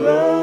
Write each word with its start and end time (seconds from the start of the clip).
Toby, 0.00 0.39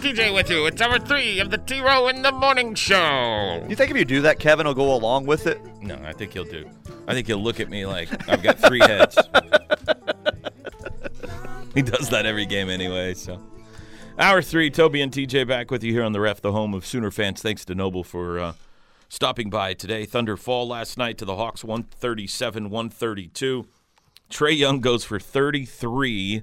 Toby 0.00 0.10
and 0.10 0.18
TJ 0.18 0.34
with 0.34 0.50
you. 0.50 0.66
It's 0.66 0.80
hour 0.80 0.98
three 0.98 1.40
of 1.40 1.50
the 1.50 1.58
T 1.58 1.80
Row 1.80 2.08
in 2.08 2.22
the 2.22 2.32
Morning 2.32 2.74
Show. 2.74 3.64
You 3.68 3.76
think 3.76 3.90
if 3.90 3.96
you 3.96 4.04
do 4.04 4.22
that, 4.22 4.38
Kevin 4.38 4.66
will 4.66 4.74
go 4.74 4.94
along 4.94 5.26
with 5.26 5.46
it? 5.46 5.60
No, 5.82 5.98
I 6.04 6.12
think 6.12 6.32
he'll 6.32 6.44
do. 6.44 6.68
I 7.06 7.12
think 7.12 7.26
he'll 7.26 7.42
look 7.42 7.60
at 7.60 7.68
me 7.68 7.86
like 7.86 8.08
I've 8.28 8.42
got 8.42 8.58
three 8.58 8.80
heads. 8.80 9.16
he 11.74 11.82
does 11.82 12.08
that 12.10 12.24
every 12.24 12.46
game 12.46 12.70
anyway. 12.70 13.14
So, 13.14 13.42
hour 14.18 14.42
three, 14.42 14.70
Toby 14.70 15.02
and 15.02 15.12
TJ 15.12 15.46
back 15.46 15.70
with 15.70 15.84
you 15.84 15.92
here 15.92 16.04
on 16.04 16.12
the 16.12 16.20
Ref, 16.20 16.40
the 16.40 16.52
home 16.52 16.74
of 16.74 16.86
Sooner 16.86 17.10
fans. 17.10 17.42
Thanks 17.42 17.64
to 17.66 17.74
Noble 17.74 18.04
for 18.04 18.38
uh, 18.38 18.52
stopping 19.08 19.50
by 19.50 19.74
today. 19.74 20.06
Thunder 20.06 20.36
fall 20.36 20.66
last 20.66 20.98
night 20.98 21.18
to 21.18 21.24
the 21.24 21.36
Hawks, 21.36 21.64
one 21.64 21.82
thirty-seven, 21.82 22.70
one 22.70 22.88
thirty-two. 22.88 23.66
Trae 24.30 24.56
Young 24.56 24.80
goes 24.80 25.04
for 25.04 25.18
thirty-three. 25.18 26.42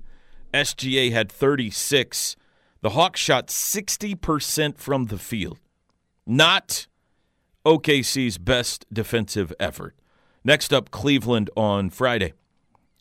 SGA 0.53 1.11
had 1.11 1.31
thirty-six. 1.31 2.35
The 2.81 2.91
Hawks 2.91 3.19
shot 3.19 3.49
sixty 3.49 4.15
percent 4.15 4.77
from 4.77 5.05
the 5.05 5.17
field. 5.17 5.59
Not 6.25 6.87
OKC's 7.65 8.37
best 8.37 8.85
defensive 8.91 9.53
effort. 9.59 9.95
Next 10.43 10.71
up, 10.71 10.91
Cleveland 10.91 11.49
on 11.57 11.89
Friday. 11.89 12.33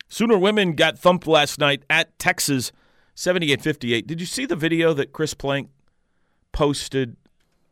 Sooner 0.08 0.38
women 0.38 0.74
got 0.74 0.98
thumped 0.98 1.26
last 1.26 1.58
night 1.58 1.84
at 1.90 2.18
Texas, 2.18 2.72
78 3.14 3.60
58. 3.60 4.06
Did 4.06 4.20
you 4.20 4.26
see 4.26 4.46
the 4.46 4.56
video 4.56 4.92
that 4.94 5.12
Chris 5.12 5.34
Plank 5.34 5.70
posted 6.52 7.16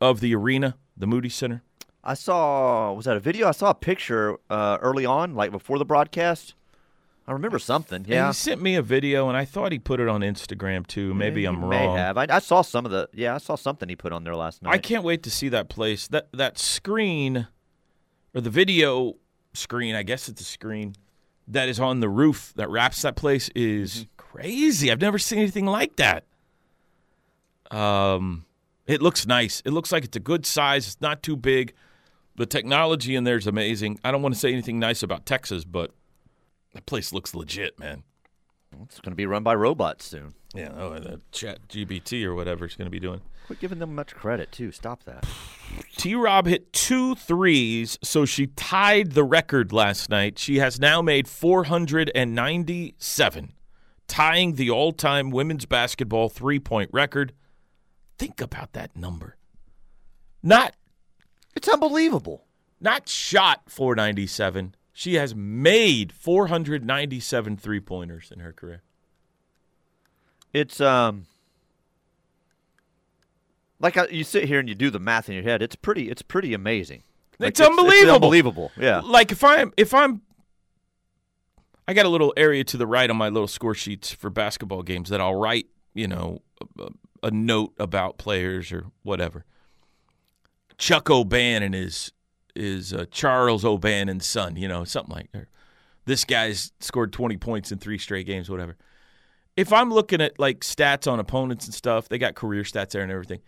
of 0.00 0.20
the 0.20 0.34
arena, 0.34 0.76
the 0.96 1.06
Moody 1.06 1.28
Center? 1.28 1.62
I 2.02 2.14
saw 2.14 2.92
was 2.92 3.06
that 3.06 3.16
a 3.16 3.20
video? 3.20 3.48
I 3.48 3.52
saw 3.52 3.70
a 3.70 3.74
picture 3.74 4.36
uh, 4.50 4.78
early 4.80 5.06
on, 5.06 5.34
like 5.34 5.50
before 5.50 5.78
the 5.78 5.84
broadcast. 5.84 6.54
I 7.26 7.32
remember 7.32 7.58
something. 7.58 7.96
And 7.96 8.06
Yeah, 8.06 8.26
he 8.28 8.32
sent 8.34 8.60
me 8.60 8.74
a 8.74 8.82
video, 8.82 9.28
and 9.28 9.36
I 9.36 9.44
thought 9.46 9.72
he 9.72 9.78
put 9.78 9.98
it 9.98 10.08
on 10.08 10.20
Instagram 10.20 10.86
too. 10.86 11.14
Maybe 11.14 11.42
He 11.42 11.46
I'm 11.46 11.66
May 11.68 11.86
wrong. 11.86 11.96
have. 11.96 12.18
I, 12.18 12.26
I 12.28 12.38
saw 12.38 12.60
some 12.62 12.84
of 12.84 12.90
the. 12.92 13.08
Yeah, 13.14 13.34
I 13.34 13.38
saw 13.38 13.54
something 13.54 13.88
he 13.88 13.96
put 13.96 14.12
on 14.12 14.24
there 14.24 14.36
last 14.36 14.62
night. 14.62 14.74
I 14.74 14.78
can't 14.78 15.02
wait 15.04 15.22
to 15.22 15.30
see 15.30 15.48
that 15.48 15.68
place. 15.70 16.06
That 16.08 16.28
that 16.32 16.58
screen, 16.58 17.48
or 18.34 18.40
the 18.42 18.50
video 18.50 19.14
screen, 19.54 19.94
I 19.94 20.02
guess 20.02 20.28
it's 20.28 20.40
a 20.42 20.44
screen 20.44 20.96
that 21.48 21.68
is 21.68 21.78
on 21.80 22.00
the 22.00 22.08
roof 22.08 22.52
that 22.56 22.68
wraps 22.68 23.02
that 23.02 23.16
place 23.16 23.48
is 23.54 23.94
Mm-hmm. 23.94 24.08
crazy. 24.16 24.90
I've 24.92 25.00
never 25.00 25.18
seen 25.18 25.38
anything 25.38 25.66
like 25.66 25.96
that. 25.96 26.24
Um, 27.70 28.44
it 28.86 29.00
looks 29.02 29.26
nice. 29.26 29.62
It 29.64 29.70
looks 29.70 29.92
like 29.92 30.04
it's 30.04 30.16
a 30.16 30.20
good 30.20 30.44
size. 30.46 30.86
It's 30.88 31.00
not 31.00 31.22
too 31.22 31.36
big. 31.36 31.72
The 32.36 32.46
technology 32.46 33.14
in 33.14 33.24
there 33.24 33.36
is 33.36 33.46
amazing. 33.46 33.98
I 34.04 34.10
don't 34.10 34.20
want 34.22 34.34
to 34.34 34.40
say 34.40 34.52
anything 34.52 34.78
nice 34.78 35.02
about 35.02 35.24
Texas, 35.24 35.64
but 35.64 35.90
that 36.74 36.86
place 36.86 37.12
looks 37.12 37.34
legit, 37.34 37.78
man. 37.78 38.02
It's 38.82 39.00
going 39.00 39.12
to 39.12 39.16
be 39.16 39.26
run 39.26 39.42
by 39.44 39.54
robots 39.54 40.04
soon. 40.04 40.34
Yeah, 40.54 40.70
oh, 40.76 40.92
uh, 40.92 41.00
the 41.00 41.20
Chat 41.32 41.68
GBT 41.68 42.24
or 42.24 42.34
whatever 42.34 42.64
it's 42.64 42.74
going 42.76 42.86
to 42.86 42.90
be 42.90 42.98
doing. 43.00 43.20
Quit 43.46 43.60
giving 43.60 43.78
them 43.78 43.94
much 43.94 44.14
credit 44.14 44.50
too. 44.52 44.72
Stop 44.72 45.04
that. 45.04 45.24
T 45.96 46.14
Rob 46.16 46.46
hit 46.46 46.72
two 46.72 47.14
threes, 47.14 47.98
so 48.02 48.24
she 48.24 48.46
tied 48.48 49.12
the 49.12 49.22
record 49.24 49.72
last 49.72 50.08
night. 50.10 50.38
She 50.38 50.58
has 50.58 50.80
now 50.80 51.00
made 51.02 51.28
497, 51.28 53.52
tying 54.08 54.54
the 54.54 54.70
all 54.70 54.92
time 54.92 55.30
women's 55.30 55.66
basketball 55.66 56.28
three 56.28 56.58
point 56.58 56.90
record. 56.92 57.32
Think 58.18 58.40
about 58.40 58.72
that 58.72 58.96
number. 58.96 59.36
Not 60.42 60.74
It's 61.54 61.68
unbelievable. 61.68 62.44
not 62.80 63.08
shot 63.08 63.70
497. 63.70 64.74
She 64.96 65.14
has 65.14 65.34
made 65.34 66.12
497 66.12 67.56
three 67.56 67.80
pointers 67.80 68.30
in 68.32 68.38
her 68.40 68.52
career. 68.52 68.82
It's 70.52 70.80
um. 70.80 71.26
Like 73.80 73.96
uh, 73.96 74.06
you 74.08 74.22
sit 74.24 74.44
here 74.44 74.60
and 74.60 74.68
you 74.68 74.74
do 74.76 74.88
the 74.88 75.00
math 75.00 75.28
in 75.28 75.34
your 75.34 75.42
head. 75.42 75.60
It's 75.60 75.74
pretty. 75.76 76.08
It's 76.08 76.22
pretty 76.22 76.54
amazing. 76.54 77.02
Like, 77.40 77.48
It's 77.50 77.60
unbelievable. 77.60 78.14
unbelievable. 78.14 78.72
Yeah. 78.78 79.00
Like 79.04 79.32
if 79.32 79.42
I'm 79.42 79.72
if 79.76 79.92
I'm 79.92 80.22
I 81.88 81.92
got 81.92 82.06
a 82.06 82.08
little 82.08 82.32
area 82.36 82.62
to 82.64 82.76
the 82.76 82.86
right 82.86 83.10
on 83.10 83.16
my 83.16 83.28
little 83.28 83.48
score 83.48 83.74
sheets 83.74 84.12
for 84.12 84.30
basketball 84.30 84.82
games 84.84 85.10
that 85.10 85.20
I'll 85.20 85.34
write, 85.34 85.66
you 85.92 86.06
know, 86.06 86.40
a, 86.78 86.88
a 87.24 87.30
note 87.32 87.74
about 87.78 88.16
players 88.16 88.70
or 88.72 88.86
whatever. 89.02 89.44
Chuck 90.78 91.10
O'Bannon 91.10 91.74
is 91.74 92.12
is 92.54 92.92
uh, 92.92 93.06
Charles 93.10 93.64
O'Bannon's 93.64 94.26
son, 94.26 94.56
you 94.56 94.68
know, 94.68 94.84
something 94.84 95.14
like 95.14 95.32
that. 95.32 95.46
This 96.06 96.24
guy's 96.24 96.72
scored 96.80 97.12
20 97.12 97.36
points 97.38 97.72
in 97.72 97.78
three 97.78 97.98
straight 97.98 98.26
games, 98.26 98.50
whatever. 98.50 98.76
If 99.56 99.72
I'm 99.72 99.90
looking 99.92 100.20
at 100.20 100.38
like 100.38 100.60
stats 100.60 101.10
on 101.10 101.20
opponents 101.20 101.64
and 101.66 101.74
stuff, 101.74 102.08
they 102.08 102.18
got 102.18 102.34
career 102.34 102.62
stats 102.62 102.90
there 102.90 103.02
and 103.02 103.12
everything. 103.12 103.40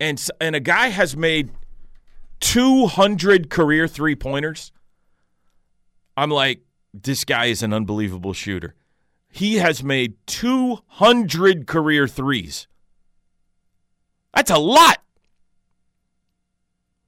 And 0.00 0.22
and 0.40 0.56
a 0.56 0.60
guy 0.60 0.88
has 0.88 1.16
made 1.16 1.50
200 2.40 3.48
career 3.48 3.86
three 3.86 4.16
pointers. 4.16 4.72
I'm 6.16 6.30
like, 6.30 6.62
this 6.92 7.24
guy 7.24 7.46
is 7.46 7.62
an 7.62 7.72
unbelievable 7.72 8.32
shooter. 8.32 8.74
He 9.28 9.56
has 9.56 9.82
made 9.82 10.14
200 10.26 11.66
career 11.66 12.06
threes. 12.06 12.68
That's 14.34 14.50
a 14.50 14.58
lot. 14.58 14.98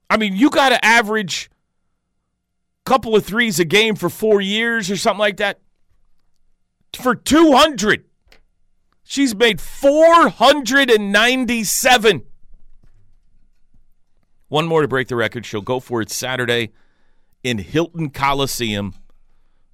I 0.09 0.17
mean, 0.17 0.37
you 0.37 0.51
got 0.51 0.69
to 0.71 0.85
average 0.85 1.51
a 2.85 2.89
couple 2.89 3.17
of 3.17 3.25
threes 3.25 3.59
a 3.59 3.65
game 3.65 3.97
for 3.97 4.09
four 4.09 4.41
years 4.41 4.89
or 4.91 4.97
something 4.97 5.21
like 5.21 5.39
that. 5.39 5.61
For 6.95 7.15
200. 7.15 8.05
She's 9.03 9.35
made 9.35 9.61
497. 9.61 12.23
One 14.49 14.67
more 14.67 14.83
to 14.83 14.89
break 14.89 15.09
the 15.09 15.17
record. 15.17 15.45
She'll 15.45 15.61
go 15.61 15.81
for 15.81 16.01
it 16.01 16.11
Saturday 16.11 16.73
in 17.43 17.59
Hilton 17.59 18.11
Coliseum 18.11 18.95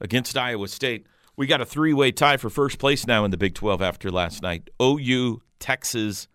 against 0.00 0.34
Iowa 0.36 0.66
State. 0.68 1.06
We 1.36 1.46
got 1.46 1.60
a 1.60 1.66
three 1.66 1.94
way 1.94 2.12
tie 2.12 2.36
for 2.36 2.50
first 2.50 2.78
place 2.78 3.06
now 3.06 3.24
in 3.24 3.30
the 3.30 3.36
Big 3.36 3.54
12 3.54 3.80
after 3.80 4.10
last 4.10 4.42
night 4.42 4.68
OU, 4.82 5.40
Texas, 5.58 6.28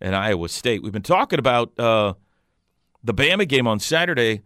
and 0.00 0.16
Iowa 0.16 0.48
State. 0.48 0.82
We've 0.82 0.92
been 0.92 1.02
talking 1.02 1.38
about 1.38 1.78
uh, 1.78 2.14
the 3.06 3.14
Bama 3.14 3.46
game 3.48 3.66
on 3.66 3.80
Saturday. 3.80 4.42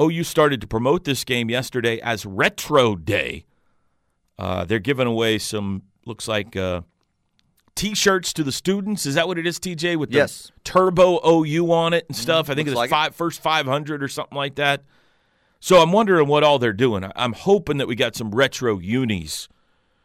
OU 0.00 0.24
started 0.24 0.60
to 0.60 0.66
promote 0.66 1.04
this 1.04 1.24
game 1.24 1.48
yesterday 1.50 1.98
as 2.00 2.26
Retro 2.26 2.96
Day. 2.96 3.46
Uh, 4.38 4.64
they're 4.64 4.78
giving 4.78 5.06
away 5.06 5.38
some, 5.38 5.82
looks 6.04 6.28
like, 6.28 6.54
uh, 6.54 6.82
t 7.74 7.94
shirts 7.94 8.32
to 8.34 8.44
the 8.44 8.52
students. 8.52 9.06
Is 9.06 9.14
that 9.14 9.26
what 9.26 9.38
it 9.38 9.46
is, 9.46 9.58
TJ? 9.58 9.96
With 9.96 10.10
the 10.10 10.16
Yes. 10.18 10.52
Turbo 10.64 11.20
OU 11.26 11.72
on 11.72 11.94
it 11.94 12.04
and 12.08 12.16
stuff. 12.16 12.50
I 12.50 12.54
think 12.54 12.68
it's 12.68 12.76
like 12.76 12.88
it. 12.88 12.90
five, 12.90 13.14
first 13.14 13.40
500 13.42 14.02
or 14.02 14.08
something 14.08 14.36
like 14.36 14.56
that. 14.56 14.82
So 15.60 15.80
I'm 15.80 15.92
wondering 15.92 16.28
what 16.28 16.44
all 16.44 16.58
they're 16.58 16.72
doing. 16.74 17.10
I'm 17.16 17.32
hoping 17.32 17.78
that 17.78 17.88
we 17.88 17.94
got 17.96 18.14
some 18.14 18.30
retro 18.30 18.78
unis 18.78 19.48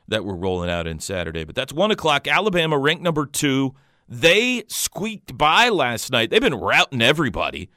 that 0.08 0.24
we're 0.26 0.36
rolling 0.36 0.70
out 0.70 0.88
in 0.88 1.00
Saturday. 1.00 1.44
But 1.44 1.56
that's 1.56 1.74
one 1.74 1.92
o'clock. 1.92 2.28
Alabama 2.28 2.78
ranked 2.78 3.04
number 3.04 3.26
two. 3.26 3.76
They 4.08 4.64
squeaked 4.68 5.38
by 5.38 5.70
last 5.70 6.12
night. 6.12 6.30
They've 6.30 6.42
been 6.42 6.56
routing 6.56 7.02
everybody. 7.02 7.70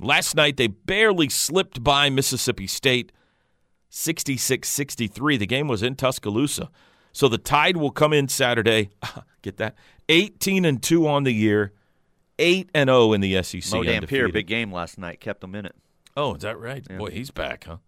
Last 0.00 0.34
night 0.34 0.56
they 0.56 0.66
barely 0.66 1.28
slipped 1.28 1.82
by 1.82 2.10
Mississippi 2.10 2.66
State 2.66 3.12
66 3.88 4.68
63. 4.68 5.36
The 5.36 5.46
game 5.46 5.68
was 5.68 5.82
in 5.82 5.94
Tuscaloosa. 5.94 6.70
So 7.12 7.28
the 7.28 7.38
Tide 7.38 7.76
will 7.76 7.92
come 7.92 8.12
in 8.12 8.26
Saturday. 8.28 8.90
Get 9.42 9.56
that? 9.58 9.76
18 10.08 10.64
and 10.64 10.82
2 10.82 11.06
on 11.06 11.22
the 11.22 11.32
year, 11.32 11.72
8 12.38 12.70
and 12.74 12.88
0 12.88 13.12
in 13.12 13.20
the 13.20 13.40
SEC. 13.42 13.72
Mo 13.72 13.84
Dampier, 13.84 13.94
undefeated. 13.96 14.32
big 14.32 14.46
game 14.48 14.72
last 14.72 14.98
night, 14.98 15.20
kept 15.20 15.40
them 15.40 15.54
in 15.54 15.64
it. 15.64 15.76
Oh, 16.16 16.34
is 16.34 16.42
that 16.42 16.58
right? 16.58 16.86
Boy, 16.98 17.10
he's 17.10 17.30
back, 17.30 17.66
huh? 17.66 17.78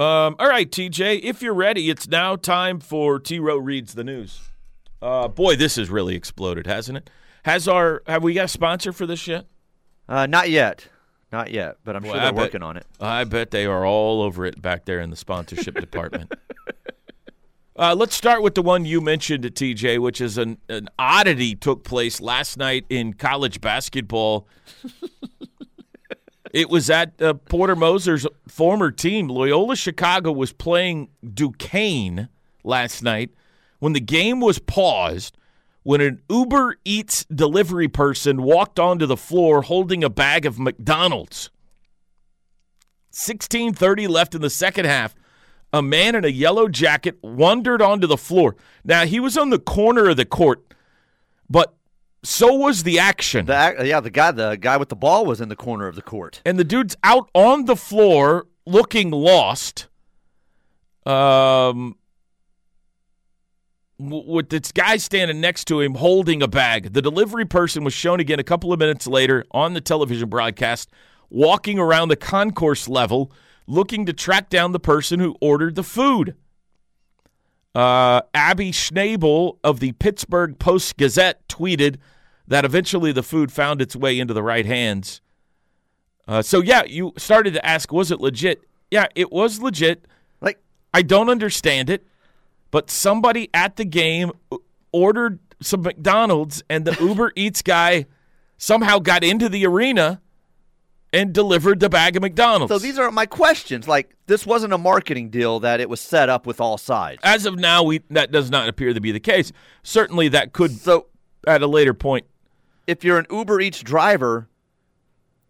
Um, 0.00 0.34
all 0.38 0.48
right, 0.48 0.70
TJ, 0.70 1.20
if 1.22 1.42
you're 1.42 1.54
ready, 1.54 1.88
it's 1.90 2.08
now 2.08 2.34
time 2.36 2.80
for 2.80 3.18
T 3.20 3.38
Row 3.38 3.56
reads 3.56 3.94
the 3.94 4.02
news. 4.04 4.40
Uh, 5.00 5.28
boy, 5.28 5.54
this 5.56 5.76
has 5.76 5.90
really 5.90 6.16
exploded, 6.16 6.66
hasn't 6.66 6.98
it? 6.98 7.10
Has 7.44 7.68
our 7.68 8.02
have 8.06 8.22
we 8.22 8.34
got 8.34 8.46
a 8.46 8.48
sponsor 8.48 8.92
for 8.92 9.06
this 9.06 9.26
yet? 9.28 9.46
Uh, 10.08 10.26
not 10.26 10.50
yet, 10.50 10.86
not 11.32 11.50
yet, 11.50 11.76
but 11.84 11.96
I'm 11.96 12.02
Well, 12.02 12.12
sure 12.12 12.20
they're 12.20 12.32
bet- 12.32 12.40
working 12.42 12.62
on 12.62 12.76
it. 12.76 12.86
I 13.00 13.24
bet 13.24 13.50
they 13.50 13.66
are 13.66 13.86
all 13.86 14.22
over 14.22 14.44
it 14.44 14.60
back 14.60 14.84
there 14.84 15.00
in 15.00 15.10
the 15.10 15.16
sponsorship 15.16 15.74
department. 15.76 16.32
Uh, 17.76 17.92
let's 17.92 18.14
start 18.14 18.40
with 18.40 18.54
the 18.54 18.62
one 18.62 18.84
you 18.84 19.00
mentioned, 19.00 19.42
TJ, 19.42 19.98
which 19.98 20.20
is 20.20 20.38
an, 20.38 20.58
an 20.68 20.88
oddity 20.96 21.56
took 21.56 21.82
place 21.82 22.20
last 22.20 22.56
night 22.56 22.86
in 22.88 23.12
college 23.14 23.60
basketball. 23.60 24.46
it 26.52 26.70
was 26.70 26.88
at 26.88 27.20
uh, 27.20 27.34
Porter 27.34 27.74
Moser's 27.74 28.28
former 28.46 28.92
team. 28.92 29.26
Loyola 29.28 29.74
Chicago 29.74 30.30
was 30.30 30.52
playing 30.52 31.08
Duquesne 31.34 32.28
last 32.62 33.02
night 33.02 33.30
when 33.80 33.92
the 33.92 34.00
game 34.00 34.38
was 34.40 34.60
paused 34.60 35.36
when 35.84 36.00
an 36.00 36.20
Uber 36.28 36.78
Eats 36.84 37.24
delivery 37.26 37.88
person 37.88 38.42
walked 38.42 38.80
onto 38.80 39.06
the 39.06 39.16
floor 39.16 39.62
holding 39.62 40.02
a 40.02 40.10
bag 40.10 40.44
of 40.44 40.58
McDonald's. 40.58 41.50
16:30 43.12 44.08
left 44.08 44.34
in 44.34 44.40
the 44.40 44.50
second 44.50 44.86
half. 44.86 45.14
A 45.72 45.82
man 45.82 46.14
in 46.14 46.24
a 46.24 46.28
yellow 46.28 46.68
jacket 46.68 47.18
wandered 47.22 47.82
onto 47.82 48.06
the 48.06 48.16
floor. 48.16 48.56
Now 48.84 49.04
he 49.06 49.20
was 49.20 49.36
on 49.36 49.50
the 49.50 49.58
corner 49.58 50.08
of 50.08 50.16
the 50.16 50.24
court, 50.24 50.64
but 51.48 51.74
so 52.22 52.54
was 52.54 52.84
the 52.84 52.98
action. 52.98 53.46
The 53.46 53.82
yeah, 53.84 54.00
the 54.00 54.10
guy, 54.10 54.30
the 54.30 54.56
guy 54.56 54.76
with 54.76 54.88
the 54.88 54.96
ball 54.96 55.26
was 55.26 55.40
in 55.40 55.48
the 55.48 55.56
corner 55.56 55.86
of 55.86 55.94
the 55.94 56.02
court. 56.02 56.40
and 56.44 56.58
the 56.58 56.64
dude's 56.64 56.96
out 57.04 57.28
on 57.34 57.66
the 57.66 57.76
floor 57.76 58.46
looking 58.66 59.10
lost. 59.10 59.88
Um, 61.06 61.96
with 63.98 64.48
this 64.48 64.72
guy 64.72 64.96
standing 64.96 65.40
next 65.40 65.66
to 65.66 65.80
him 65.80 65.94
holding 65.94 66.42
a 66.42 66.48
bag. 66.48 66.92
The 66.92 67.02
delivery 67.02 67.44
person 67.44 67.84
was 67.84 67.94
shown 67.94 68.20
again 68.20 68.40
a 68.40 68.44
couple 68.44 68.72
of 68.72 68.78
minutes 68.78 69.06
later 69.06 69.44
on 69.52 69.74
the 69.74 69.80
television 69.80 70.28
broadcast, 70.28 70.90
walking 71.30 71.78
around 71.78 72.08
the 72.08 72.16
concourse 72.16 72.88
level, 72.88 73.30
looking 73.66 74.04
to 74.06 74.12
track 74.12 74.50
down 74.50 74.72
the 74.72 74.80
person 74.80 75.20
who 75.20 75.36
ordered 75.40 75.74
the 75.74 75.84
food. 75.84 76.34
Uh, 77.74 78.22
Abby 78.32 78.70
Schnabel 78.70 79.58
of 79.64 79.80
the 79.80 79.92
Pittsburgh 79.92 80.58
Post 80.58 80.96
Gazette 80.96 81.48
tweeted 81.48 81.96
that 82.46 82.64
eventually 82.64 83.10
the 83.10 83.22
food 83.22 83.50
found 83.50 83.80
its 83.80 83.96
way 83.96 84.18
into 84.20 84.34
the 84.34 84.42
right 84.42 84.66
hands. 84.66 85.20
Uh, 86.28 86.42
so 86.42 86.60
yeah, 86.60 86.84
you 86.84 87.12
started 87.16 87.54
to 87.54 87.66
ask, 87.66 87.92
was 87.92 88.10
it 88.10 88.20
legit? 88.20 88.64
Yeah, 88.90 89.06
it 89.14 89.32
was 89.32 89.60
legit. 89.60 90.06
Like, 90.40 90.60
I 90.92 91.02
don't 91.02 91.28
understand 91.28 91.90
it, 91.90 92.06
but 92.74 92.90
somebody 92.90 93.48
at 93.54 93.76
the 93.76 93.84
game 93.84 94.32
ordered 94.90 95.38
some 95.62 95.82
McDonald's, 95.82 96.64
and 96.68 96.84
the 96.84 96.96
Uber 97.00 97.30
Eats 97.36 97.62
guy 97.62 98.06
somehow 98.58 98.98
got 98.98 99.22
into 99.22 99.48
the 99.48 99.64
arena 99.64 100.20
and 101.12 101.32
delivered 101.32 101.78
the 101.78 101.88
bag 101.88 102.16
of 102.16 102.22
McDonald's. 102.22 102.74
so 102.74 102.80
these 102.80 102.98
are 102.98 103.12
my 103.12 103.26
questions. 103.26 103.86
Like, 103.86 104.16
this 104.26 104.44
wasn't 104.44 104.72
a 104.72 104.78
marketing 104.78 105.30
deal 105.30 105.60
that 105.60 105.80
it 105.80 105.88
was 105.88 106.00
set 106.00 106.28
up 106.28 106.46
with 106.46 106.60
all 106.60 106.76
sides. 106.76 107.20
As 107.22 107.46
of 107.46 107.56
now, 107.60 107.84
we 107.84 108.00
that 108.10 108.32
does 108.32 108.50
not 108.50 108.68
appear 108.68 108.92
to 108.92 109.00
be 109.00 109.12
the 109.12 109.20
case. 109.20 109.52
Certainly, 109.84 110.30
that 110.30 110.52
could 110.52 110.72
So, 110.72 111.06
at 111.46 111.62
a 111.62 111.68
later 111.68 111.94
point. 111.94 112.26
if 112.88 113.04
you're 113.04 113.20
an 113.20 113.26
Uber 113.30 113.60
Eats 113.60 113.82
driver, 113.84 114.48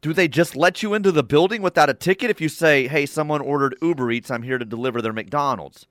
do 0.02 0.12
they 0.12 0.28
just 0.28 0.54
let 0.54 0.82
you 0.82 0.92
into 0.92 1.10
the 1.10 1.24
building 1.24 1.62
without 1.62 1.88
a 1.88 1.94
ticket 1.94 2.28
if 2.28 2.42
you 2.42 2.50
say, 2.50 2.86
"Hey, 2.86 3.06
someone 3.06 3.40
ordered 3.40 3.76
Uber 3.80 4.10
Eats. 4.10 4.30
I'm 4.30 4.42
here 4.42 4.58
to 4.58 4.66
deliver 4.66 5.00
their 5.00 5.14
McDonald's"? 5.14 5.86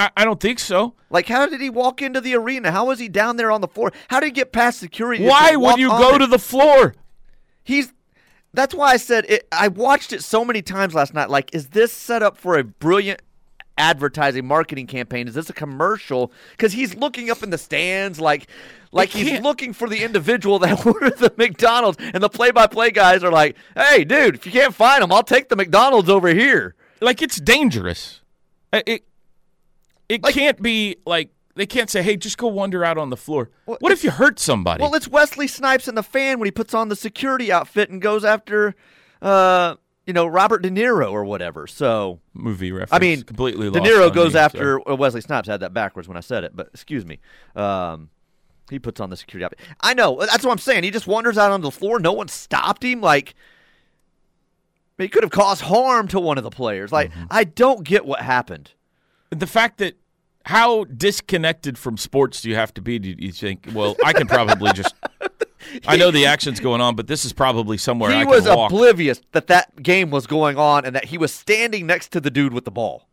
I, 0.00 0.10
I 0.16 0.24
don't 0.24 0.40
think 0.40 0.58
so. 0.58 0.94
Like, 1.10 1.26
how 1.26 1.46
did 1.46 1.60
he 1.60 1.70
walk 1.70 2.02
into 2.02 2.20
the 2.20 2.34
arena? 2.34 2.72
How 2.72 2.86
was 2.86 2.98
he 2.98 3.08
down 3.08 3.36
there 3.36 3.50
on 3.50 3.60
the 3.60 3.68
floor? 3.68 3.92
How 4.08 4.20
did 4.20 4.26
he 4.26 4.32
get 4.32 4.52
past 4.52 4.78
security? 4.78 5.24
Why 5.24 5.56
would 5.56 5.78
you 5.78 5.88
go 5.88 6.14
it? 6.14 6.18
to 6.18 6.26
the 6.26 6.38
floor? 6.38 6.94
He's. 7.62 7.92
That's 8.52 8.74
why 8.74 8.92
I 8.92 8.96
said 8.96 9.26
it. 9.28 9.46
I 9.52 9.68
watched 9.68 10.12
it 10.12 10.24
so 10.24 10.44
many 10.44 10.62
times 10.62 10.94
last 10.94 11.14
night. 11.14 11.30
Like, 11.30 11.54
is 11.54 11.68
this 11.68 11.92
set 11.92 12.22
up 12.22 12.36
for 12.36 12.58
a 12.58 12.64
brilliant 12.64 13.22
advertising 13.78 14.46
marketing 14.46 14.88
campaign? 14.88 15.28
Is 15.28 15.34
this 15.34 15.50
a 15.50 15.52
commercial? 15.52 16.32
Because 16.52 16.72
he's 16.72 16.96
looking 16.96 17.30
up 17.30 17.42
in 17.44 17.50
the 17.50 17.58
stands, 17.58 18.20
like, 18.20 18.48
like 18.90 19.10
he's 19.10 19.40
looking 19.40 19.72
for 19.72 19.88
the 19.88 20.02
individual 20.02 20.58
that 20.60 20.84
ordered 20.86 21.18
the 21.18 21.32
McDonald's, 21.36 21.98
and 22.00 22.22
the 22.22 22.28
play-by-play 22.28 22.90
guys 22.90 23.22
are 23.22 23.30
like, 23.30 23.56
"Hey, 23.76 24.04
dude, 24.04 24.34
if 24.34 24.46
you 24.46 24.52
can't 24.52 24.74
find 24.74 25.04
him, 25.04 25.12
I'll 25.12 25.22
take 25.22 25.48
the 25.48 25.56
McDonald's 25.56 26.08
over 26.08 26.28
here." 26.28 26.74
like 27.00 27.22
it's 27.22 27.40
dangerous. 27.40 28.20
It 28.72 29.04
it 30.10 30.22
Like- 30.22 30.34
can't 30.34 30.60
be 30.60 30.96
like 31.06 31.30
they 31.56 31.66
can't 31.66 31.90
say, 31.90 32.02
"Hey, 32.02 32.16
just 32.16 32.38
go 32.38 32.46
wander 32.48 32.84
out 32.84 32.96
on 32.98 33.10
the 33.10 33.16
floor." 33.16 33.50
Well, 33.66 33.76
what 33.80 33.92
if 33.92 34.04
you 34.04 34.10
hurt 34.10 34.38
somebody? 34.38 34.82
Well, 34.82 34.94
it's 34.94 35.08
Wesley 35.08 35.46
Snipes 35.46 35.88
in 35.88 35.94
the 35.94 36.02
fan 36.02 36.38
when 36.38 36.46
he 36.46 36.50
puts 36.52 36.74
on 36.74 36.88
the 36.88 36.96
security 36.96 37.50
outfit 37.52 37.90
and 37.90 38.00
goes 38.00 38.24
after, 38.24 38.74
uh, 39.20 39.74
you 40.06 40.12
know, 40.12 40.26
Robert 40.26 40.62
De 40.62 40.70
Niro 40.70 41.10
or 41.12 41.24
whatever. 41.24 41.66
So. 41.66 42.20
Movie 42.34 42.72
reference. 42.72 42.92
I 42.92 42.98
mean, 42.98 43.22
completely. 43.22 43.70
De 43.70 43.80
Niro 43.80 44.12
goes 44.14 44.34
me, 44.34 44.40
after 44.40 44.80
well, 44.80 44.96
Wesley 44.96 45.20
Snipes. 45.20 45.48
I 45.48 45.52
had 45.52 45.60
that 45.60 45.74
backwards 45.74 46.08
when 46.08 46.16
I 46.16 46.20
said 46.20 46.44
it, 46.44 46.54
but 46.54 46.68
excuse 46.68 47.04
me. 47.04 47.18
Um, 47.56 48.10
he 48.70 48.78
puts 48.78 49.00
on 49.00 49.10
the 49.10 49.16
security 49.16 49.44
outfit. 49.44 49.58
I 49.80 49.92
know. 49.94 50.20
That's 50.20 50.44
what 50.44 50.52
I'm 50.52 50.58
saying. 50.58 50.84
He 50.84 50.90
just 50.92 51.08
wanders 51.08 51.36
out 51.36 51.50
on 51.50 51.60
the 51.60 51.70
floor. 51.72 51.98
No 51.98 52.12
one 52.12 52.28
stopped 52.28 52.84
him. 52.84 53.00
Like 53.00 53.34
he 54.98 55.08
could 55.08 55.22
have 55.24 55.32
caused 55.32 55.62
harm 55.62 56.06
to 56.08 56.20
one 56.20 56.38
of 56.38 56.44
the 56.44 56.50
players. 56.50 56.92
Like 56.92 57.10
Mm-hmm. 57.10 57.24
I 57.30 57.44
don't 57.44 57.84
get 57.84 58.04
what 58.06 58.20
happened. 58.20 58.72
The 59.30 59.46
fact 59.46 59.78
that 59.78 59.96
how 60.44 60.84
disconnected 60.84 61.78
from 61.78 61.96
sports 61.96 62.40
do 62.40 62.48
you 62.48 62.54
have 62.56 62.72
to 62.74 62.80
be? 62.82 62.98
Do 62.98 63.14
you 63.18 63.32
think? 63.32 63.68
Well, 63.72 63.96
I 64.04 64.12
can 64.12 64.26
probably 64.26 64.72
just. 64.72 64.94
I 65.86 65.96
know 65.96 66.10
the 66.10 66.26
action's 66.26 66.58
going 66.58 66.80
on, 66.80 66.96
but 66.96 67.06
this 67.06 67.24
is 67.24 67.32
probably 67.32 67.76
somewhere 67.78 68.10
I 68.10 68.14
he 68.14 68.20
can 68.20 68.30
was 68.30 68.46
walk. 68.46 68.72
oblivious 68.72 69.20
that 69.32 69.46
that 69.48 69.82
game 69.82 70.10
was 70.10 70.26
going 70.26 70.56
on 70.56 70.84
and 70.84 70.96
that 70.96 71.04
he 71.06 71.18
was 71.18 71.32
standing 71.32 71.86
next 71.86 72.08
to 72.12 72.20
the 72.20 72.30
dude 72.30 72.52
with 72.52 72.64
the 72.64 72.70
ball. 72.70 73.06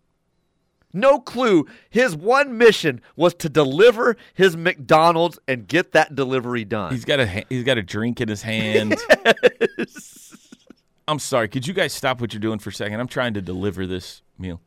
No 0.93 1.19
clue. 1.19 1.67
His 1.89 2.15
one 2.15 2.57
mission 2.57 3.01
was 3.15 3.33
to 3.35 3.49
deliver 3.49 4.15
his 4.33 4.55
McDonald's 4.55 5.37
and 5.47 5.67
get 5.67 5.91
that 5.91 6.15
delivery 6.15 6.63
done. 6.63 6.91
He's 6.93 7.05
got 7.05 7.19
a 7.19 7.45
he's 7.49 7.63
got 7.63 7.77
a 7.77 7.83
drink 7.83 8.21
in 8.21 8.29
his 8.29 8.41
hand. 8.41 8.95
I'm 11.07 11.19
sorry. 11.19 11.47
Could 11.49 11.67
you 11.67 11.73
guys 11.73 11.93
stop 11.93 12.19
what 12.19 12.33
you're 12.33 12.39
doing 12.41 12.59
for 12.59 12.69
a 12.69 12.73
second? 12.73 12.99
I'm 12.99 13.07
trying 13.07 13.33
to 13.35 13.41
deliver 13.41 13.85
this 13.85 14.21
meal. 14.39 14.61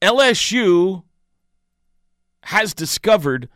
LSU 0.00 1.04
has 2.44 2.74
discovered 2.74 3.48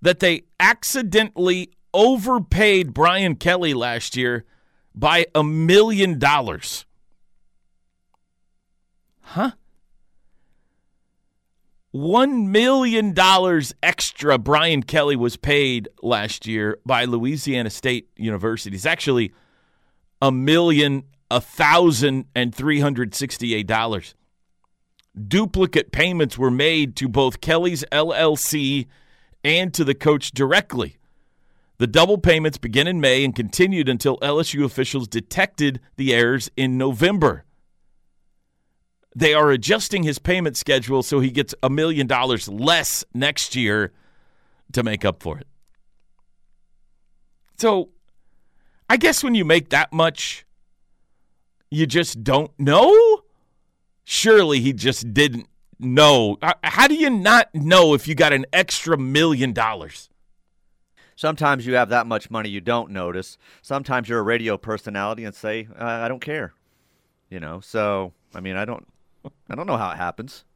that 0.00 0.18
they 0.20 0.42
accidentally 0.58 1.72
overpaid 1.94 2.92
Brian 2.92 3.36
Kelly 3.36 3.74
last 3.74 4.16
year 4.16 4.44
by 4.94 5.26
a 5.34 5.44
million 5.44 6.18
dollars. 6.18 6.84
Huh? 9.20 9.52
One 11.92 12.50
million 12.50 13.12
dollars 13.12 13.74
extra 13.82 14.38
Brian 14.38 14.82
Kelly 14.82 15.14
was 15.14 15.36
paid 15.36 15.88
last 16.02 16.46
year 16.46 16.78
by 16.86 17.04
Louisiana 17.04 17.70
State 17.70 18.08
University. 18.16 18.74
It's 18.74 18.86
actually 18.86 19.32
a 20.20 20.32
million 20.32 21.04
a 21.30 21.40
thousand 21.40 22.26
and 22.34 22.54
three 22.54 22.80
hundred 22.80 23.14
sixty-eight 23.14 23.66
dollars. 23.66 24.14
Duplicate 25.28 25.92
payments 25.92 26.38
were 26.38 26.50
made 26.50 26.96
to 26.96 27.08
both 27.08 27.40
Kelly's 27.40 27.84
LLC 27.92 28.86
and 29.44 29.74
to 29.74 29.84
the 29.84 29.94
coach 29.94 30.30
directly. 30.32 30.96
The 31.78 31.86
double 31.86 32.18
payments 32.18 32.58
began 32.58 32.86
in 32.86 33.00
May 33.00 33.24
and 33.24 33.34
continued 33.34 33.88
until 33.88 34.18
LSU 34.18 34.64
officials 34.64 35.08
detected 35.08 35.80
the 35.96 36.14
errors 36.14 36.50
in 36.56 36.78
November. 36.78 37.44
They 39.14 39.34
are 39.34 39.50
adjusting 39.50 40.04
his 40.04 40.18
payment 40.18 40.56
schedule 40.56 41.02
so 41.02 41.20
he 41.20 41.30
gets 41.30 41.54
a 41.62 41.68
million 41.68 42.06
dollars 42.06 42.48
less 42.48 43.04
next 43.12 43.54
year 43.54 43.92
to 44.72 44.82
make 44.82 45.04
up 45.04 45.22
for 45.22 45.38
it. 45.38 45.46
So, 47.58 47.90
I 48.88 48.96
guess 48.96 49.22
when 49.22 49.34
you 49.34 49.44
make 49.44 49.68
that 49.70 49.92
much, 49.92 50.46
you 51.70 51.86
just 51.86 52.24
don't 52.24 52.50
know? 52.58 53.11
Surely 54.04 54.60
he 54.60 54.72
just 54.72 55.12
didn't 55.14 55.46
know. 55.78 56.38
How 56.62 56.88
do 56.88 56.94
you 56.94 57.10
not 57.10 57.54
know 57.54 57.94
if 57.94 58.08
you 58.08 58.14
got 58.14 58.32
an 58.32 58.46
extra 58.52 58.96
million 58.96 59.52
dollars? 59.52 60.08
Sometimes 61.14 61.66
you 61.66 61.74
have 61.74 61.90
that 61.90 62.06
much 62.06 62.30
money 62.30 62.48
you 62.48 62.60
don't 62.60 62.90
notice. 62.90 63.38
Sometimes 63.60 64.08
you're 64.08 64.18
a 64.18 64.22
radio 64.22 64.56
personality 64.56 65.24
and 65.24 65.34
say, 65.34 65.68
uh, 65.78 65.84
"I 65.84 66.08
don't 66.08 66.20
care," 66.20 66.52
you 67.30 67.38
know. 67.38 67.60
So 67.60 68.12
I 68.34 68.40
mean, 68.40 68.56
I 68.56 68.64
don't, 68.64 68.86
I 69.48 69.54
don't 69.54 69.66
know 69.66 69.76
how 69.76 69.90
it 69.90 69.98
happens. 69.98 70.44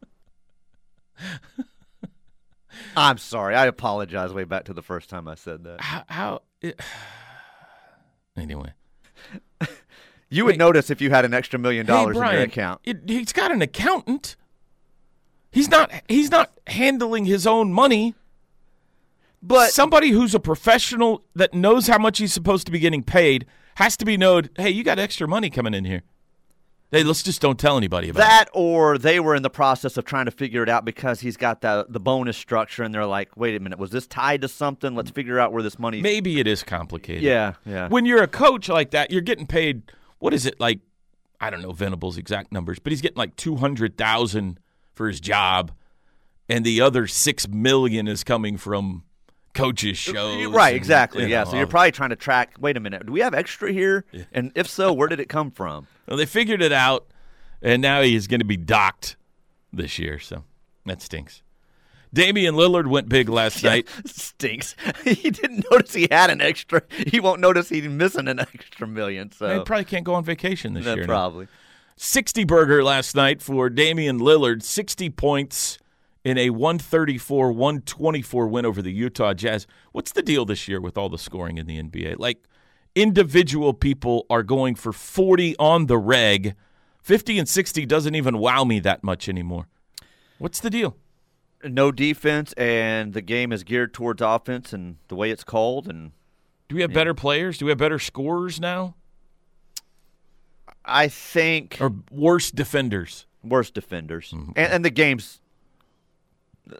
I'm 2.96 3.18
sorry. 3.18 3.54
I 3.54 3.66
apologize 3.66 4.32
way 4.32 4.44
back 4.44 4.64
to 4.64 4.74
the 4.74 4.82
first 4.82 5.08
time 5.08 5.28
I 5.28 5.34
said 5.34 5.64
that. 5.64 5.80
how, 5.80 6.04
how 6.08 6.42
it, 6.60 6.80
anyway. 8.36 8.72
You 10.28 10.44
would 10.44 10.52
Wait. 10.54 10.58
notice 10.58 10.90
if 10.90 11.00
you 11.00 11.10
had 11.10 11.24
an 11.24 11.32
extra 11.34 11.58
million 11.58 11.86
dollars 11.86 12.16
hey, 12.16 12.28
in 12.28 12.32
your 12.34 12.42
account. 12.42 12.80
it- 12.84 13.02
he's 13.06 13.32
got 13.32 13.52
an 13.52 13.62
accountant. 13.62 14.36
He's 15.50 15.68
not. 15.68 15.90
He's 16.08 16.30
not 16.30 16.52
handling 16.66 17.24
his 17.24 17.46
own 17.46 17.72
money. 17.72 18.14
But 19.42 19.70
somebody 19.70 20.10
who's 20.10 20.34
a 20.34 20.40
professional 20.40 21.22
that 21.34 21.54
knows 21.54 21.86
how 21.86 21.98
much 21.98 22.18
he's 22.18 22.32
supposed 22.32 22.66
to 22.66 22.72
be 22.72 22.78
getting 22.78 23.02
paid 23.02 23.46
has 23.76 23.96
to 23.98 24.04
be 24.04 24.16
known. 24.16 24.48
Hey, 24.56 24.70
you 24.70 24.82
got 24.82 24.98
extra 24.98 25.28
money 25.28 25.50
coming 25.50 25.72
in 25.72 25.84
here. 25.84 26.02
Hey, 26.90 27.02
let's 27.02 27.22
just 27.22 27.40
don't 27.40 27.58
tell 27.58 27.76
anybody 27.76 28.08
about 28.08 28.20
it. 28.20 28.26
that 28.26 28.48
or 28.54 28.96
they 28.96 29.18
were 29.20 29.34
in 29.34 29.42
the 29.42 29.50
process 29.50 29.96
of 29.96 30.04
trying 30.04 30.24
to 30.26 30.30
figure 30.30 30.62
it 30.62 30.68
out 30.68 30.84
because 30.84 31.20
he's 31.20 31.36
got 31.36 31.60
the 31.60 31.84
the 31.88 32.00
bonus 32.00 32.36
structure 32.36 32.82
and 32.82 32.94
they're 32.94 33.06
like, 33.06 33.36
wait 33.36 33.54
a 33.56 33.60
minute, 33.60 33.78
was 33.78 33.90
this 33.90 34.06
tied 34.06 34.40
to 34.42 34.48
something? 34.48 34.94
Let's 34.94 35.10
figure 35.10 35.38
out 35.38 35.52
where 35.52 35.62
this 35.62 35.78
money. 35.78 35.98
Is. 35.98 36.02
Maybe 36.02 36.40
it 36.40 36.46
is 36.46 36.62
complicated. 36.62 37.22
Yeah, 37.22 37.54
yeah. 37.64 37.88
When 37.88 38.04
you're 38.06 38.22
a 38.22 38.28
coach 38.28 38.68
like 38.68 38.90
that, 38.92 39.10
you're 39.10 39.20
getting 39.20 39.46
paid. 39.46 39.82
What 40.18 40.34
is 40.34 40.46
it 40.46 40.58
like? 40.60 40.80
I 41.40 41.50
don't 41.50 41.62
know 41.62 41.72
Venable's 41.72 42.16
exact 42.16 42.52
numbers, 42.52 42.78
but 42.78 42.92
he's 42.92 43.02
getting 43.02 43.18
like 43.18 43.36
two 43.36 43.56
hundred 43.56 43.96
thousand 43.96 44.60
for 44.94 45.08
his 45.08 45.20
job, 45.20 45.72
and 46.48 46.64
the 46.64 46.80
other 46.80 47.06
six 47.06 47.46
million 47.48 48.08
is 48.08 48.24
coming 48.24 48.56
from 48.56 49.04
coaches' 49.54 50.08
uh, 50.08 50.12
shows. 50.12 50.46
Right, 50.46 50.68
and, 50.68 50.76
exactly. 50.76 51.24
you 51.24 51.28
yeah, 51.28 51.44
so 51.44 51.56
you're 51.56 51.66
probably 51.66 51.92
trying 51.92 52.10
to 52.10 52.16
track. 52.16 52.54
Wait 52.58 52.76
a 52.76 52.80
minute, 52.80 53.06
do 53.06 53.12
we 53.12 53.20
have 53.20 53.34
extra 53.34 53.72
here? 53.72 54.04
And 54.32 54.52
if 54.54 54.68
so, 54.68 54.92
where 54.92 55.08
did 55.08 55.20
it 55.20 55.28
come 55.28 55.50
from? 55.50 55.86
Well, 56.06 56.16
they 56.16 56.24
figured 56.24 56.62
it 56.62 56.70
out, 56.70 57.08
and 57.60 57.82
now 57.82 58.00
he 58.00 58.14
is 58.14 58.28
going 58.28 58.38
to 58.38 58.46
be 58.46 58.56
docked 58.56 59.16
this 59.72 59.98
year. 59.98 60.20
So 60.20 60.44
that 60.84 61.02
stinks. 61.02 61.42
Damian 62.16 62.54
Lillard 62.54 62.86
went 62.86 63.08
big 63.10 63.28
last 63.28 63.62
night. 63.62 63.86
Stinks. 64.06 64.74
he 65.04 65.30
didn't 65.30 65.66
notice 65.70 65.92
he 65.92 66.08
had 66.10 66.30
an 66.30 66.40
extra. 66.40 66.82
He 67.06 67.20
won't 67.20 67.40
notice 67.42 67.68
he's 67.68 67.86
missing 67.88 68.26
an 68.26 68.40
extra 68.40 68.86
million. 68.86 69.30
So 69.32 69.58
He 69.58 69.64
probably 69.64 69.84
can't 69.84 70.02
go 70.04 70.14
on 70.14 70.24
vacation 70.24 70.72
this 70.72 70.86
Yeah, 70.86 70.94
year. 70.94 71.02
now. 71.06 71.12
probably. 71.12 71.46
60 71.96 72.44
burger 72.44 72.82
last 72.82 73.14
night 73.14 73.42
for 73.42 73.68
Damian 73.68 74.18
Lillard, 74.18 74.62
60 74.62 75.10
points 75.10 75.78
in 76.24 76.38
a 76.38 76.50
134 76.50 77.52
124 77.52 78.48
win 78.48 78.64
over 78.66 78.80
the 78.80 78.92
Utah 78.92 79.34
Jazz. 79.34 79.66
What's 79.92 80.12
the 80.12 80.22
deal 80.22 80.44
this 80.46 80.66
year 80.66 80.80
with 80.80 80.96
all 80.96 81.08
the 81.10 81.18
scoring 81.18 81.58
in 81.58 81.66
the 81.66 81.80
NBA? 81.82 82.16
Like, 82.18 82.38
individual 82.94 83.74
people 83.74 84.24
are 84.30 84.42
going 84.42 84.74
for 84.74 84.92
40 84.92 85.54
on 85.58 85.86
the 85.86 85.98
reg. 85.98 86.54
50 87.02 87.38
and 87.38 87.48
60 87.48 87.84
doesn't 87.86 88.14
even 88.14 88.38
wow 88.38 88.64
me 88.64 88.80
that 88.80 89.04
much 89.04 89.28
anymore. 89.28 89.68
What's 90.38 90.60
the 90.60 90.70
deal? 90.70 90.96
No 91.68 91.90
defense, 91.92 92.52
and 92.54 93.12
the 93.12 93.20
game 93.22 93.52
is 93.52 93.64
geared 93.64 93.92
towards 93.94 94.22
offense, 94.22 94.72
and 94.72 94.96
the 95.08 95.16
way 95.16 95.30
it's 95.30 95.44
called, 95.44 95.88
and 95.88 96.12
Do 96.68 96.74
we 96.76 96.82
have 96.82 96.92
better 96.92 97.14
players? 97.14 97.58
Do 97.58 97.64
we 97.66 97.70
have 97.70 97.78
better 97.78 97.98
scorers 97.98 98.60
now? 98.60 98.94
I 100.84 101.08
think 101.08 101.78
Or 101.80 101.92
worse 102.10 102.50
defenders? 102.50 103.26
worse 103.42 103.70
defenders, 103.70 104.30
Mm-hmm. 104.32 104.52
and, 104.56 104.72
and 104.72 104.84
the 104.84 104.90
game's 104.90 105.40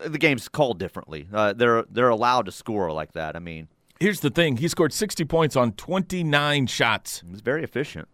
the 0.05 0.19
game's 0.19 0.49
called 0.49 0.81
differently. 0.81 1.28
Uh, 1.33 1.52
they're 1.52 1.85
they're 1.88 2.09
allowed 2.09 2.47
to 2.47 2.52
score 2.52 2.90
like 2.93 3.12
that. 3.12 3.37
I 3.37 3.38
mean, 3.38 3.69
Here's 4.00 4.21
the 4.21 4.31
thing 4.31 4.57
he 4.59 4.66
scored 4.69 4.93
60 4.93 5.25
points 5.25 5.55
on 5.57 5.73
29 5.73 6.66
shots. 6.66 7.23
it's 7.31 7.40
very 7.40 7.62
efficient. 7.64 8.09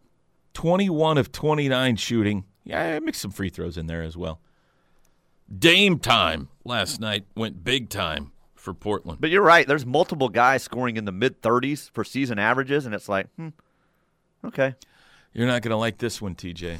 21 0.54 1.16
of 1.18 1.32
29 1.32 1.96
shooting. 1.96 2.44
Yeah, 2.64 2.94
I 2.96 3.00
mixed 3.00 3.22
some 3.22 3.30
free 3.30 3.48
throws 3.48 3.76
in 3.78 3.86
there 3.86 4.02
as 4.02 4.16
well. 4.16 4.38
Dame 5.56 5.98
time 5.98 6.48
last 6.64 7.00
night 7.00 7.26
went 7.36 7.62
big 7.62 7.88
time 7.88 8.32
for 8.54 8.72
Portland. 8.72 9.20
But 9.20 9.30
you're 9.30 9.42
right. 9.42 9.66
There's 9.66 9.84
multiple 9.84 10.28
guys 10.28 10.62
scoring 10.62 10.96
in 10.96 11.04
the 11.04 11.12
mid 11.12 11.42
30s 11.42 11.90
for 11.90 12.04
season 12.04 12.38
averages, 12.38 12.86
and 12.86 12.94
it's 12.94 13.08
like, 13.08 13.26
hmm, 13.36 13.48
okay. 14.44 14.74
You're 15.32 15.46
not 15.46 15.62
going 15.62 15.70
to 15.70 15.76
like 15.76 15.98
this 15.98 16.22
one, 16.22 16.34
TJ. 16.34 16.78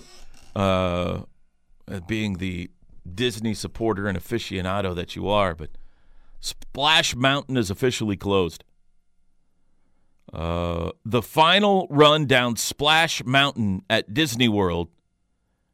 Uh, 0.54 1.22
uh, 1.90 2.00
being 2.06 2.38
the 2.38 2.70
Disney 3.12 3.54
supporter 3.54 4.06
and 4.06 4.16
aficionado 4.16 4.94
that 4.94 5.16
you 5.16 5.28
are, 5.28 5.54
but 5.54 5.70
Splash 6.40 7.16
Mountain 7.16 7.56
is 7.56 7.70
officially 7.70 8.16
closed. 8.16 8.64
Uh, 10.32 10.92
the 11.04 11.22
final 11.22 11.86
run 11.90 12.26
down 12.26 12.56
Splash 12.56 13.24
Mountain 13.24 13.82
at 13.90 14.14
Disney 14.14 14.48
World 14.48 14.88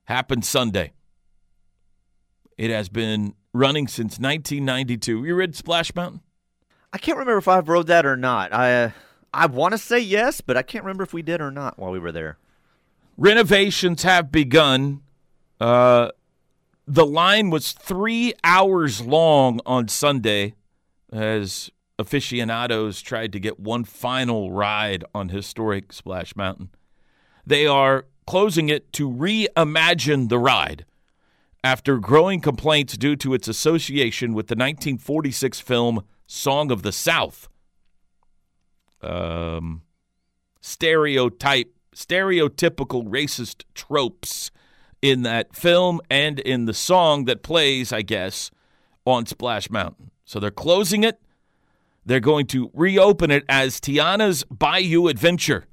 happened 0.04 0.44
Sunday. 0.44 0.92
It 2.58 2.70
has 2.70 2.88
been 2.88 3.34
running 3.54 3.86
since 3.86 4.18
1992. 4.18 5.24
You 5.24 5.34
read 5.36 5.54
Splash 5.54 5.94
Mountain? 5.94 6.20
I 6.92 6.98
can't 6.98 7.16
remember 7.16 7.38
if 7.38 7.46
I 7.48 7.60
rode 7.60 7.86
that 7.86 8.04
or 8.04 8.16
not. 8.16 8.52
I 8.52 8.84
uh, 8.84 8.90
I 9.32 9.46
want 9.46 9.72
to 9.72 9.78
say 9.78 10.00
yes, 10.00 10.40
but 10.40 10.56
I 10.56 10.62
can't 10.62 10.84
remember 10.84 11.04
if 11.04 11.12
we 11.12 11.22
did 11.22 11.40
or 11.40 11.50
not 11.50 11.78
while 11.78 11.92
we 11.92 11.98
were 11.98 12.12
there. 12.12 12.38
Renovations 13.16 14.02
have 14.02 14.32
begun. 14.32 15.02
Uh, 15.60 16.10
the 16.86 17.06
line 17.06 17.50
was 17.50 17.72
three 17.72 18.32
hours 18.42 19.02
long 19.02 19.60
on 19.66 19.86
Sunday 19.86 20.54
as 21.12 21.70
aficionados 21.98 23.02
tried 23.02 23.32
to 23.32 23.40
get 23.40 23.60
one 23.60 23.84
final 23.84 24.50
ride 24.50 25.04
on 25.14 25.28
historic 25.28 25.92
Splash 25.92 26.34
Mountain. 26.34 26.70
They 27.46 27.66
are 27.66 28.06
closing 28.26 28.68
it 28.68 28.92
to 28.94 29.10
reimagine 29.10 30.28
the 30.28 30.38
ride 30.38 30.84
after 31.64 31.98
growing 31.98 32.40
complaints 32.40 32.96
due 32.96 33.16
to 33.16 33.34
its 33.34 33.48
association 33.48 34.32
with 34.32 34.46
the 34.46 34.54
1946 34.54 35.60
film 35.60 36.02
Song 36.26 36.70
of 36.70 36.82
the 36.82 36.92
South. 36.92 37.48
Um, 39.02 39.82
stereotype, 40.60 41.72
stereotypical 41.94 43.06
racist 43.08 43.64
tropes 43.74 44.50
in 45.00 45.22
that 45.22 45.54
film 45.54 46.00
and 46.10 46.38
in 46.40 46.66
the 46.66 46.74
song 46.74 47.24
that 47.26 47.42
plays, 47.42 47.92
I 47.92 48.02
guess, 48.02 48.50
on 49.04 49.26
Splash 49.26 49.70
Mountain. 49.70 50.10
So 50.24 50.38
they're 50.38 50.50
closing 50.50 51.04
it. 51.04 51.20
They're 52.04 52.20
going 52.20 52.46
to 52.48 52.70
reopen 52.74 53.30
it 53.30 53.44
as 53.48 53.80
Tiana's 53.80 54.44
Bayou 54.44 55.08
Adventure 55.08 55.66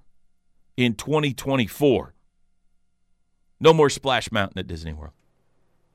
in 0.77 0.93
2024. 0.95 2.13
No 3.59 3.73
more 3.73 3.89
Splash 3.89 4.31
Mountain 4.31 4.59
at 4.59 4.67
Disney 4.67 4.93
World. 4.93 5.13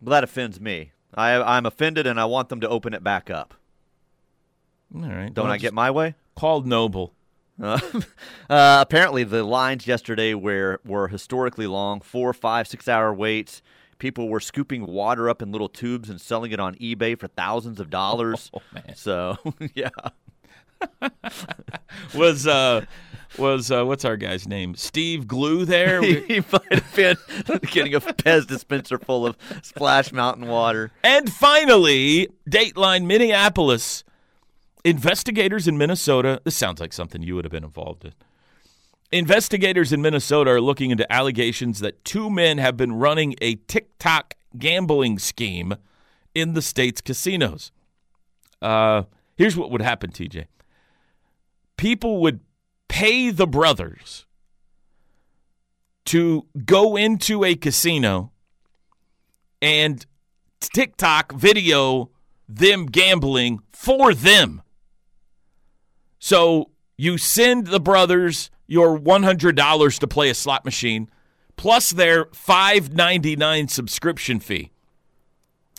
Well, 0.00 0.12
that 0.12 0.24
offends 0.24 0.60
me. 0.60 0.92
I 1.14 1.34
I'm 1.34 1.66
offended, 1.66 2.06
and 2.06 2.20
I 2.20 2.24
want 2.24 2.48
them 2.48 2.60
to 2.60 2.68
open 2.68 2.94
it 2.94 3.02
back 3.04 3.30
up. 3.30 3.54
All 4.94 5.02
right. 5.02 5.32
Don't 5.32 5.44
well, 5.44 5.52
I 5.52 5.58
get 5.58 5.74
my 5.74 5.90
way? 5.90 6.14
called 6.40 6.66
Noble? 6.66 7.14
Uh, 7.62 7.78
uh, 8.48 8.78
apparently, 8.80 9.22
the 9.22 9.44
lines 9.44 9.86
yesterday 9.86 10.32
were 10.32 10.80
were 10.82 11.08
historically 11.08 11.66
long 11.66 12.00
four, 12.00 12.32
five, 12.32 12.66
six 12.66 12.88
hour 12.88 13.12
waits. 13.12 13.60
People 13.98 14.30
were 14.30 14.40
scooping 14.40 14.86
water 14.86 15.28
up 15.28 15.42
in 15.42 15.52
little 15.52 15.68
tubes 15.68 16.08
and 16.08 16.18
selling 16.18 16.52
it 16.52 16.58
on 16.58 16.74
eBay 16.76 17.18
for 17.20 17.28
thousands 17.28 17.78
of 17.78 17.90
dollars. 17.90 18.50
Oh 18.54 18.62
man. 18.72 18.94
So, 18.96 19.36
yeah. 19.74 19.90
Was 22.14 22.46
uh 22.46 22.84
was 23.38 23.70
uh 23.70 23.84
what's 23.84 24.04
our 24.04 24.16
guy's 24.16 24.48
name? 24.48 24.74
Steve 24.74 25.26
Glue 25.26 25.64
there? 25.64 26.02
he 26.02 26.42
might 26.52 26.72
have 26.72 26.94
been 26.94 27.16
getting 27.70 27.94
a 27.94 28.00
Pez 28.00 28.46
dispenser 28.46 28.98
full 28.98 29.26
of 29.26 29.36
Splash 29.62 30.12
Mountain 30.12 30.48
water. 30.48 30.90
And 31.04 31.32
finally, 31.32 32.28
Dateline 32.48 33.06
Minneapolis. 33.06 34.04
Investigators 34.84 35.68
in 35.68 35.76
Minnesota. 35.78 36.40
This 36.44 36.56
sounds 36.56 36.80
like 36.80 36.92
something 36.92 37.22
you 37.22 37.34
would 37.36 37.44
have 37.44 37.52
been 37.52 37.64
involved 37.64 38.04
in. 38.04 38.12
Investigators 39.12 39.92
in 39.92 40.00
Minnesota 40.00 40.52
are 40.52 40.60
looking 40.60 40.90
into 40.90 41.10
allegations 41.12 41.80
that 41.80 42.04
two 42.04 42.30
men 42.30 42.58
have 42.58 42.76
been 42.76 42.92
running 42.92 43.34
a 43.42 43.56
TikTok 43.56 44.34
gambling 44.56 45.18
scheme 45.18 45.74
in 46.34 46.54
the 46.54 46.62
state's 46.62 47.00
casinos. 47.00 47.72
Uh, 48.62 49.02
here's 49.36 49.56
what 49.56 49.70
would 49.70 49.82
happen, 49.82 50.10
TJ. 50.10 50.46
People 51.80 52.20
would 52.20 52.40
pay 52.88 53.30
the 53.30 53.46
brothers 53.46 54.26
to 56.04 56.46
go 56.66 56.94
into 56.94 57.42
a 57.42 57.54
casino 57.54 58.32
and 59.62 60.04
TikTok 60.60 61.32
video 61.32 62.10
them 62.46 62.84
gambling 62.84 63.60
for 63.72 64.12
them. 64.12 64.60
So 66.18 66.68
you 66.98 67.16
send 67.16 67.68
the 67.68 67.80
brothers 67.80 68.50
your 68.66 68.98
$100 68.98 69.98
to 70.00 70.06
play 70.06 70.28
a 70.28 70.34
slot 70.34 70.66
machine 70.66 71.08
plus 71.56 71.92
their 71.92 72.26
$5.99 72.26 73.70
subscription 73.70 74.38
fee. 74.38 74.70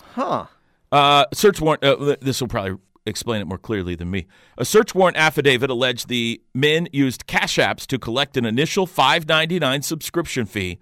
Huh. 0.02 0.48
Uh, 0.92 1.26
search 1.32 1.62
warrant. 1.62 1.84
Uh, 1.84 2.16
this 2.22 2.42
will 2.42 2.48
probably 2.48 2.80
explain 3.06 3.42
it 3.42 3.46
more 3.46 3.58
clearly 3.58 3.96
than 3.96 4.12
me. 4.12 4.28
A 4.58 4.66
search 4.66 4.94
warrant 4.94 5.18
affidavit 5.18 5.70
alleged 5.70 6.08
the 6.08 6.42
men 6.54 6.88
used 6.92 7.28
cash 7.28 7.58
apps 7.58 7.86
to 7.88 7.98
collect 7.98 8.38
an 8.38 8.46
initial 8.46 8.86
five 8.86 9.28
ninety 9.28 9.60
nine 9.60 9.82
subscription 9.82 10.46
fee, 10.46 10.80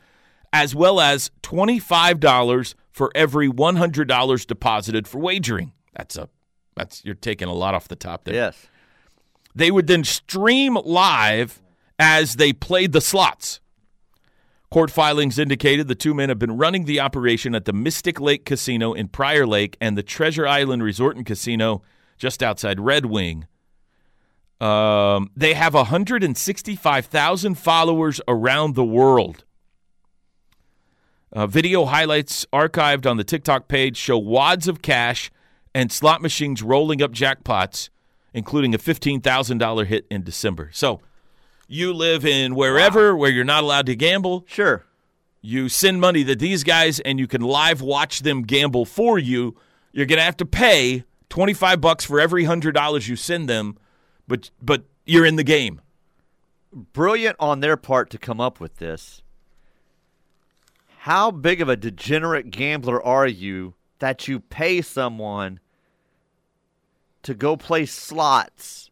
as 0.51 0.75
well 0.75 0.99
as 0.99 1.31
twenty 1.41 1.79
five 1.79 2.19
dollars 2.19 2.75
for 2.91 3.11
every 3.15 3.47
one 3.47 3.77
hundred 3.77 4.07
dollars 4.07 4.45
deposited 4.45 5.07
for 5.07 5.19
wagering. 5.19 5.71
That's 5.95 6.17
a 6.17 6.29
That's 6.75 7.03
you're 7.05 7.15
taking 7.15 7.47
a 7.47 7.53
lot 7.53 7.73
off 7.73 7.87
the 7.87 7.95
top 7.95 8.25
there. 8.25 8.33
Yes. 8.33 8.67
They 9.55 9.71
would 9.71 9.87
then 9.87 10.03
stream 10.03 10.75
live 10.83 11.61
as 11.97 12.35
they 12.35 12.53
played 12.53 12.91
the 12.91 13.01
slots. 13.01 13.59
Court 14.71 14.91
filings 14.91 15.39
indicated 15.39 15.87
the 15.87 15.95
two 15.95 16.13
men 16.13 16.29
have 16.29 16.37
been 16.37 16.55
running 16.55 16.85
the 16.85 16.99
operation 16.99 17.55
at 17.55 17.65
the 17.65 17.73
Mystic 17.73 18.21
Lake 18.21 18.45
Casino 18.45 18.93
in 18.93 19.07
Prior 19.07 19.47
Lake 19.47 19.75
and 19.81 19.97
the 19.97 20.03
Treasure 20.03 20.47
Island 20.47 20.83
Resort 20.83 21.17
and 21.17 21.25
Casino 21.25 21.81
just 22.19 22.43
outside 22.43 22.79
Red 22.79 23.07
Wing. 23.07 23.47
Um, 24.61 25.31
they 25.35 25.53
have 25.53 25.73
165,000 25.73 27.55
followers 27.55 28.21
around 28.27 28.75
the 28.75 28.83
world. 28.83 29.45
Uh, 31.31 31.47
video 31.47 31.85
highlights 31.85 32.45
archived 32.51 33.09
on 33.09 33.17
the 33.17 33.23
TikTok 33.23 33.67
page 33.67 33.95
show 33.95 34.17
wads 34.17 34.67
of 34.67 34.81
cash 34.81 35.31
and 35.73 35.91
slot 35.91 36.21
machines 36.21 36.61
rolling 36.61 37.01
up 37.01 37.11
jackpots, 37.11 37.89
including 38.33 38.75
a 38.75 38.77
$15,000 38.77 39.85
hit 39.85 40.05
in 40.09 40.23
December. 40.23 40.69
So 40.73 40.99
you 41.67 41.93
live 41.93 42.25
in 42.25 42.55
wherever 42.55 43.15
where 43.15 43.29
you're 43.29 43.45
not 43.45 43.63
allowed 43.63 43.85
to 43.85 43.95
gamble. 43.95 44.43
Sure. 44.47 44.83
You 45.41 45.69
send 45.69 46.01
money 46.01 46.25
to 46.25 46.35
these 46.35 46.63
guys 46.63 46.99
and 46.99 47.19
you 47.19 47.27
can 47.27 47.41
live 47.41 47.81
watch 47.81 48.21
them 48.21 48.41
gamble 48.41 48.85
for 48.85 49.17
you. 49.17 49.55
You're 49.93 50.07
going 50.07 50.17
to 50.17 50.25
have 50.25 50.37
to 50.37 50.45
pay 50.45 51.05
25 51.29 51.79
bucks 51.81 52.05
for 52.05 52.19
every 52.19 52.45
$100 52.45 53.07
you 53.07 53.15
send 53.15 53.47
them, 53.49 53.77
but 54.27 54.49
but 54.61 54.83
you're 55.05 55.25
in 55.25 55.35
the 55.35 55.43
game. 55.43 55.81
Brilliant 56.71 57.35
on 57.39 57.61
their 57.61 57.77
part 57.77 58.09
to 58.11 58.17
come 58.17 58.39
up 58.39 58.59
with 58.59 58.77
this. 58.77 59.21
How 60.99 61.31
big 61.31 61.61
of 61.61 61.69
a 61.69 61.75
degenerate 61.75 62.51
gambler 62.51 63.01
are 63.03 63.27
you 63.27 63.73
that 63.99 64.27
you 64.27 64.39
pay 64.39 64.81
someone 64.81 65.59
to 67.23 67.33
go 67.33 67.57
play 67.57 67.85
slots 67.85 68.91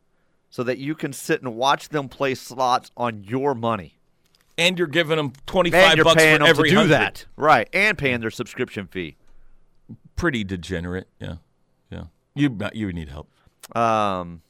so 0.50 0.64
that 0.64 0.78
you 0.78 0.96
can 0.96 1.14
sit 1.14 1.42
and 1.42 1.56
watch 1.56 1.90
them 1.90 2.08
play 2.10 2.34
slots 2.34 2.92
on 2.98 3.24
your 3.24 3.54
money? 3.54 4.00
And 4.58 4.80
you're 4.80 4.88
giving 4.88 5.18
them 5.18 5.34
25 5.46 5.84
And 5.84 5.98
you're 5.98 6.04
bucks 6.04 6.24
for 6.24 6.44
every 6.44 6.70
to 6.70 6.76
do 6.76 6.78
100. 6.78 6.88
that. 6.90 7.26
Right. 7.36 7.70
And 7.74 7.96
paying 7.98 8.22
their 8.22 8.32
subscription 8.32 8.88
fee. 8.88 9.18
Pretty 10.16 10.44
degenerate. 10.44 11.08
Yeah. 11.20 11.36
Yeah. 11.92 12.06
You 12.38 12.58
you 12.74 12.94
need 12.94 13.10
help. 13.10 13.30
Um, 13.76 14.42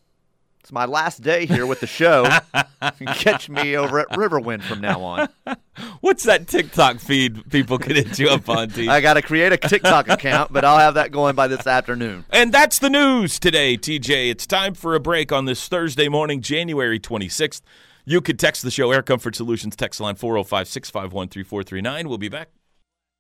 it's 0.67 0.72
my 0.74 0.84
last 0.84 1.22
day 1.22 1.46
here 1.46 1.65
with 1.65 1.79
the 1.79 1.88
show. 1.88 2.27
Catch 3.06 3.48
me 3.48 3.77
over 3.77 4.01
at 4.01 4.10
Riverwind 4.10 4.63
from 4.63 4.82
now 4.82 5.01
on. 5.01 5.29
What's 6.01 6.24
that 6.25 6.50
TikTok 6.50 7.00
feed 7.00 7.50
people 7.50 7.77
can 7.79 7.96
hit 7.96 8.20
you 8.20 8.27
up 8.27 8.50
on, 8.50 8.67
T? 8.70 8.89
I 8.89 9.00
got 9.00 9.13
to 9.13 9.22
create 9.22 9.53
a 9.53 9.58
TikTok 9.58 10.10
account, 10.10 10.51
but 10.51 10.65
I'll 10.65 10.77
have 10.77 10.96
that 10.96 11.12
going 11.12 11.36
by 11.36 11.48
this 11.48 11.65
afternoon. 11.65 12.25
And 12.32 12.53
that's 12.53 12.79
the 12.79 12.89
news 12.89 13.39
today, 13.39 13.77
TJ. 13.77 14.29
It's 14.29 14.46
time 14.46 14.74
for 14.74 14.94
a 14.94 15.00
break 15.00 15.32
on 15.32 15.46
this 15.46 15.70
Thursday 15.70 16.10
morning, 16.10 16.41
January 16.41 17.00
26th. 17.00 17.62
You 18.03 18.20
could 18.20 18.38
text 18.38 18.62
the 18.62 18.72
show 18.72 18.91
Air 18.91 19.03
Comfort 19.03 19.38
Solutions 19.38 19.74
text 19.77 20.01
line 20.01 20.15
405 20.15 20.67
651 20.67 21.29
3439. 21.29 22.10
We'll 22.10 22.17
be 22.17 22.27
back. 22.27 22.50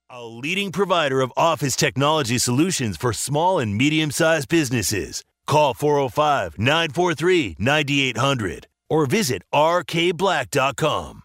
A 0.09 0.23
leading 0.23 0.71
provider 0.71 1.19
of 1.19 1.33
office 1.35 1.75
technology 1.75 2.37
solutions 2.37 2.95
for 2.95 3.11
small 3.11 3.59
and 3.59 3.75
medium 3.77 4.09
sized 4.09 4.47
businesses. 4.47 5.25
Call 5.47 5.73
405 5.73 6.57
943 6.57 7.57
9800 7.59 8.67
or 8.89 9.05
visit 9.05 9.41
rkblack.com. 9.53 11.23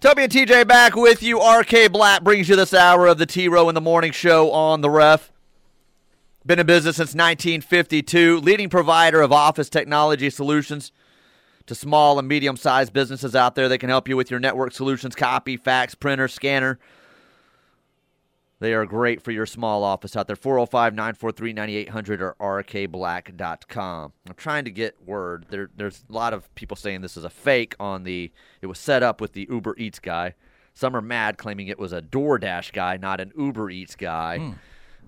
Toby 0.00 0.22
and 0.24 0.32
TJ 0.32 0.66
back 0.66 0.96
with 0.96 1.22
you. 1.22 1.40
RK 1.40 1.92
Black 1.92 2.24
brings 2.24 2.48
you 2.48 2.56
this 2.56 2.74
hour 2.74 3.06
of 3.06 3.18
the 3.18 3.26
T 3.26 3.46
Row 3.46 3.68
in 3.68 3.76
the 3.76 3.80
Morning 3.80 4.10
Show 4.10 4.50
on 4.50 4.80
the 4.80 4.90
ref. 4.90 5.30
Been 6.44 6.58
in 6.58 6.66
business 6.66 6.96
since 6.96 7.10
1952, 7.10 8.40
leading 8.40 8.68
provider 8.68 9.22
of 9.22 9.30
office 9.30 9.70
technology 9.70 10.30
solutions 10.30 10.90
to 11.66 11.76
small 11.76 12.18
and 12.18 12.26
medium 12.26 12.56
sized 12.56 12.92
businesses 12.92 13.36
out 13.36 13.54
there. 13.54 13.68
They 13.68 13.78
can 13.78 13.88
help 13.88 14.08
you 14.08 14.16
with 14.16 14.32
your 14.32 14.40
network 14.40 14.72
solutions, 14.72 15.14
copy, 15.14 15.56
fax, 15.56 15.94
printer, 15.94 16.26
scanner. 16.26 16.80
They 18.60 18.74
are 18.74 18.84
great 18.84 19.22
for 19.22 19.30
your 19.30 19.46
small 19.46 19.82
office 19.82 20.14
out 20.14 20.26
there. 20.26 20.36
405 20.36 20.94
943 20.94 21.52
9800 21.54 22.20
or 22.22 22.36
rkblack.com. 22.38 24.12
I'm 24.28 24.34
trying 24.34 24.64
to 24.66 24.70
get 24.70 24.96
word. 25.04 25.46
There, 25.48 25.70
there's 25.74 26.04
a 26.08 26.12
lot 26.12 26.34
of 26.34 26.54
people 26.54 26.76
saying 26.76 27.00
this 27.00 27.16
is 27.16 27.24
a 27.24 27.30
fake 27.30 27.74
on 27.80 28.04
the, 28.04 28.30
it 28.60 28.66
was 28.66 28.78
set 28.78 29.02
up 29.02 29.20
with 29.20 29.32
the 29.32 29.46
Uber 29.50 29.76
Eats 29.78 29.98
guy. 29.98 30.34
Some 30.74 30.94
are 30.94 31.00
mad 31.00 31.38
claiming 31.38 31.68
it 31.68 31.78
was 31.78 31.92
a 31.92 32.02
DoorDash 32.02 32.72
guy, 32.72 32.96
not 32.98 33.20
an 33.20 33.32
Uber 33.36 33.70
Eats 33.70 33.96
guy. 33.96 34.54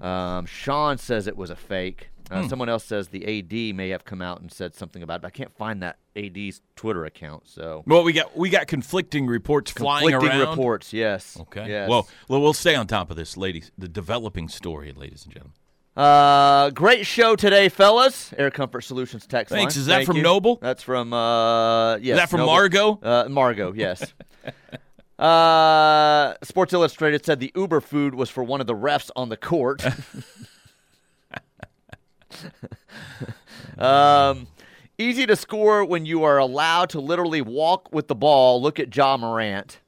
Um, 0.00 0.46
Sean 0.46 0.96
says 0.98 1.26
it 1.26 1.36
was 1.36 1.50
a 1.50 1.56
fake. 1.56 2.08
Uh, 2.30 2.48
Someone 2.48 2.68
else 2.68 2.84
says 2.84 3.08
the 3.08 3.38
AD 3.40 3.74
may 3.76 3.90
have 3.90 4.04
come 4.04 4.22
out 4.22 4.40
and 4.40 4.50
said 4.50 4.74
something 4.74 5.02
about 5.02 5.16
it, 5.16 5.22
but 5.22 5.28
I 5.28 5.30
can't 5.30 5.54
find 5.56 5.82
that 5.82 5.98
AD's 6.16 6.60
Twitter 6.76 7.04
account. 7.04 7.46
So 7.48 7.82
Well, 7.86 8.04
we 8.04 8.12
got 8.12 8.36
we 8.36 8.48
got 8.50 8.66
conflicting 8.66 9.26
reports 9.26 9.70
flying 9.70 10.10
conflicting 10.10 10.40
around. 10.40 10.50
reports, 10.50 10.92
yes. 10.92 11.36
Okay. 11.40 11.68
Yes. 11.68 11.88
Well, 11.90 12.08
well, 12.28 12.40
we'll 12.40 12.52
stay 12.52 12.74
on 12.74 12.86
top 12.86 13.10
of 13.10 13.16
this, 13.16 13.36
ladies. 13.36 13.70
The 13.76 13.88
developing 13.88 14.48
story, 14.48 14.92
ladies 14.92 15.24
and 15.24 15.32
gentlemen. 15.34 15.54
Uh, 15.94 16.70
great 16.70 17.04
show 17.06 17.36
today, 17.36 17.68
fellas. 17.68 18.32
Air 18.38 18.50
Comfort 18.50 18.80
Solutions 18.80 19.26
text 19.26 19.52
Thanks. 19.52 19.74
line. 19.76 19.80
Is 19.80 19.86
that 19.86 19.96
Thank 19.96 20.06
from 20.06 20.16
you. 20.16 20.22
Noble? 20.22 20.56
That's 20.62 20.82
from 20.82 21.12
uh, 21.12 21.96
yes. 21.96 22.16
that 22.18 22.30
from 22.30 22.40
Noble. 22.40 22.52
Margot? 22.54 22.98
Uh, 23.02 23.26
Margot, 23.28 23.72
yes. 23.74 24.14
uh, 25.18 26.34
Sports 26.42 26.72
Illustrated 26.72 27.26
said 27.26 27.40
the 27.40 27.52
Uber 27.54 27.80
food 27.82 28.14
was 28.14 28.30
for 28.30 28.42
one 28.42 28.60
of 28.62 28.66
the 28.66 28.74
refs 28.74 29.10
on 29.16 29.28
the 29.28 29.36
court. 29.36 29.84
um, 33.78 34.46
easy 34.98 35.26
to 35.26 35.36
score 35.36 35.84
when 35.84 36.06
you 36.06 36.24
are 36.24 36.38
allowed 36.38 36.90
to 36.90 37.00
literally 37.00 37.42
walk 37.42 37.92
with 37.92 38.08
the 38.08 38.14
ball. 38.14 38.60
Look 38.60 38.78
at 38.78 38.94
Ja 38.94 39.16
Morant. 39.16 39.80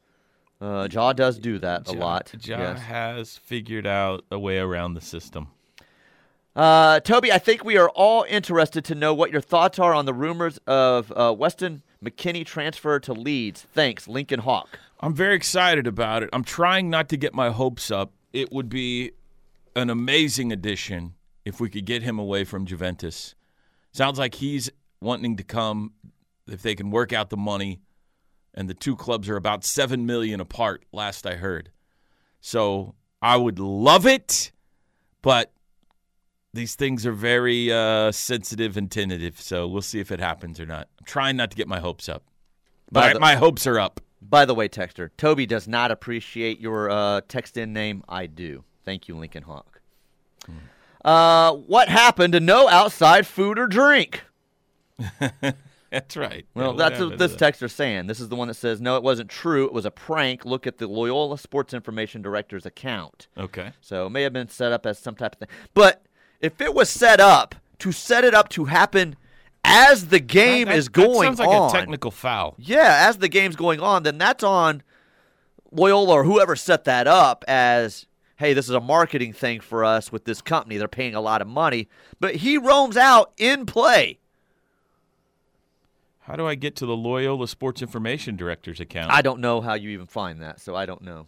Uh, 0.60 0.88
Ja 0.90 1.12
does 1.12 1.38
do 1.38 1.58
that 1.58 1.88
a 1.88 1.92
lot. 1.92 2.32
Ja 2.40 2.58
yes. 2.58 2.80
has 2.80 3.36
figured 3.36 3.86
out 3.86 4.24
a 4.30 4.38
way 4.38 4.58
around 4.58 4.94
the 4.94 5.00
system. 5.00 5.48
Uh, 6.56 7.00
Toby, 7.00 7.32
I 7.32 7.38
think 7.38 7.64
we 7.64 7.76
are 7.76 7.90
all 7.90 8.24
interested 8.28 8.84
to 8.84 8.94
know 8.94 9.12
what 9.12 9.32
your 9.32 9.40
thoughts 9.40 9.78
are 9.78 9.92
on 9.92 10.06
the 10.06 10.14
rumors 10.14 10.58
of 10.66 11.12
uh, 11.16 11.34
Weston 11.36 11.82
McKennie 12.02 12.46
transfer 12.46 13.00
to 13.00 13.12
Leeds. 13.12 13.66
Thanks, 13.72 14.06
Lincoln 14.06 14.40
Hawk. 14.40 14.78
I'm 15.00 15.14
very 15.14 15.34
excited 15.34 15.86
about 15.86 16.22
it. 16.22 16.30
I'm 16.32 16.44
trying 16.44 16.88
not 16.90 17.08
to 17.08 17.16
get 17.16 17.34
my 17.34 17.50
hopes 17.50 17.90
up. 17.90 18.12
It 18.32 18.52
would 18.52 18.68
be 18.68 19.12
an 19.74 19.90
amazing 19.90 20.52
addition 20.52 21.14
if 21.44 21.60
we 21.60 21.68
could 21.68 21.84
get 21.84 22.02
him 22.02 22.18
away 22.18 22.44
from 22.44 22.66
Juventus. 22.66 23.34
Sounds 23.92 24.18
like 24.18 24.36
he's 24.36 24.70
wanting 25.00 25.36
to 25.36 25.44
come 25.44 25.92
if 26.48 26.62
they 26.62 26.74
can 26.74 26.90
work 26.90 27.12
out 27.12 27.30
the 27.30 27.36
money 27.36 27.80
and 28.54 28.68
the 28.68 28.74
two 28.74 28.96
clubs 28.96 29.28
are 29.28 29.36
about 29.36 29.64
7 29.64 30.06
million 30.06 30.40
apart 30.40 30.84
last 30.92 31.26
I 31.26 31.34
heard. 31.34 31.70
So, 32.40 32.94
I 33.20 33.36
would 33.36 33.58
love 33.58 34.06
it, 34.06 34.52
but 35.22 35.50
these 36.52 36.74
things 36.74 37.06
are 37.06 37.12
very 37.12 37.72
uh, 37.72 38.12
sensitive 38.12 38.76
and 38.76 38.90
tentative, 38.90 39.40
so 39.40 39.66
we'll 39.66 39.82
see 39.82 39.98
if 39.98 40.12
it 40.12 40.20
happens 40.20 40.60
or 40.60 40.66
not. 40.66 40.88
I'm 41.00 41.06
trying 41.06 41.36
not 41.36 41.50
to 41.50 41.56
get 41.56 41.66
my 41.66 41.80
hopes 41.80 42.08
up. 42.08 42.22
But 42.92 43.14
the- 43.14 43.20
my 43.20 43.34
hopes 43.36 43.66
are 43.66 43.80
up. 43.80 44.00
By 44.20 44.44
the 44.44 44.54
way, 44.54 44.68
Texter, 44.68 45.10
Toby 45.18 45.44
does 45.46 45.68
not 45.68 45.90
appreciate 45.90 46.58
your 46.60 46.90
uh, 46.90 47.20
text 47.28 47.56
in 47.56 47.72
name. 47.72 48.02
I 48.08 48.26
do. 48.26 48.64
Thank 48.84 49.08
you, 49.08 49.16
Lincoln 49.16 49.42
Hawk. 49.42 49.80
Uh, 51.04 51.52
what 51.52 51.88
happened 51.88 52.32
to 52.32 52.40
no 52.40 52.68
outside 52.68 53.26
food 53.26 53.58
or 53.58 53.66
drink? 53.66 54.22
That's 55.90 56.16
right. 56.16 56.44
Well, 56.54 56.72
Yeah, 56.72 56.88
that's 56.88 57.00
what 57.00 57.18
this 57.18 57.34
that? 57.36 57.54
texter's 57.54 57.72
saying. 57.72 58.08
This 58.08 58.18
is 58.18 58.28
the 58.28 58.34
one 58.34 58.48
that 58.48 58.54
says, 58.54 58.80
no, 58.80 58.96
it 58.96 59.04
wasn't 59.04 59.30
true. 59.30 59.64
It 59.64 59.72
was 59.72 59.84
a 59.84 59.92
prank. 59.92 60.44
Look 60.44 60.66
at 60.66 60.78
the 60.78 60.88
Loyola 60.88 61.38
Sports 61.38 61.72
Information 61.72 62.20
Director's 62.20 62.66
account. 62.66 63.28
Okay. 63.38 63.70
So 63.80 64.06
it 64.06 64.10
may 64.10 64.22
have 64.22 64.32
been 64.32 64.48
set 64.48 64.72
up 64.72 64.86
as 64.86 64.98
some 64.98 65.14
type 65.14 65.34
of 65.34 65.38
thing. 65.38 65.48
But 65.72 66.02
if 66.40 66.60
it 66.60 66.74
was 66.74 66.90
set 66.90 67.20
up 67.20 67.54
to 67.78 67.92
set 67.92 68.24
it 68.24 68.34
up 68.34 68.48
to 68.50 68.64
happen 68.64 69.14
as 69.64 70.08
the 70.08 70.18
game 70.18 70.66
That- 70.66 70.76
is 70.78 70.86
that 70.86 70.92
going 70.92 71.28
sounds 71.28 71.38
like 71.38 71.48
on, 71.48 71.70
a 71.70 71.72
technical 71.72 72.10
foul. 72.10 72.54
yeah, 72.58 73.06
as 73.08 73.18
the 73.18 73.28
game's 73.28 73.54
going 73.54 73.78
on, 73.78 74.02
then 74.02 74.18
that's 74.18 74.42
on 74.42 74.82
Loyola 75.70 76.12
or 76.14 76.24
whoever 76.24 76.56
set 76.56 76.84
that 76.84 77.06
up 77.06 77.44
as, 77.46 78.06
hey, 78.36 78.52
this 78.52 78.68
is 78.68 78.74
a 78.74 78.80
marketing 78.80 79.32
thing 79.32 79.60
for 79.60 79.84
us 79.84 80.10
with 80.10 80.24
this 80.24 80.40
company. 80.40 80.76
They're 80.76 80.88
paying 80.88 81.14
a 81.14 81.20
lot 81.20 81.40
of 81.40 81.48
money. 81.48 81.88
But 82.20 82.36
he 82.36 82.58
roams 82.58 82.96
out 82.96 83.32
in 83.36 83.66
play. 83.66 84.18
How 86.20 86.36
do 86.36 86.46
I 86.46 86.54
get 86.54 86.74
to 86.76 86.86
the 86.86 86.96
Loyola 86.96 87.46
Sports 87.46 87.82
Information 87.82 88.34
Director's 88.36 88.80
account? 88.80 89.12
I 89.12 89.20
don't 89.20 89.40
know 89.40 89.60
how 89.60 89.74
you 89.74 89.90
even 89.90 90.06
find 90.06 90.40
that, 90.40 90.58
so 90.58 90.74
I 90.74 90.86
don't 90.86 91.02
know. 91.02 91.26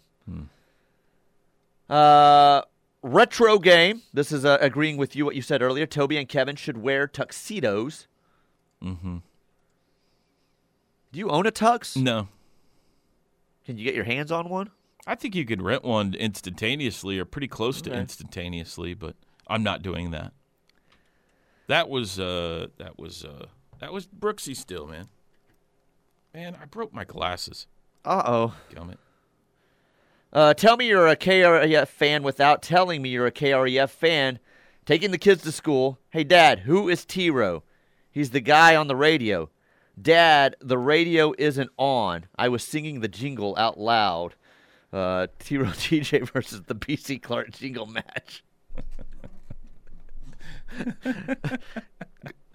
Uh, 1.89 2.63
retro 3.03 3.59
game. 3.59 4.03
This 4.15 4.33
is 4.33 4.45
uh, 4.45 4.57
agreeing 4.61 4.97
with 4.97 5.15
you 5.15 5.25
what 5.25 5.37
you 5.37 5.43
said 5.43 5.63
earlier. 5.63 5.87
Toby 5.87 6.17
and 6.17 6.29
Kevin 6.29 6.57
should 6.57 6.79
wear 6.79 7.07
tuxedos. 7.07 8.09
mm-hmm. 8.83 9.19
Do 11.13 11.19
you 11.19 11.31
own 11.31 11.47
a 11.47 11.53
tux? 11.53 11.97
No. 11.97 12.29
Can 13.65 13.79
you 13.79 13.85
get 13.85 13.95
your 13.95 14.05
hands 14.05 14.33
on 14.33 14.49
one? 14.49 14.71
I 15.07 15.15
think 15.15 15.35
you 15.35 15.45
could 15.45 15.63
rent 15.63 15.85
one 15.85 16.15
instantaneously 16.15 17.19
or 17.19 17.25
pretty 17.25 17.49
close 17.49 17.81
to 17.83 17.91
Okay. 17.91 18.01
instantaneously, 18.01 18.95
but 18.95 19.15
I'm 19.47 19.63
not 19.63 19.83
doing 19.83 20.11
that. 20.11 20.33
That 21.69 21.89
was 21.89 22.19
uh, 22.19 22.69
that 22.79 22.99
was 22.99 23.25
uh, 23.25 23.47
that 23.79 23.93
was 23.93 24.07
Brooksy 24.07 24.57
still, 24.57 24.87
man. 24.87 25.07
Man, 26.35 26.57
I 26.61 26.65
broke 26.67 26.93
my 26.93 27.05
glasses. 27.05 27.67
Uh 28.05 28.23
oh. 28.27 28.55
Gummit. 28.75 28.97
Uh, 30.33 30.55
tell 30.55 30.77
me 30.77 30.87
you're 30.89 31.07
a 31.07 31.17
KREF 31.17 31.89
fan 31.89 32.23
without 32.23 32.63
telling 32.63 33.01
me 33.01 33.09
you're 33.09 33.27
a 33.27 33.33
KREF 33.33 33.91
fan. 33.91 34.39
Taking 34.85 35.11
the 35.11 35.19
kids 35.19 35.43
to 35.43 35.51
school. 35.53 35.99
Hey, 36.11 36.23
Dad, 36.25 36.61
who 36.61 36.89
is 36.89 37.05
T 37.05 37.31
Row? 37.31 37.63
He's 38.11 38.31
the 38.31 38.41
guy 38.41 38.77
on 38.77 38.87
the 38.87 38.97
radio. 38.97 39.51
Dad, 40.01 40.57
the 40.61 40.79
radio 40.79 41.33
isn't 41.39 41.71
on. 41.79 42.27
I 42.37 42.49
was 42.49 42.63
singing 42.63 43.01
the 43.01 43.09
jingle 43.09 43.55
out 43.59 43.79
loud. 43.81 44.35
Uh, 44.93 45.27
T 45.39 45.59
Row 45.59 45.67
TJ 45.67 46.31
versus 46.33 46.63
the 46.63 46.75
BC 46.75 47.23
Clark 47.23 47.53
jingle 47.53 47.87
match. 47.87 48.45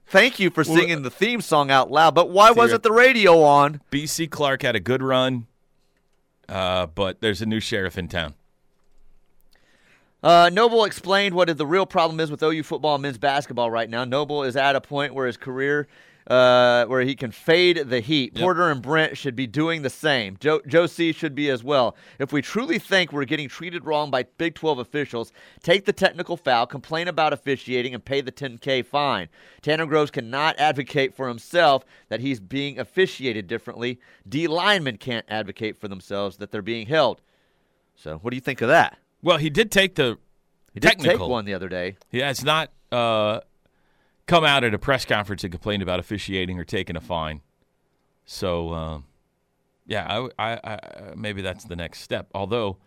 Thank 0.08 0.40
you 0.40 0.50
for 0.50 0.64
singing 0.66 1.04
the 1.04 1.10
theme 1.10 1.40
song 1.40 1.72
out 1.72 1.90
loud, 1.90 2.14
but 2.14 2.30
why 2.30 2.52
wasn't 2.52 2.84
the 2.84 2.92
radio 2.92 3.42
on? 3.44 3.80
BC 3.92 4.30
Clark 4.30 4.62
had 4.64 4.76
a 4.76 4.80
good 4.82 5.02
run, 5.02 5.48
uh, 6.50 6.88
but 6.88 7.22
there's 7.22 7.42
a 7.42 7.46
new 7.46 7.62
sheriff 7.62 7.98
in 7.98 8.10
town. 8.10 8.34
Uh, 10.24 10.50
Noble 10.54 10.84
explained 10.86 11.34
what 11.34 11.56
the 11.58 11.66
real 11.66 11.86
problem 11.86 12.20
is 12.20 12.30
with 12.30 12.44
OU 12.44 12.64
football 12.64 12.96
and 12.96 13.02
men's 13.02 13.18
basketball 13.18 13.72
right 13.72 13.90
now. 13.90 14.04
Noble 14.04 14.44
is 14.44 14.56
at 14.56 14.76
a 14.76 14.82
point 14.82 15.16
where 15.16 15.26
his 15.26 15.38
career, 15.38 15.88
uh, 16.28 16.86
where 16.86 17.02
he 17.02 17.16
can 17.16 17.32
fade 17.32 17.78
the 17.90 18.00
heat. 18.00 18.34
Yep. 18.36 18.42
Porter 18.42 18.70
and 18.70 18.82
Brent 18.82 19.18
should 19.18 19.36
be 19.36 19.48
doing 19.48 19.82
the 19.82 19.90
same. 19.90 20.38
Joe, 20.40 20.62
Joe 20.68 20.86
C 20.86 21.12
should 21.12 21.34
be 21.36 21.50
as 21.50 21.64
well. 21.64 21.96
If 22.20 22.32
we 22.32 22.42
truly 22.42 22.80
think 22.80 23.12
we're 23.12 23.26
getting 23.26 23.50
treated 23.50 23.86
wrong 23.86 24.12
by 24.12 24.24
Big 24.38 24.56
12 24.56 24.80
officials, 24.80 25.32
take 25.64 25.86
the 25.86 25.94
technical 25.94 26.38
foul, 26.38 26.68
complain 26.68 27.08
about 27.08 27.34
officiating, 27.34 27.94
and 27.94 28.04
pay 28.06 28.22
the 28.22 28.32
10K 28.32 28.86
fine. 28.86 29.30
Tanner 29.62 29.86
Groves 29.86 30.12
cannot 30.12 30.60
advocate 30.60 31.16
for 31.16 31.28
himself 31.28 31.84
that 32.10 32.20
he's 32.20 32.40
being 32.40 32.80
officiated 32.80 33.48
differently. 33.48 34.00
D 34.28 34.48
linemen 34.48 34.98
can't 34.98 35.26
advocate 35.28 35.78
for 35.80 35.88
themselves 35.88 36.38
that 36.38 36.52
they're 36.52 36.62
being 36.62 36.88
held. 36.88 37.22
So, 37.96 38.18
what 38.18 38.32
do 38.32 38.36
you 38.36 38.42
think 38.42 38.62
of 38.62 38.68
that? 38.70 38.98
Well, 39.22 39.38
he 39.38 39.50
did 39.50 39.72
take 39.72 39.96
the 39.96 40.18
He 40.74 40.80
did 40.80 40.88
technical. 40.88 41.26
take 41.26 41.30
one 41.30 41.46
the 41.46 41.54
other 41.54 41.70
day. 41.70 41.98
Yeah, 42.12 42.30
it's 42.32 42.44
not 42.44 42.72
uh, 42.92 43.42
come 44.28 44.44
out 44.44 44.64
at 44.64 44.74
a 44.74 44.80
press 44.80 45.06
conference 45.06 45.44
and 45.44 45.52
complain 45.52 45.82
about 45.82 46.00
officiating 46.00 46.60
or 46.60 46.64
taking 46.64 46.96
a 46.96 47.02
fine. 47.02 47.42
So, 48.26 48.74
um, 48.74 49.06
yeah, 49.86 50.28
I, 50.38 50.54
I, 50.54 50.60
I, 50.64 50.80
maybe 51.16 51.42
that's 51.42 51.66
the 51.66 51.76
next 51.76 52.00
step. 52.02 52.30
Although, 52.34 52.78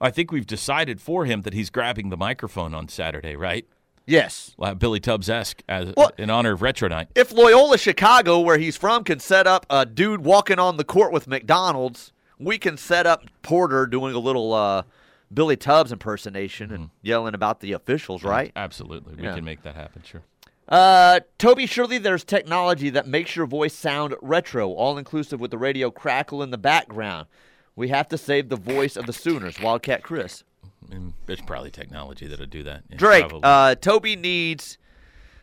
I 0.00 0.10
think 0.10 0.32
we've 0.32 0.46
decided 0.46 1.00
for 1.00 1.24
him 1.24 1.42
that 1.42 1.52
he's 1.54 1.70
grabbing 1.70 2.08
the 2.08 2.16
microphone 2.16 2.74
on 2.74 2.88
Saturday, 2.88 3.36
right? 3.36 3.66
Yes. 4.06 4.56
Billy 4.78 5.00
Tubbs 5.00 5.28
esque 5.28 5.62
as 5.68 5.92
Well- 5.96 6.12
in 6.16 6.30
honor 6.30 6.52
of 6.52 6.62
Retro 6.62 6.88
Night. 6.88 7.08
If 7.14 7.30
Loyola 7.30 7.76
Chicago, 7.76 8.40
where 8.40 8.56
he's 8.58 8.76
from, 8.76 9.04
can 9.04 9.20
set 9.20 9.46
up 9.46 9.66
a 9.68 9.84
dude 9.84 10.24
walking 10.24 10.58
on 10.58 10.78
the 10.78 10.84
court 10.84 11.12
with 11.12 11.26
McDonald's, 11.28 12.12
we 12.38 12.56
can 12.58 12.78
set 12.78 13.06
up 13.06 13.24
Porter 13.42 13.86
doing 13.86 14.14
a 14.14 14.18
little 14.18 14.54
uh, 14.54 14.84
Billy 15.32 15.56
Tubbs 15.56 15.92
impersonation 15.92 16.72
and 16.72 16.88
yelling 17.02 17.34
about 17.34 17.60
the 17.60 17.72
officials, 17.72 18.24
right? 18.24 18.50
Absolutely, 18.56 19.14
we 19.14 19.24
Yeah. 19.24 19.34
can 19.34 19.44
make 19.44 19.62
that 19.62 19.74
happen. 19.74 20.02
Sure. 20.06 20.22
Uh, 20.68 21.20
Toby, 21.38 21.66
surely 21.66 21.98
there's 21.98 22.24
technology 22.24 22.90
that 22.90 23.06
makes 23.06 23.34
your 23.34 23.46
voice 23.46 23.74
sound 23.74 24.14
retro, 24.20 24.68
all 24.70 24.98
inclusive 24.98 25.40
with 25.40 25.50
the 25.50 25.58
radio 25.58 25.90
crackle 25.90 26.42
in 26.42 26.50
the 26.50 26.58
background. 26.58 27.26
We 27.74 27.88
have 27.88 28.08
to 28.08 28.18
save 28.18 28.48
the 28.48 28.56
voice 28.56 28.96
of 28.96 29.06
the 29.06 29.12
Sooners, 29.12 29.60
Wildcat 29.60 30.02
Chris. 30.02 30.44
And 30.90 31.14
there's 31.26 31.40
probably 31.40 31.70
technology 31.70 32.26
that'll 32.26 32.46
do 32.46 32.62
that. 32.64 32.82
Yeah, 32.90 32.96
Drake, 32.96 33.30
uh, 33.42 33.76
Toby 33.76 34.16
needs 34.16 34.78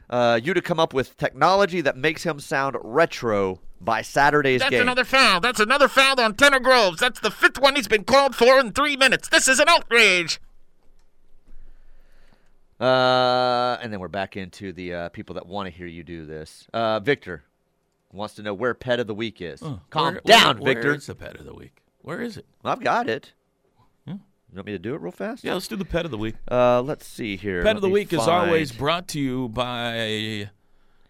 uh, 0.10 0.40
you 0.42 0.54
to 0.54 0.62
come 0.62 0.80
up 0.80 0.94
with 0.94 1.18
technology 1.18 1.82
that 1.82 1.98
makes 1.98 2.24
him 2.24 2.40
sound 2.40 2.78
retro 2.84 3.60
by 3.82 4.02
Saturday's 4.02 4.62
That's 4.62 4.72
game. 4.72 4.82
another 4.82 5.04
foul. 5.04 5.40
That's 5.40 5.60
another 5.60 5.88
foul 5.88 6.20
on 6.20 6.36
Tanner 6.36 6.60
Groves. 6.60 7.00
That's 7.00 7.20
the 7.20 7.32
fifth 7.32 7.60
one 7.60 7.76
he's 7.76 7.88
been 7.88 8.04
called 8.04 8.36
for 8.36 8.60
in 8.60 8.72
three 8.72 8.96
minutes. 8.96 9.30
This 9.30 9.48
is 9.48 9.60
an 9.60 9.70
outrage. 9.70 10.40
Uh, 12.80 13.78
and 13.82 13.92
then 13.94 14.00
we're 14.00 14.08
back 14.08 14.36
into 14.36 14.74
the 14.74 14.94
uh, 14.94 15.10
people 15.10 15.36
that 15.36 15.46
want 15.48 15.68
to 15.68 15.72
hear 15.76 15.88
you 15.88 16.04
do 16.04 16.26
this. 16.26 16.68
Uh, 16.74 17.00
Victor 17.00 17.44
wants 18.12 18.36
to 18.36 18.44
know 18.44 18.54
where 18.54 18.74
pet 18.74 19.00
of 19.00 19.08
the 19.08 19.14
week 19.14 19.42
is. 19.42 19.62
Calm 19.90 20.14
where- 20.16 20.22
down, 20.26 20.60
where- 20.60 20.74
Victor. 20.74 20.90
Where 20.90 20.98
is 20.98 21.06
the 21.06 21.16
pet 21.16 21.36
of 21.40 21.46
the 21.46 21.54
week? 21.54 21.82
Where 22.02 22.22
is 22.22 22.38
it? 22.38 22.46
I've 22.64 22.84
got 22.84 23.10
it. 23.10 23.34
Yeah. 24.06 24.14
You 24.14 24.56
want 24.58 24.68
me 24.68 24.74
to 24.74 24.80
do 24.80 24.94
it 24.94 25.02
real 25.02 25.12
fast? 25.12 25.44
Yeah, 25.44 25.54
let's 25.54 25.68
do 25.68 25.76
the 25.76 25.86
pet 25.86 26.06
of 26.06 26.12
the 26.12 26.18
week. 26.18 26.36
Uh, 26.52 26.82
let's 26.82 27.08
see 27.08 27.36
here. 27.36 27.62
Pet 27.62 27.68
Let 27.68 27.76
of 27.78 27.82
the 27.82 27.90
week 27.90 28.14
is 28.14 28.20
always 28.20 28.72
brought 28.72 29.08
to 29.10 29.20
you 29.20 29.50
by 29.50 30.50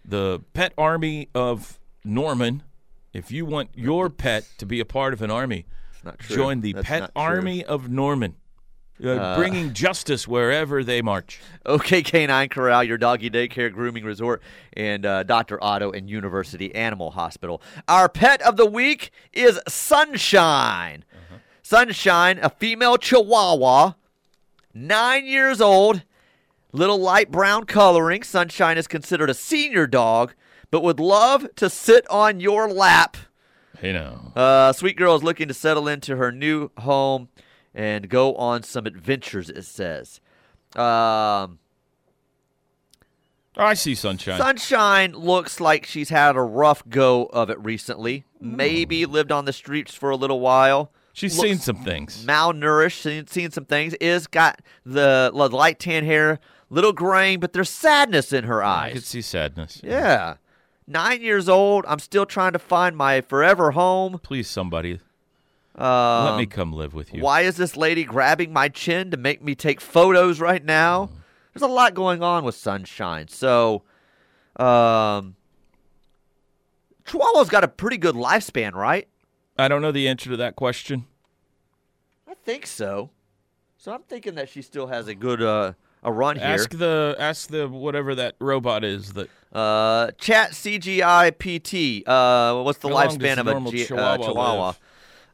the 0.05 0.41
Pet 0.53 0.73
Army 0.77 1.29
of 1.35 1.79
Norman. 2.03 2.63
If 3.11 3.31
you 3.31 3.45
want 3.45 3.69
your 3.75 4.09
pet 4.09 4.47
to 4.59 4.65
be 4.65 4.79
a 4.79 4.85
part 4.85 5.13
of 5.13 5.21
an 5.21 5.31
army, 5.31 5.65
join 6.27 6.61
the 6.61 6.73
That's 6.73 6.87
Pet. 6.87 7.11
Army 7.15 7.63
of 7.63 7.89
Norman, 7.89 8.35
uh, 9.03 9.35
bringing 9.37 9.73
justice 9.73 10.27
wherever 10.27 10.83
they 10.83 11.01
march. 11.01 11.39
OK 11.65 12.01
Canine 12.03 12.49
Corral, 12.49 12.83
your 12.83 12.97
doggy 12.97 13.29
daycare 13.29 13.71
grooming 13.71 14.03
resort, 14.05 14.41
and 14.73 15.05
uh, 15.05 15.23
Dr. 15.23 15.61
Otto 15.63 15.91
and 15.91 16.09
University 16.09 16.73
Animal 16.75 17.11
Hospital. 17.11 17.61
Our 17.87 18.07
pet 18.09 18.41
of 18.41 18.57
the 18.57 18.65
week 18.65 19.11
is 19.33 19.59
Sunshine. 19.67 21.03
Sunshine, 21.61 22.37
a 22.43 22.49
female 22.49 22.95
Chihuahua, 22.97 23.93
nine 24.73 25.25
years 25.25 25.59
old, 25.59 26.03
little 26.71 26.99
light 26.99 27.31
brown 27.31 27.65
coloring. 27.65 28.21
Sunshine 28.21 28.77
is 28.77 28.87
considered 28.87 29.31
a 29.31 29.33
senior 29.33 29.87
dog, 29.87 30.35
but 30.69 30.83
would 30.83 30.99
love 30.99 31.47
to 31.55 31.69
sit 31.69 32.07
on 32.09 32.39
your 32.39 32.69
lap. 32.69 33.17
You 33.81 33.93
know, 33.93 34.31
Uh, 34.35 34.73
Sweet 34.73 34.95
Girl 34.95 35.15
is 35.15 35.23
looking 35.23 35.47
to 35.47 35.53
settle 35.55 35.87
into 35.87 36.15
her 36.17 36.31
new 36.31 36.69
home 36.77 37.29
and 37.75 38.09
go 38.09 38.33
on 38.35 38.63
some 38.63 38.87
adventures, 38.87 39.49
it 39.51 39.65
says. 39.65 40.19
Um, 40.75 41.59
Oh, 43.57 43.63
I 43.63 43.73
see 43.73 43.95
sunshine. 43.95 44.37
Sunshine 44.37 45.13
looks 45.13 45.61
like 45.61 45.85
she's 45.85 46.09
had 46.09 46.35
a 46.35 46.41
rough 46.41 46.87
go 46.89 47.25
of 47.27 47.49
it 47.49 47.57
recently. 47.63 48.25
Hmm. 48.41 48.57
Maybe 48.57 49.05
lived 49.05 49.31
on 49.31 49.45
the 49.45 49.53
streets 49.53 49.93
for 49.95 50.09
a 50.09 50.17
little 50.17 50.41
while. 50.41 50.91
She's 51.13 51.37
looks 51.37 51.47
seen 51.49 51.57
some 51.59 51.83
things. 51.85 52.25
Malnourished, 52.25 52.99
seen, 53.01 53.27
seen 53.27 53.51
some 53.51 53.63
things. 53.63 53.93
Is 53.95 54.27
got 54.27 54.61
the, 54.85 55.31
the 55.33 55.49
light 55.49 55.79
tan 55.79 56.03
hair, 56.03 56.39
little 56.69 56.91
graying, 56.91 57.39
but 57.39 57.53
there's 57.53 57.69
sadness 57.69 58.33
in 58.33 58.43
her 58.43 58.61
eyes. 58.61 58.91
I 58.91 58.93
could 58.95 59.05
see 59.05 59.21
sadness. 59.21 59.79
Yeah. 59.81 60.35
Nine 60.85 61.21
years 61.21 61.47
old. 61.47 61.85
I'm 61.87 61.99
still 61.99 62.25
trying 62.25 62.51
to 62.51 62.59
find 62.59 62.97
my 62.97 63.21
forever 63.21 63.71
home. 63.71 64.19
Please, 64.21 64.49
somebody, 64.49 64.99
Um, 65.77 66.25
let 66.25 66.37
me 66.37 66.45
come 66.45 66.71
live 66.71 66.93
with 66.93 67.13
you. 67.13 67.21
Why 67.21 67.41
is 67.41 67.57
this 67.57 67.75
lady 67.75 68.05
grabbing 68.05 68.53
my 68.53 68.69
chin 68.69 69.11
to 69.11 69.17
make 69.17 69.43
me 69.43 69.55
take 69.55 69.81
photos 69.81 70.39
right 70.39 70.63
now? 70.63 71.09
There's 71.53 71.63
a 71.63 71.67
lot 71.67 71.93
going 71.93 72.23
on 72.23 72.43
with 72.43 72.55
Sunshine. 72.55 73.27
So, 73.27 73.83
um, 74.57 75.35
Chihuahua's 77.05 77.49
got 77.49 77.63
a 77.63 77.67
pretty 77.67 77.97
good 77.97 78.15
lifespan, 78.15 78.73
right? 78.73 79.07
I 79.57 79.67
don't 79.67 79.81
know 79.81 79.91
the 79.91 80.07
answer 80.07 80.29
to 80.29 80.37
that 80.37 80.55
question. 80.55 81.05
I 82.27 82.33
think 82.33 82.65
so. 82.65 83.09
So 83.77 83.93
I'm 83.93 84.01
thinking 84.03 84.35
that 84.35 84.49
she 84.49 84.61
still 84.61 84.87
has 84.87 85.07
a 85.07 85.15
good 85.15 85.41
uh, 85.41 85.73
a 86.03 86.11
run 86.11 86.37
here. 86.37 86.45
Ask 86.45 86.71
the 86.71 87.15
ask 87.19 87.49
the 87.49 87.67
whatever 87.67 88.15
that 88.15 88.35
robot 88.39 88.83
is 88.83 89.13
that 89.13 89.29
Uh, 89.53 90.11
Chat 90.17 90.51
CGI 90.51 91.31
PT. 91.31 92.05
Uh, 92.07 92.61
what's 92.63 92.79
the 92.79 92.89
How 92.89 93.07
lifespan 93.07 93.37
of 93.37 93.47
a 93.47 93.71
Chihuahua 93.71 94.13
uh, 94.13 94.17
Chihuahua? 94.17 94.73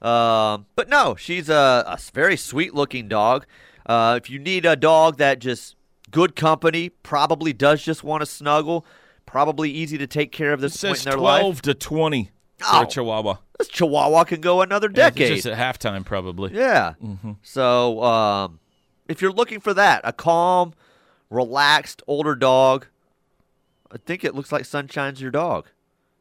Um, 0.01 0.65
but 0.75 0.89
no, 0.89 1.15
she's 1.15 1.49
a, 1.49 1.83
a 1.87 1.97
very 2.13 2.35
sweet 2.37 2.73
looking 2.73 3.07
dog. 3.07 3.45
Uh, 3.85 4.19
if 4.21 4.29
you 4.29 4.39
need 4.39 4.65
a 4.65 4.75
dog 4.75 5.17
that 5.17 5.39
just 5.39 5.75
good 6.09 6.35
company, 6.35 6.89
probably 6.89 7.53
does 7.53 7.83
just 7.83 8.03
want 8.03 8.21
to 8.21 8.25
snuggle, 8.25 8.85
probably 9.25 9.69
easy 9.71 9.97
to 9.97 10.07
take 10.07 10.31
care 10.31 10.53
of 10.53 10.59
it 10.59 10.63
this 10.63 10.73
point 10.81 10.97
says 10.97 11.05
in 11.05 11.11
their 11.11 11.19
life. 11.19 11.41
twelve 11.41 11.61
to 11.63 11.73
twenty 11.73 12.31
for 12.57 12.65
Oh. 12.69 12.81
a 12.83 12.87
Chihuahua. 12.87 13.37
This 13.59 13.67
Chihuahua 13.69 14.23
can 14.23 14.41
go 14.41 14.61
another 14.61 14.87
Yeah, 14.93 15.07
it's 15.07 15.15
decade. 15.17 15.35
Just 15.43 15.47
at 15.47 15.57
halftime, 15.79 16.03
probably. 16.05 16.51
Yeah. 16.53 16.93
Mm-hmm. 17.03 17.31
So, 17.43 18.03
um, 18.03 18.59
if 19.07 19.21
you're 19.21 19.31
looking 19.31 19.59
for 19.59 19.73
that, 19.73 20.01
a 20.03 20.13
calm, 20.13 20.73
relaxed 21.29 22.01
older 22.07 22.35
dog, 22.35 22.87
I 23.91 23.97
think 23.97 24.23
it 24.23 24.33
looks 24.35 24.51
like 24.51 24.63
Sunshine's 24.65 25.21
your 25.21 25.31
dog. 25.31 25.67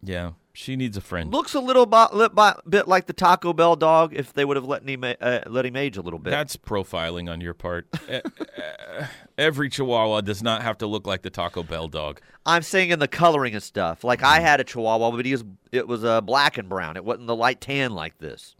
Yeah, 0.03 0.33
she 0.53 0.77
needs 0.77 0.97
a 0.97 1.01
friend. 1.01 1.33
Looks 1.33 1.55
a 1.55 1.61
little 1.61 1.87
bi- 1.87 2.09
li- 2.13 2.29
bi- 2.33 2.59
bit 2.69 2.89
like 2.89 3.07
the 3.07 3.13
Taco 3.13 3.53
Bell 3.53 3.77
dog 3.77 4.15
if 4.15 4.33
they 4.33 4.45
would 4.45 4.57
have 4.57 4.65
let 4.67 4.89
him 4.89 5.05
uh, 5.05 5.41
let 5.47 5.65
him 5.67 5.77
age 5.77 5.97
a 5.97 6.03
little 6.03 6.19
bit. 6.19 6.31
That's 6.31 6.57
profiling 6.57 7.31
on 7.31 7.41
your 7.41 7.55
part. 7.55 7.87
Every 9.39 9.69
Chihuahua 9.69 10.23
does 10.23 10.43
not 10.43 10.63
have 10.63 10.79
to 10.79 10.87
look 10.87 11.07
like 11.07 11.23
the 11.23 11.31
Taco 11.31 11.63
Bell 11.63 11.89
dog. 11.89 12.21
I'm 12.45 12.63
saying 12.63 12.91
in 12.91 12.99
the 12.99 13.09
coloring 13.09 13.55
and 13.55 13.63
stuff. 13.63 14.05
Like 14.05 14.23
I 14.23 14.41
had 14.41 14.61
a 14.61 14.65
Chihuahua, 14.65 15.11
but 15.13 15.25
he 15.25 15.33
was 15.33 15.45
it 15.73 15.87
was 15.87 16.05
uh, 16.05 16.21
black 16.21 16.59
and 16.59 16.69
brown. 16.69 16.97
It 16.97 17.05
wasn't 17.05 17.27
the 17.27 17.37
light 17.37 17.61
tan 17.61 17.93
like 17.93 18.19
this. 18.19 18.55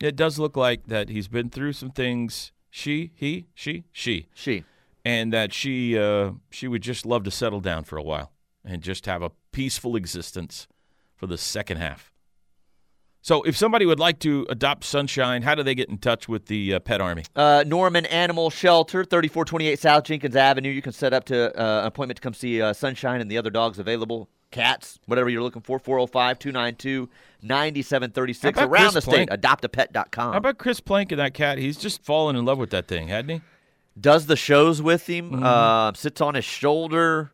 It 0.00 0.16
does 0.16 0.38
look 0.38 0.56
like 0.56 0.86
that 0.88 1.08
he's 1.08 1.28
been 1.28 1.48
through 1.48 1.74
some 1.74 1.90
things. 1.90 2.52
She, 2.70 3.12
he, 3.14 3.46
she, 3.54 3.84
she. 3.92 4.28
She. 4.34 4.64
and 5.04 5.32
that 5.32 5.52
she 5.52 5.96
uh, 5.98 6.32
she 6.50 6.66
would 6.68 6.82
just 6.82 7.04
love 7.06 7.22
to 7.24 7.30
settle 7.30 7.60
down 7.60 7.84
for 7.84 7.96
a 7.98 8.02
while 8.02 8.32
and 8.64 8.82
just 8.82 9.06
have 9.06 9.22
a 9.22 9.30
peaceful 9.52 9.94
existence 9.96 10.66
for 11.22 11.28
the 11.28 11.38
second 11.38 11.76
half. 11.76 12.10
So, 13.20 13.44
if 13.44 13.56
somebody 13.56 13.86
would 13.86 14.00
like 14.00 14.18
to 14.20 14.44
adopt 14.50 14.82
Sunshine, 14.82 15.42
how 15.42 15.54
do 15.54 15.62
they 15.62 15.76
get 15.76 15.88
in 15.88 15.98
touch 15.98 16.28
with 16.28 16.46
the 16.46 16.74
uh, 16.74 16.80
Pet 16.80 17.00
Army? 17.00 17.22
Uh, 17.36 17.62
Norman 17.64 18.04
Animal 18.06 18.50
Shelter, 18.50 19.04
3428 19.04 19.78
South 19.78 20.02
Jenkins 20.02 20.34
Avenue. 20.34 20.70
You 20.70 20.82
can 20.82 20.90
set 20.90 21.12
up 21.14 21.22
to 21.26 21.56
uh, 21.56 21.82
an 21.82 21.86
appointment 21.86 22.16
to 22.16 22.20
come 22.20 22.34
see 22.34 22.60
uh, 22.60 22.72
Sunshine 22.72 23.20
and 23.20 23.30
the 23.30 23.38
other 23.38 23.50
dogs 23.50 23.78
available. 23.78 24.28
Cats, 24.50 24.98
whatever 25.06 25.28
you're 25.30 25.42
looking 25.42 25.62
for, 25.62 25.78
405 25.78 26.40
292 26.40 27.08
9736. 27.42 28.58
Around 28.58 28.68
Chris 28.70 28.94
the 28.94 29.00
state, 29.02 29.28
adoptapet.com. 29.30 30.32
How 30.32 30.38
about 30.38 30.58
Chris 30.58 30.80
Plank 30.80 31.12
and 31.12 31.20
that 31.20 31.34
cat? 31.34 31.58
He's 31.58 31.76
just 31.76 32.02
fallen 32.02 32.34
in 32.34 32.44
love 32.44 32.58
with 32.58 32.70
that 32.70 32.88
thing, 32.88 33.06
hadn't 33.06 33.28
he? 33.36 33.40
does 34.00 34.26
the 34.26 34.36
shows 34.36 34.82
with 34.82 35.06
him, 35.08 35.30
Mm-hmm. 35.30 35.44
uh, 35.44 35.92
sits 35.92 36.20
on 36.20 36.34
his 36.34 36.44
shoulder. 36.44 37.30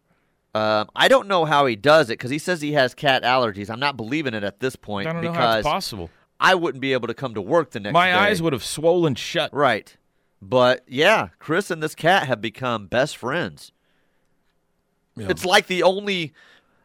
Um, 0.54 0.88
I 0.96 1.08
don't 1.08 1.28
know 1.28 1.44
how 1.44 1.66
he 1.66 1.76
does 1.76 2.08
it 2.08 2.14
because 2.14 2.30
he 2.30 2.38
says 2.38 2.60
he 2.60 2.72
has 2.72 2.94
cat 2.94 3.22
allergies. 3.22 3.70
I'm 3.70 3.80
not 3.80 3.96
believing 3.96 4.34
it 4.34 4.42
at 4.42 4.60
this 4.60 4.76
point 4.76 5.08
I 5.08 5.12
don't 5.12 5.22
know 5.22 5.32
how 5.32 5.38
because 5.38 5.56
it's 5.58 5.68
possible. 5.68 6.10
I 6.40 6.54
wouldn't 6.54 6.80
be 6.80 6.92
able 6.92 7.08
to 7.08 7.14
come 7.14 7.34
to 7.34 7.42
work 7.42 7.70
the 7.72 7.80
next 7.80 7.92
My 7.92 8.06
day. 8.08 8.12
eyes 8.12 8.42
would 8.42 8.52
have 8.52 8.64
swollen 8.64 9.14
shut. 9.14 9.52
Right. 9.52 9.96
But 10.40 10.84
yeah, 10.86 11.28
Chris 11.38 11.70
and 11.70 11.82
this 11.82 11.94
cat 11.94 12.26
have 12.28 12.40
become 12.40 12.86
best 12.86 13.16
friends. 13.16 13.72
Yeah. 15.16 15.26
It's 15.30 15.44
like 15.44 15.66
the 15.66 15.82
only 15.82 16.32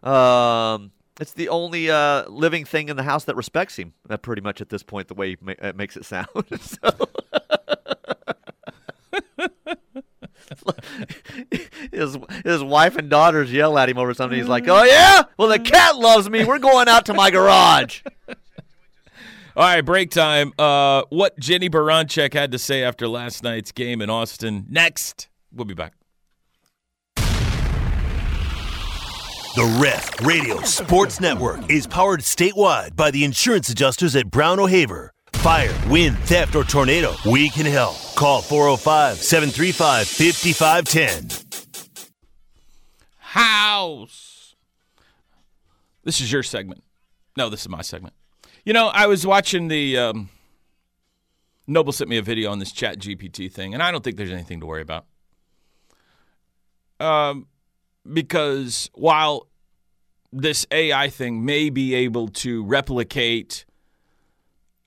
um 0.01 0.91
it's 1.21 1.33
the 1.33 1.49
only 1.49 1.91
uh, 1.91 2.27
living 2.27 2.65
thing 2.65 2.89
in 2.89 2.97
the 2.97 3.03
house 3.03 3.25
that 3.25 3.35
respects 3.35 3.77
him. 3.77 3.93
Uh, 4.09 4.17
pretty 4.17 4.41
much 4.41 4.61
at 4.61 4.69
this 4.69 4.81
point, 4.81 5.07
the 5.07 5.13
way 5.13 5.29
he 5.29 5.37
ma- 5.41 5.53
it 5.61 5.75
makes 5.75 5.95
it 5.95 6.05
sound. 6.05 6.27
so, 6.59 6.89
his 11.91 12.17
his 12.43 12.63
wife 12.63 12.95
and 12.95 13.09
daughters 13.09 13.51
yell 13.51 13.77
at 13.77 13.89
him 13.89 13.97
over 13.97 14.13
something. 14.13 14.37
He's 14.37 14.47
like, 14.47 14.67
"Oh 14.67 14.83
yeah, 14.83 15.23
well 15.37 15.49
the 15.49 15.59
cat 15.59 15.95
loves 15.97 16.29
me. 16.29 16.45
We're 16.45 16.59
going 16.59 16.87
out 16.87 17.05
to 17.07 17.13
my 17.13 17.31
garage." 17.31 18.01
All 19.55 19.63
right, 19.63 19.81
break 19.81 20.09
time. 20.09 20.51
Uh, 20.57 21.03
what 21.09 21.37
Jennie 21.39 21.69
Baranczyk 21.69 22.33
had 22.33 22.51
to 22.53 22.57
say 22.57 22.83
after 22.83 23.07
last 23.07 23.43
night's 23.43 23.71
game 23.71 24.01
in 24.01 24.09
Austin. 24.09 24.65
Next, 24.67 25.29
we'll 25.51 25.65
be 25.65 25.75
back. 25.75 25.93
The 29.55 29.79
Ref 29.79 30.19
Radio 30.25 30.59
Sports 30.61 31.19
Network 31.19 31.69
is 31.69 31.85
powered 31.85 32.21
statewide 32.21 32.95
by 32.95 33.11
the 33.11 33.23
insurance 33.23 33.69
adjusters 33.69 34.15
at 34.15 34.31
Brown 34.31 34.59
O'Haver. 34.59 35.13
Fire, 35.43 35.77
wind, 35.89 36.17
theft, 36.19 36.55
or 36.55 36.63
tornado, 36.63 37.15
we 37.25 37.49
can 37.49 37.65
help. 37.65 37.97
Call 38.15 38.41
405 38.41 39.17
735 39.17 40.07
5510. 40.07 41.65
House. 43.17 44.55
This 46.05 46.21
is 46.21 46.31
your 46.31 46.43
segment. 46.43 46.81
No, 47.35 47.49
this 47.49 47.59
is 47.59 47.67
my 47.67 47.81
segment. 47.81 48.13
You 48.63 48.71
know, 48.71 48.87
I 48.87 49.07
was 49.07 49.27
watching 49.27 49.67
the. 49.67 49.97
Um, 49.97 50.29
Noble 51.67 51.91
sent 51.91 52.09
me 52.09 52.17
a 52.17 52.21
video 52.21 52.49
on 52.49 52.59
this 52.59 52.71
Chat 52.71 52.97
GPT 52.97 53.51
thing, 53.51 53.73
and 53.73 53.83
I 53.83 53.91
don't 53.91 54.01
think 54.01 54.15
there's 54.15 54.31
anything 54.31 54.61
to 54.61 54.65
worry 54.65 54.81
about. 54.81 55.05
Um, 57.01 57.47
because 58.09 58.89
while 58.93 59.49
this 60.31 60.65
AI 60.71 61.09
thing 61.09 61.43
may 61.43 61.69
be 61.69 61.95
able 61.95 62.29
to 62.29 62.63
replicate 62.63 63.65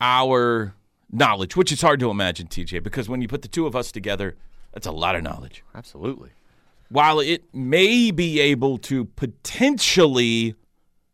our 0.01 0.75
knowledge, 1.11 1.57
which 1.57 1.73
is 1.73 1.81
hard 1.81 2.01
to 2.01 2.11
imagine, 2.11 2.47
TJ, 2.49 2.83
because 2.83 3.09
when 3.09 3.23
you 3.23 3.29
put 3.29 3.43
the 3.43 3.49
two 3.49 3.67
of 3.67 3.75
us 3.77 3.93
together, 3.93 4.37
that's 4.73 4.87
a 4.87 4.93
lot 4.93 5.17
of 5.17 5.23
knowledge 5.23 5.63
Absolutely. 5.75 6.31
while 6.91 7.19
it 7.21 7.45
may 7.55 8.11
be 8.11 8.41
able 8.41 8.77
to 8.79 9.05
potentially 9.07 10.55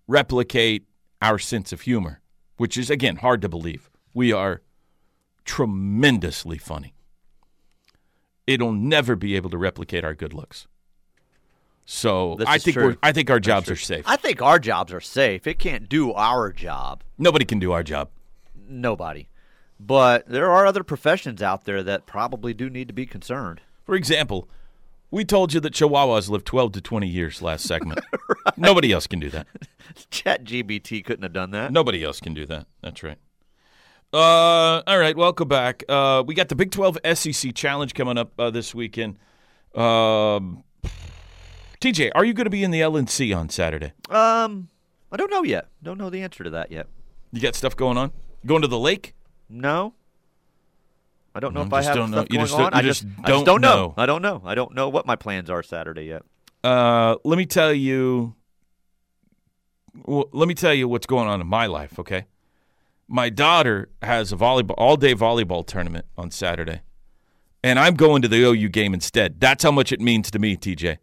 replicate 0.09 0.85
our 1.21 1.39
sense 1.39 1.73
of 1.73 1.83
humor, 1.83 2.21
which 2.57 2.77
is, 2.77 2.91
again, 2.91 3.17
hard 3.17 3.41
to 3.43 3.49
believe, 3.49 3.89
we 4.15 4.33
are 4.33 4.63
tremendously 5.45 6.59
funny. 6.59 6.95
It'll 8.47 8.73
never 8.73 9.15
be 9.15 9.37
able 9.37 9.51
to 9.51 9.59
replicate 9.59 10.05
our 10.05 10.15
good 10.15 10.35
looks. 10.35 10.67
So 11.85 12.37
This 12.39 12.49
I 12.49 12.59
think 12.59 12.75
true. 12.75 12.87
we're 12.87 12.97
I 13.03 13.13
think 13.13 13.31
our 13.31 13.41
jobs 13.41 13.71
are 13.71 13.77
safe. 13.77 14.05
I 14.07 14.17
think 14.17 14.41
our 14.43 14.59
jobs 14.59 14.93
are 14.93 15.01
safe. 15.01 15.47
It 15.47 15.59
can't 15.59 15.89
do 15.89 16.13
our 16.13 16.53
job. 16.53 17.03
Nobody 17.19 17.45
can 17.45 17.59
do 17.59 17.73
our 17.73 17.83
job. 17.83 18.11
Nobody. 18.69 19.29
But 19.79 20.29
there 20.29 20.51
are 20.51 20.67
other 20.67 20.85
professions 20.85 21.43
out 21.43 21.65
there 21.65 21.83
that 21.83 22.07
probably 22.07 22.55
do 22.55 22.71
need 22.71 22.89
to 22.89 22.95
be 22.95 23.07
concerned. 23.07 23.61
For 23.85 23.95
example, 23.95 24.49
we 25.11 25.25
told 25.25 25.53
you 25.53 25.61
that 25.61 25.75
Chihuahuas 25.75 26.31
live 26.31 26.45
12 26.45 26.73
to 26.73 26.81
20 26.81 27.07
years 27.09 27.43
last 27.43 27.67
segment. 27.67 28.01
Nobody 28.57 28.93
else 28.93 29.07
can 29.07 29.21
do 29.21 29.29
that. 29.31 29.47
Chat 30.11 30.45
GBT 30.45 31.05
couldn't 31.05 31.23
have 31.23 31.33
done 31.33 31.51
that. 31.51 31.73
Nobody 31.73 32.05
else 32.05 32.21
can 32.21 32.33
do 32.33 32.47
that. 32.47 32.67
That's 32.81 33.03
right. 33.03 33.19
Uh, 34.13 34.83
all 34.87 34.99
right, 34.99 35.17
welcome 35.17 35.49
back. 35.49 35.83
Uh, 35.89 36.23
we 36.27 36.35
got 36.35 36.49
the 36.49 36.55
Big 36.55 36.71
12 36.71 36.99
SEC 37.15 37.55
Challenge 37.55 37.93
coming 37.95 38.19
up 38.19 38.33
uh, 38.39 38.51
this 38.51 38.75
weekend. 38.75 39.19
Um, 39.75 40.65
TJ, 41.81 42.13
are 42.15 42.25
you 42.25 42.35
going 42.35 42.45
to 42.45 42.51
be 42.51 42.63
in 42.63 42.71
the 42.71 42.81
LNC 42.81 43.37
on 43.37 43.49
Saturday? 43.49 43.93
Um, 44.11 44.69
I 45.11 45.17
don't 45.17 45.31
know 45.31 45.43
yet. 45.43 45.69
Don't 45.83 45.99
know 45.99 46.11
the 46.11 46.23
answer 46.23 46.45
to 46.45 46.51
that 46.51 46.71
yet. 46.71 46.87
You 47.33 47.41
got 47.41 47.55
stuff 47.55 47.75
going 47.75 47.99
on? 47.99 48.13
Going 48.47 48.63
to 48.63 48.69
the 48.69 48.79
lake? 48.79 49.15
No. 49.49 49.95
I 51.35 51.41
don't 51.41 51.55
know 51.55 51.63
Mm, 51.63 51.67
if 51.69 51.73
I 51.73 51.83
have 51.83 51.97
know. 51.97 52.07
stuff 52.09 52.29
going 52.29 52.41
just 52.41 52.53
don't- 52.57 52.67
on. 52.67 52.75
I 52.75 52.83
just 52.83 53.03
just, 53.03 53.19
I 53.25 53.29
don't 53.29 53.37
just 53.39 53.47
don't 53.47 53.61
know. 53.61 53.75
know. 53.89 53.95
I 53.97 54.07
don't 54.07 54.23
know. 54.23 54.43
I 54.45 54.55
don't 54.55 54.75
know 54.75 54.89
what 54.89 55.07
my 55.07 55.17
plans 55.17 55.49
are 55.49 55.63
Saturday 55.63 56.05
yet. 56.05 56.23
Uh, 56.63 57.17
let 57.25 57.39
me 57.39 57.47
tell 57.47 57.73
you. 57.73 58.35
Well, 60.05 60.29
let 60.33 60.49
me 60.49 60.55
tell 60.55 60.73
you 60.75 60.89
what's 60.89 61.07
going 61.07 61.29
on 61.29 61.41
in 61.41 61.47
my 61.47 61.67
life. 61.67 61.99
Okay, 61.99 62.25
my 63.09 63.29
daughter 63.31 63.89
has 64.03 64.33
a 64.33 64.37
volleyball 64.37 64.75
all 64.79 64.97
day 64.97 65.15
volleyball 65.15 65.67
tournament 65.67 66.05
on 66.19 66.31
Saturday, 66.31 66.81
and 67.65 67.79
I'm 67.79 67.95
going 67.95 68.23
to 68.23 68.29
the 68.29 68.43
OU 68.45 68.69
game 68.71 68.93
instead. 68.95 69.41
That's 69.41 69.63
how 69.65 69.71
much 69.71 69.91
it 69.93 70.01
means 70.01 70.31
to 70.33 70.39
me, 70.39 70.57
TJ. 70.57 70.99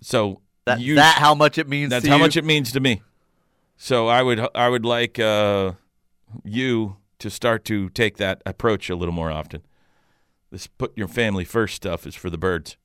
So 0.00 0.40
That 0.66 0.80
you, 0.80 0.96
that 0.96 1.16
how 1.18 1.34
much 1.34 1.58
it 1.58 1.68
means 1.68 1.90
that's 1.90 2.06
how 2.06 2.16
you? 2.16 2.22
much 2.22 2.36
it 2.36 2.44
means 2.44 2.72
to 2.72 2.80
me. 2.80 3.02
So 3.76 4.06
I 4.08 4.22
would 4.22 4.40
I 4.54 4.68
would 4.68 4.84
like 4.84 5.18
uh, 5.18 5.72
you 6.44 6.96
to 7.18 7.30
start 7.30 7.64
to 7.66 7.88
take 7.90 8.16
that 8.18 8.42
approach 8.46 8.88
a 8.90 8.96
little 8.96 9.14
more 9.14 9.30
often. 9.30 9.62
This 10.50 10.66
put 10.66 10.96
your 10.96 11.08
family 11.08 11.44
first 11.44 11.74
stuff 11.74 12.06
is 12.06 12.14
for 12.14 12.30
the 12.30 12.38
birds. 12.38 12.76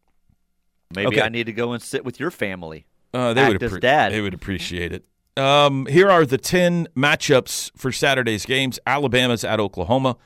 Maybe 0.93 1.07
Okay. 1.07 1.21
I 1.21 1.29
need 1.29 1.45
to 1.45 1.53
go 1.53 1.71
and 1.73 1.81
sit 1.81 2.03
with 2.03 2.19
your 2.19 2.31
family. 2.31 2.85
Uh, 3.13 3.33
they 3.33 3.41
Act 3.41 3.53
would 3.53 3.63
as 3.63 3.71
appre- 3.73 3.81
dad. 3.81 4.11
They 4.13 4.21
would 4.21 4.33
appreciate 4.33 4.91
it. 4.93 5.05
Um, 5.37 5.85
here 5.85 6.09
are 6.11 6.25
the 6.25 6.37
ten 6.37 6.87
matchups 6.95 7.71
for 7.77 7.91
Saturday's 7.91 8.45
games. 8.45 8.79
Alabama's 8.85 9.43
at 9.45 9.59
Oklahoma. 9.59 10.17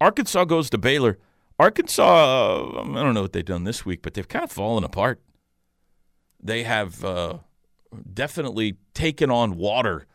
Arkansas 0.00 0.44
goes 0.44 0.70
to 0.70 0.78
Baylor. 0.78 1.18
Arkansas, 1.58 2.02
uh, 2.02 2.80
I 2.82 3.02
don't 3.02 3.14
know 3.14 3.22
what 3.22 3.32
they've 3.32 3.44
done 3.44 3.64
this 3.64 3.84
week, 3.84 4.00
but 4.02 4.14
they've 4.14 4.26
kind 4.26 4.44
of 4.44 4.50
fallen 4.50 4.82
apart. 4.82 5.20
They 6.42 6.62
have 6.62 7.04
uh, 7.04 7.38
definitely 8.12 8.76
taken 8.94 9.30
on 9.30 9.56
water 9.56 10.06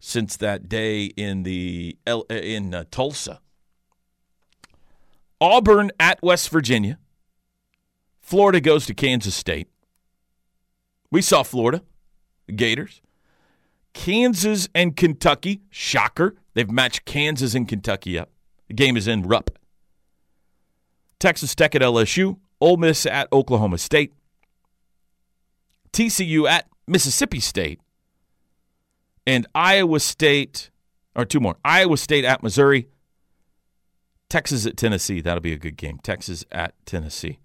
since 0.00 0.36
that 0.36 0.68
day 0.68 1.04
in 1.04 1.42
the 1.42 1.96
in 2.28 2.74
uh, 2.74 2.84
Tulsa. 2.90 3.40
Auburn 5.40 5.90
at 5.98 6.22
West 6.22 6.48
Virginia. 6.50 6.98
Florida 8.20 8.60
goes 8.60 8.86
to 8.86 8.94
Kansas 8.94 9.34
State. 9.34 9.68
We 11.10 11.20
saw 11.20 11.42
Florida, 11.42 11.82
Gators. 12.54 13.00
Kansas 13.92 14.68
and 14.74 14.96
Kentucky, 14.96 15.62
shocker. 15.70 16.34
They've 16.54 16.70
matched 16.70 17.04
Kansas 17.04 17.54
and 17.54 17.68
Kentucky 17.68 18.18
up. 18.18 18.30
The 18.68 18.74
game 18.74 18.96
is 18.96 19.06
in 19.06 19.22
Rupp. 19.22 19.50
Texas 21.18 21.54
Tech 21.54 21.74
at 21.74 21.82
LSU. 21.82 22.38
Ole 22.60 22.76
Miss 22.76 23.06
at 23.06 23.28
Oklahoma 23.32 23.78
State. 23.78 24.12
TCU 25.92 26.48
at 26.48 26.66
Mississippi 26.86 27.40
State. 27.40 27.80
And 29.26 29.46
Iowa 29.54 30.00
State, 30.00 30.70
or 31.16 31.24
two 31.24 31.40
more. 31.40 31.56
Iowa 31.64 31.96
State 31.96 32.24
at 32.24 32.42
Missouri. 32.42 32.88
Texas 34.28 34.66
at 34.66 34.76
Tennessee. 34.76 35.20
That'll 35.20 35.40
be 35.40 35.52
a 35.52 35.58
good 35.58 35.76
game. 35.76 35.98
Texas 36.02 36.44
at 36.52 36.74
Tennessee. 36.86 37.38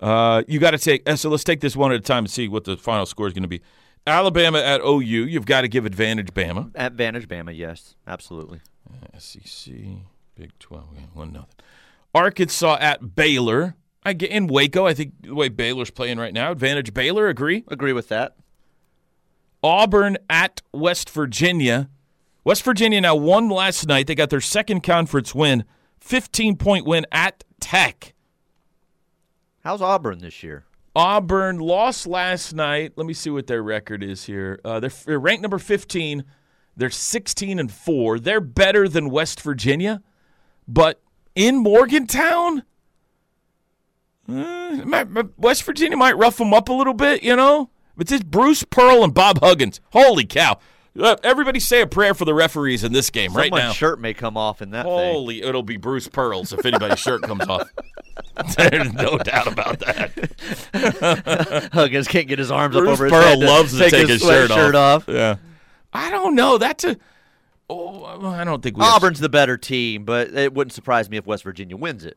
Uh, 0.00 0.42
you 0.46 0.58
got 0.58 0.72
to 0.72 0.78
take. 0.78 1.08
So 1.16 1.30
let's 1.30 1.44
take 1.44 1.60
this 1.60 1.74
one 1.74 1.92
at 1.92 1.98
a 1.98 2.02
time 2.02 2.24
and 2.24 2.30
see 2.30 2.48
what 2.48 2.64
the 2.64 2.76
final 2.76 3.06
score 3.06 3.26
is 3.26 3.32
going 3.32 3.42
to 3.42 3.48
be. 3.48 3.62
Alabama 4.06 4.58
at 4.58 4.80
OU. 4.82 5.00
You've 5.00 5.46
got 5.46 5.62
to 5.62 5.68
give 5.68 5.84
advantage 5.84 6.32
Bama. 6.32 6.70
Advantage 6.74 7.26
Bama, 7.26 7.56
yes, 7.56 7.96
absolutely. 8.06 8.60
SEC, 9.18 9.74
Big 10.36 10.56
Twelve, 10.58 10.88
yeah, 10.94 11.06
one 11.12 11.32
nothing. 11.32 11.56
Arkansas 12.14 12.78
at 12.80 13.16
Baylor. 13.16 13.74
I 14.06 14.12
get 14.12 14.30
in 14.30 14.46
Waco. 14.46 14.86
I 14.86 14.94
think 14.94 15.14
the 15.22 15.34
way 15.34 15.48
Baylor's 15.48 15.90
playing 15.90 16.18
right 16.18 16.32
now, 16.32 16.52
advantage 16.52 16.94
Baylor. 16.94 17.26
Agree. 17.26 17.64
Agree 17.66 17.92
with 17.92 18.06
that. 18.08 18.36
Auburn 19.64 20.16
at 20.30 20.62
West 20.72 21.10
Virginia. 21.10 21.90
West 22.44 22.62
Virginia 22.62 23.00
now 23.00 23.16
won 23.16 23.48
last 23.48 23.88
night. 23.88 24.06
They 24.06 24.14
got 24.14 24.30
their 24.30 24.40
second 24.40 24.84
conference 24.84 25.34
win, 25.34 25.64
15 25.98 26.56
point 26.56 26.86
win 26.86 27.04
at 27.10 27.42
Tech. 27.58 28.14
How's 29.64 29.82
Auburn 29.82 30.20
this 30.20 30.40
year? 30.44 30.66
Auburn 30.94 31.58
lost 31.58 32.06
last 32.06 32.54
night. 32.54 32.92
Let 32.94 33.08
me 33.08 33.12
see 33.12 33.30
what 33.30 33.48
their 33.48 33.64
record 33.64 34.04
is 34.04 34.24
here. 34.24 34.60
Uh, 34.64 34.78
they're, 34.78 34.92
they're 35.04 35.18
ranked 35.18 35.42
number 35.42 35.58
15. 35.58 36.22
They're 36.76 36.90
16 36.90 37.58
and 37.58 37.72
4. 37.72 38.20
They're 38.20 38.40
better 38.40 38.88
than 38.88 39.10
West 39.10 39.40
Virginia, 39.40 40.00
but 40.68 41.02
in 41.34 41.56
Morgantown, 41.56 42.62
might- 44.28 45.08
West 45.38 45.62
Virginia 45.64 45.96
might 45.96 46.16
rough 46.16 46.36
them 46.38 46.52
up 46.54 46.68
a 46.68 46.72
little 46.72 46.94
bit, 46.94 47.22
you 47.22 47.36
know? 47.36 47.70
But 47.96 48.08
this 48.08 48.22
Bruce 48.22 48.62
Pearl 48.64 49.02
and 49.04 49.14
Bob 49.14 49.40
Huggins, 49.40 49.80
holy 49.90 50.24
cow. 50.26 50.58
Uh, 50.98 51.14
everybody 51.22 51.60
say 51.60 51.82
a 51.82 51.86
prayer 51.86 52.14
for 52.14 52.24
the 52.24 52.32
referees 52.32 52.82
in 52.82 52.92
this 52.92 53.10
game 53.10 53.34
right 53.34 53.52
now. 53.52 53.70
shirt 53.72 54.00
may 54.00 54.14
come 54.14 54.36
off 54.36 54.62
in 54.62 54.70
that 54.70 54.84
thing. 54.84 54.92
Holy, 54.92 55.42
it'll 55.42 55.62
be 55.62 55.76
Bruce 55.76 56.08
Pearl's 56.08 56.52
if 56.54 56.64
anybody's 56.64 56.98
shirt 56.98 57.22
comes 57.22 57.46
off. 57.46 57.68
There's 58.56 58.92
no 58.94 59.18
doubt 59.18 59.46
about 59.46 59.78
that. 59.80 61.68
Huggins 61.72 62.08
can't 62.08 62.28
get 62.28 62.38
his 62.38 62.50
arms 62.50 62.74
Bruce 62.76 62.88
up 62.88 62.92
over 62.94 63.04
his 63.04 63.12
Pearl 63.12 63.22
head 63.24 63.40
to 63.40 63.46
loves 63.46 63.72
to 63.78 63.90
take 63.90 64.08
his 64.08 64.22
shirt 64.22 64.50
sweatshirt 64.50 64.74
off. 64.74 65.06
off. 65.08 65.14
Yeah. 65.14 65.36
I 65.92 66.10
don't 66.10 66.34
know. 66.34 66.56
That's 66.58 66.84
a. 66.84 66.96
Oh, 67.68 68.04
I 68.04 68.44
don't 68.44 68.62
think 68.62 68.76
we. 68.78 68.84
have- 68.84 68.94
Auburn's 68.94 69.20
the 69.20 69.28
better 69.28 69.56
team, 69.58 70.04
but 70.04 70.32
it 70.34 70.54
wouldn't 70.54 70.72
surprise 70.72 71.10
me 71.10 71.16
if 71.16 71.26
West 71.26 71.42
Virginia 71.44 71.76
wins 71.76 72.04
it. 72.04 72.16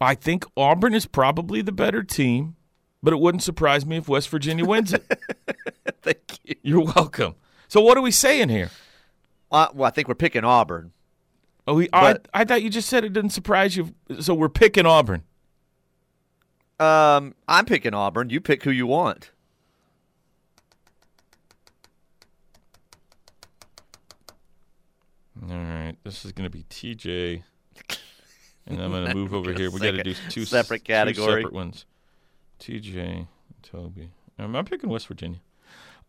I 0.00 0.14
think 0.14 0.44
Auburn 0.56 0.94
is 0.94 1.06
probably 1.06 1.62
the 1.62 1.72
better 1.72 2.02
team, 2.02 2.56
but 3.02 3.12
it 3.12 3.20
wouldn't 3.20 3.42
surprise 3.42 3.84
me 3.84 3.98
if 3.98 4.08
West 4.08 4.28
Virginia 4.28 4.64
wins 4.64 4.92
it. 4.92 5.04
Thank 6.02 6.38
you. 6.44 6.54
You're 6.62 6.84
welcome. 6.84 7.34
So 7.68 7.80
what 7.80 7.98
are 7.98 8.02
we 8.02 8.10
saying 8.10 8.48
here? 8.48 8.70
Uh, 9.52 9.68
well, 9.74 9.86
I 9.86 9.90
think 9.90 10.08
we're 10.08 10.14
picking 10.14 10.44
Auburn. 10.44 10.92
Oh, 11.66 11.74
we, 11.74 11.88
I, 11.92 12.16
I 12.32 12.44
thought 12.44 12.62
you 12.62 12.70
just 12.70 12.88
said 12.88 13.04
it 13.04 13.12
didn't 13.12 13.30
surprise 13.30 13.76
you. 13.76 13.94
So 14.20 14.34
we're 14.34 14.48
picking 14.48 14.86
Auburn. 14.86 15.22
Um, 16.78 17.34
I'm 17.46 17.66
picking 17.66 17.92
Auburn. 17.92 18.30
You 18.30 18.40
pick 18.40 18.62
who 18.62 18.70
you 18.70 18.86
want. 18.86 19.30
All 25.42 25.56
right, 25.56 25.94
this 26.04 26.24
is 26.24 26.32
going 26.32 26.44
to 26.44 26.50
be 26.50 26.64
TJ, 26.64 27.42
and 28.70 28.80
I'm 28.80 28.90
going 28.90 29.06
to 29.08 29.14
move 29.14 29.34
over 29.34 29.52
here. 29.52 29.70
We 29.70 29.80
got 29.80 29.92
to 29.92 30.02
do 30.02 30.14
two 30.28 30.44
separate 30.44 30.84
two 30.84 30.92
category. 30.92 31.42
separate 31.42 31.52
ones. 31.52 31.86
TJ, 32.60 33.26
Toby. 33.62 34.10
Um, 34.38 34.54
I'm 34.56 34.64
picking 34.64 34.90
West 34.90 35.06
Virginia. 35.08 35.40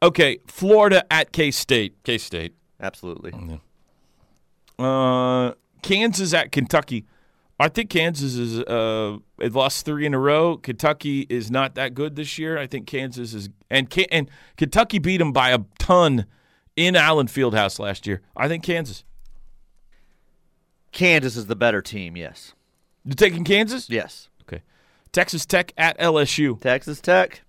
Okay, 0.04 0.40
Florida 0.48 1.04
at 1.12 1.32
K 1.32 1.52
State. 1.52 1.96
K 2.04 2.18
State. 2.18 2.56
Absolutely. 2.80 3.32
Uh, 4.80 5.54
Kansas 5.82 6.34
at 6.34 6.52
Kentucky. 6.52 7.06
I 7.60 7.70
think 7.70 7.92
Kansas 7.92 8.34
is 8.36 8.60
uh 8.62 9.18
it 9.40 9.54
lost 9.54 9.86
three 9.86 10.08
in 10.08 10.16
a 10.16 10.20
row. 10.20 10.58
Kentucky 10.58 11.28
is 11.30 11.52
not 11.52 11.76
that 11.76 11.94
good 11.94 12.16
this 12.16 12.40
year. 12.40 12.58
I 12.58 12.66
think 12.66 12.88
Kansas 12.88 13.36
is 13.36 13.50
and 13.70 13.88
and 14.12 14.30
Kentucky 14.58 14.98
beat 14.98 15.18
them 15.18 15.32
by 15.32 15.52
a 15.52 15.60
ton 15.78 16.26
in 16.76 16.96
Allen 16.96 17.28
Fieldhouse 17.28 17.78
last 17.78 18.08
year. 18.08 18.22
I 18.36 18.48
think 18.48 18.64
Kansas. 18.64 19.04
Kansas 20.92 21.36
is 21.38 21.48
the 21.48 21.56
better 21.56 21.82
team. 21.82 22.16
Yes. 22.18 22.54
You 23.06 23.14
taking 23.16 23.44
Kansas? 23.44 23.90
Yes. 23.90 24.30
Okay. 24.44 24.62
Texas 25.12 25.46
Tech 25.46 25.74
at 25.78 25.98
LSU. 26.00 26.60
Texas 26.60 27.00
Tech. 27.02 27.42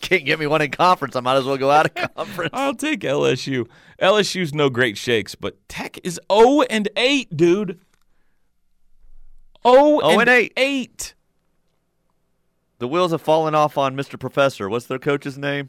Can't 0.00 0.24
get 0.24 0.38
me 0.38 0.46
one 0.46 0.62
in 0.62 0.70
conference. 0.70 1.16
I 1.16 1.20
might 1.20 1.36
as 1.36 1.44
well 1.44 1.56
go 1.56 1.70
out 1.70 1.86
of 1.86 1.94
conference. 2.14 2.50
I'll 2.52 2.74
take 2.74 3.00
LSU. 3.00 3.68
LSU's 4.00 4.54
no 4.54 4.70
great 4.70 4.96
shakes, 4.96 5.34
but 5.34 5.56
Tech 5.68 5.98
is 6.04 6.20
0 6.32 6.62
and 6.70 6.88
8, 6.96 7.36
dude. 7.36 7.80
0 9.66 10.00
0 10.00 10.20
and 10.20 10.28
8. 10.28 10.52
8. 10.56 11.14
The 12.78 12.88
wheels 12.88 13.10
have 13.10 13.20
fallen 13.20 13.54
off 13.54 13.76
on 13.76 13.96
Mr. 13.96 14.18
Professor. 14.18 14.68
What's 14.68 14.86
their 14.86 15.00
coach's 15.00 15.36
name? 15.36 15.68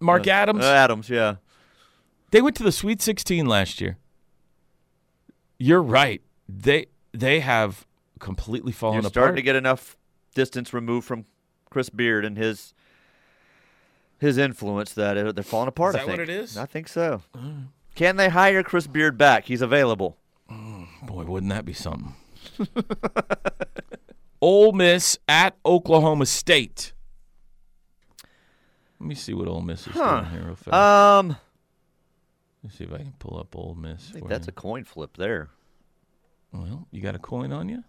Mark 0.00 0.26
Adams. 0.28 0.64
Uh, 0.64 0.68
Adams. 0.68 1.10
Yeah. 1.10 1.36
They 2.34 2.42
went 2.42 2.56
to 2.56 2.64
the 2.64 2.72
Sweet 2.72 3.00
16 3.00 3.46
last 3.46 3.80
year. 3.80 3.96
You're 5.56 5.80
right. 5.80 6.20
They 6.48 6.86
they 7.12 7.38
have 7.38 7.86
completely 8.18 8.72
fallen 8.72 8.94
You're 8.94 9.00
apart. 9.02 9.12
starting 9.12 9.36
to 9.36 9.42
get 9.42 9.54
enough 9.54 9.96
distance 10.34 10.74
removed 10.74 11.06
from 11.06 11.26
Chris 11.70 11.90
Beard 11.90 12.24
and 12.24 12.36
his 12.36 12.74
his 14.18 14.36
influence 14.36 14.92
that 14.94 15.16
it, 15.16 15.36
they're 15.36 15.44
falling 15.44 15.68
apart. 15.68 15.94
Is 15.94 16.00
I 16.00 16.06
that 16.06 16.08
what 16.08 16.16
think. 16.16 16.28
it 16.28 16.32
is? 16.42 16.56
I 16.56 16.66
think 16.66 16.88
so. 16.88 17.22
Can 17.94 18.16
they 18.16 18.30
hire 18.30 18.64
Chris 18.64 18.88
Beard 18.88 19.16
back? 19.16 19.44
He's 19.44 19.62
available. 19.62 20.16
Boy, 20.50 21.22
wouldn't 21.22 21.52
that 21.52 21.64
be 21.64 21.72
something? 21.72 22.16
Ole 24.40 24.72
Miss 24.72 25.18
at 25.28 25.56
Oklahoma 25.64 26.26
State. 26.26 26.94
Let 28.98 29.06
me 29.06 29.14
see 29.14 29.34
what 29.34 29.46
Ole 29.46 29.60
Miss 29.60 29.86
is 29.86 29.92
Huh. 29.92 30.22
doing 30.22 30.32
here 30.32 30.42
real 30.46 30.56
fast. 30.56 30.74
Um, 30.74 31.36
Let's 32.64 32.78
see 32.78 32.84
if 32.84 32.92
I 32.94 32.96
can 32.96 33.12
pull 33.18 33.38
up 33.38 33.54
Ole 33.54 33.74
Miss. 33.74 34.08
I 34.08 34.12
think 34.14 34.28
that's 34.28 34.48
a 34.48 34.52
coin 34.52 34.84
flip 34.84 35.18
there. 35.18 35.50
well. 36.50 36.88
You 36.90 37.02
got 37.02 37.14
a 37.14 37.18
coin 37.18 37.52
on 37.52 37.68
you? 37.68 37.84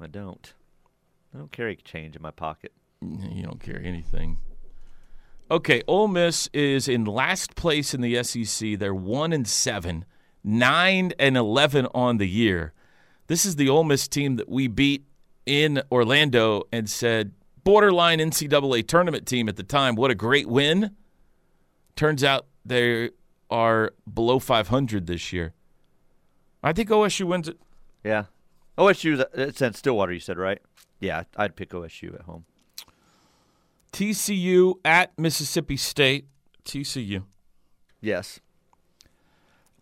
I 0.00 0.06
don't. 0.06 0.54
I 1.34 1.38
don't 1.38 1.52
carry 1.52 1.76
change 1.76 2.16
in 2.16 2.22
my 2.22 2.30
pocket. 2.30 2.72
You 3.02 3.42
don't 3.42 3.60
carry 3.60 3.86
anything. 3.86 4.38
Okay, 5.50 5.82
Ole 5.86 6.08
Miss 6.08 6.48
is 6.54 6.88
in 6.88 7.04
last 7.04 7.54
place 7.54 7.92
in 7.92 8.00
the 8.00 8.22
SEC. 8.24 8.78
They're 8.78 8.94
one 8.94 9.34
and 9.34 9.46
seven, 9.46 10.06
nine 10.42 11.12
and 11.18 11.36
eleven 11.36 11.86
on 11.94 12.16
the 12.16 12.28
year. 12.28 12.72
This 13.26 13.44
is 13.44 13.56
the 13.56 13.68
Ole 13.68 13.84
Miss 13.84 14.08
team 14.08 14.36
that 14.36 14.48
we 14.48 14.66
beat 14.66 15.04
in 15.44 15.82
Orlando 15.92 16.62
and 16.72 16.88
said 16.88 17.32
borderline 17.64 18.18
NCAA 18.18 18.86
tournament 18.88 19.26
team 19.26 19.48
at 19.48 19.56
the 19.56 19.62
time. 19.62 19.94
What 19.94 20.10
a 20.10 20.14
great 20.14 20.48
win! 20.48 20.96
Turns 21.96 22.24
out 22.24 22.46
they 22.64 23.10
are 23.50 23.92
below 24.12 24.38
500 24.38 25.06
this 25.06 25.32
year. 25.32 25.54
I 26.62 26.72
think 26.72 26.88
OSU 26.88 27.26
wins 27.26 27.48
it. 27.48 27.58
Yeah. 28.04 28.24
OSU, 28.78 29.24
it's 29.34 29.62
in 29.62 29.72
Stillwater, 29.74 30.12
you 30.12 30.20
said, 30.20 30.38
right? 30.38 30.60
Yeah, 31.00 31.24
I'd 31.36 31.56
pick 31.56 31.70
OSU 31.70 32.14
at 32.14 32.22
home. 32.22 32.44
TCU 33.92 34.74
at 34.84 35.18
Mississippi 35.18 35.76
State. 35.76 36.26
TCU. 36.64 37.24
Yes. 38.00 38.40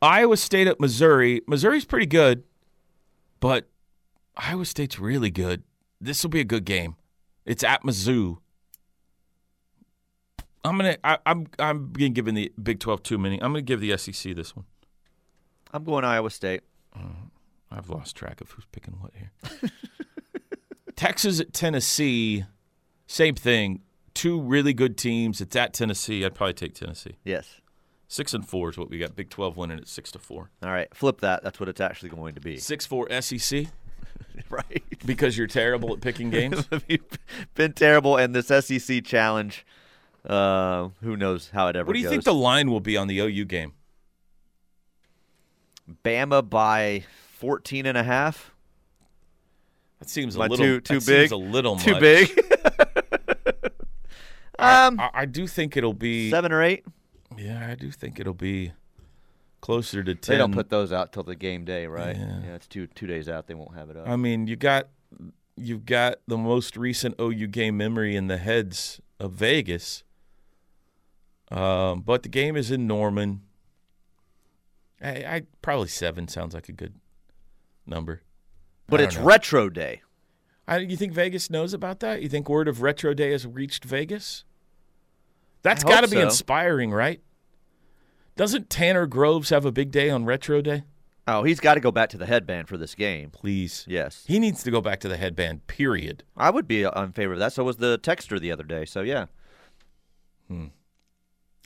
Iowa 0.00 0.37
State 0.37 0.66
at 0.66 0.79
Missouri. 0.79 1.40
Missouri's 1.48 1.85
pretty 1.85 2.07
good, 2.07 2.44
but 3.40 3.68
Iowa 4.37 4.66
State's 4.66 4.98
really 4.98 5.31
good. 5.31 5.62
This 6.00 6.22
will 6.22 6.31
be 6.31 6.40
a 6.40 6.44
good 6.44 6.64
game. 6.64 6.96
It's 7.46 7.64
at 7.64 7.83
Mizzou. 7.83 8.38
I'm 10.64 10.77
gonna. 10.77 10.96
I, 11.05 11.18
I'm. 11.27 11.46
I'm 11.59 11.87
being 11.88 12.12
given 12.12 12.35
the 12.35 12.53
Big 12.62 12.81
12 12.81 13.03
too 13.03 13.18
many. 13.18 13.37
I'm 13.37 13.53
gonna 13.53 13.62
give 13.62 13.81
the 13.81 13.96
SEC 13.96 14.35
this 14.35 14.57
one. 14.57 14.64
I'm 15.72 15.85
going 15.85 16.05
Iowa 16.05 16.31
State. 16.31 16.62
Mm, 16.96 17.31
I've 17.70 17.90
lost 17.90 18.16
track 18.16 18.40
of 18.40 18.50
who's 18.50 18.64
picking 18.72 18.94
what 19.00 19.12
here. 19.14 19.33
Texas 20.96 21.40
at 21.40 21.53
Tennessee. 21.53 22.44
Same 23.07 23.35
thing. 23.35 23.83
Two 24.14 24.40
really 24.40 24.72
good 24.72 24.96
teams. 24.96 25.40
It's 25.40 25.57
at 25.57 25.74
Tennessee. 25.74 26.24
I'd 26.24 26.35
probably 26.35 26.55
take 26.55 26.74
Tennessee. 26.74 27.16
Yes. 27.24 27.61
Six 28.07 28.33
and 28.33 28.46
four 28.48 28.70
is 28.70 28.79
what 28.79 28.90
we 28.90 28.98
got. 28.98 29.16
Big 29.16 29.29
12 29.29 29.57
winning 29.57 29.79
at 29.79 29.88
six 29.88 30.12
to 30.12 30.20
four. 30.20 30.50
All 30.62 30.70
right. 30.70 30.94
Flip 30.94 31.20
that. 31.20 31.42
That's 31.42 31.59
what 31.59 31.68
it's 31.68 31.81
actually 31.81 32.11
going 32.11 32.35
to 32.37 32.40
be. 32.40 32.59
Six 32.59 32.87
four 32.87 33.09
SEC 33.20 33.66
right. 34.48 34.83
because 35.05 35.37
you're 35.37 35.48
terrible 35.48 35.92
at 35.94 36.00
picking 36.00 36.31
games. 36.38 36.68
Been 37.55 37.72
terrible, 37.72 38.16
and 38.16 38.35
this 38.35 38.46
SEC 38.46 39.05
challenge, 39.05 39.66
uh, 40.29 40.89
who 41.03 41.17
knows 41.17 41.51
how 41.51 41.69
it 41.69 41.77
ever 41.77 41.87
What 41.87 41.93
do 41.95 41.99
you 41.99 42.05
goes. 42.07 42.11
think 42.13 42.25
the 42.25 42.35
line 42.35 42.71
will 42.71 42.81
be 42.81 42.97
on 42.97 43.07
the 43.09 43.19
OU 43.21 43.45
game? 43.47 43.73
Bama 46.05 46.49
by 46.49 47.05
14 47.39 47.87
and 47.87 47.99
a 47.99 48.03
half? 48.03 48.53
That 49.99 50.09
seems 50.09 50.35
a 50.35 50.41
little 50.41 50.57
too- 50.57 50.81
too 50.81 50.95
that 50.95 51.01
seems 51.03 51.07
big? 51.07 51.33
a 51.33 51.37
little 51.37 51.77
Too 51.77 51.93
much. 51.93 52.01
big? 52.01 52.31
um, 54.59 54.99
I, 55.01 55.11
I 55.14 55.25
do 55.27 55.47
think 55.47 55.77
it'll 55.77 55.93
be. 55.95 56.31
seven 56.31 56.53
or 56.53 56.62
eight? 56.62 56.85
Yeah, 57.37 57.68
I 57.70 57.75
do 57.75 57.91
think 57.91 58.20
it'll 58.20 58.33
be 58.35 58.72
closer 59.61 60.03
to 60.05 60.14
ten. 60.14 60.35
They 60.35 60.39
don't 60.39 60.53
put 60.53 60.70
those 60.70 60.93
out 60.93 61.12
till 61.12 61.22
the 61.22 61.35
game 61.35 61.64
day, 61.64 61.87
right? 61.87 62.16
Yeah. 62.16 62.55
it's 62.55 62.66
two 62.68 62.87
two 62.89 63.07
days 63.07 63.29
out. 63.29 63.47
They 63.47 63.55
won't 63.55 63.75
have 63.75 63.91
it 63.91 63.97
up. 63.97 64.09
I 64.09 64.16
mean, 64.16 64.47
you 64.47 64.57
got 64.57 64.89
you've 65.57 65.85
got 65.85 66.16
the 66.29 66.37
most 66.39 66.77
recent 66.77 67.14
OU 67.20 67.49
game 67.49 67.77
memory 67.77 68.14
in 68.14 68.29
the 68.29 68.37
heads 68.39 69.01
of 69.18 69.33
Vegas. 69.33 70.03
Um, 71.55 72.00
but 72.00 72.24
the 72.24 72.28
game 72.28 72.57
is 72.57 72.70
in 72.70 72.86
Norman. 72.86 73.42
I, 75.00 75.09
I 75.09 75.42
probably 75.62 75.88
seven 75.88 76.28
sounds 76.28 76.55
like 76.55 76.68
a 76.68 76.72
good 76.72 76.94
number. 77.86 78.22
but 78.88 79.00
it's 79.00 79.16
know. 79.16 79.24
retro 79.24 79.68
day. 79.68 80.02
I, 80.66 80.78
you 80.78 80.96
think 80.96 81.12
Vegas 81.12 81.50
knows 81.50 81.72
about 81.72 82.00
that? 82.00 82.22
You 82.22 82.28
think 82.28 82.48
word 82.48 82.68
of 82.68 82.80
Retro 82.82 83.12
Day 83.12 83.32
has 83.32 83.46
reached 83.46 83.84
Vegas? 83.84 84.44
That's 85.62 85.84
got 85.84 86.00
to 86.02 86.09
be 86.09 86.16
so. 86.16 86.22
inspiring, 86.22 86.90
right? 86.90 87.20
Doesn't 88.36 88.70
Tanner 88.70 89.07
Groves 89.07 89.50
have 89.50 89.64
a 89.64 89.72
big 89.72 89.90
day 89.90 90.11
on 90.11 90.24
Retro 90.24 90.61
Day? 90.61 90.84
Oh, 91.28 91.42
he's 91.42 91.61
got 91.61 91.74
to 91.74 91.80
go 91.80 91.90
back 91.90 92.11
to 92.11 92.18
the 92.18 92.26
headband 92.26 92.68
for 92.68 92.76
this 92.76 92.94
game. 92.94 93.30
Please. 93.30 93.84
Yes, 93.88 94.24
He 94.26 94.38
needs 94.38 94.62
to 94.62 94.70
go 94.70 94.80
back 94.80 95.00
to 95.00 95.09
the 95.09 95.16
headband, 95.16 95.66
period. 95.66 96.24
I 96.36 96.50
would 96.50 96.66
be 96.66 96.82
in 96.82 97.12
favor 97.12 97.34
of 97.34 97.38
that. 97.38 97.52
So 97.52 97.64
was 97.64 97.76
the 97.76 97.98
texter 97.98 98.40
the 98.40 98.52
other 98.52 98.64
day. 98.64 98.84
So 98.84 99.02
yeah, 99.02 99.26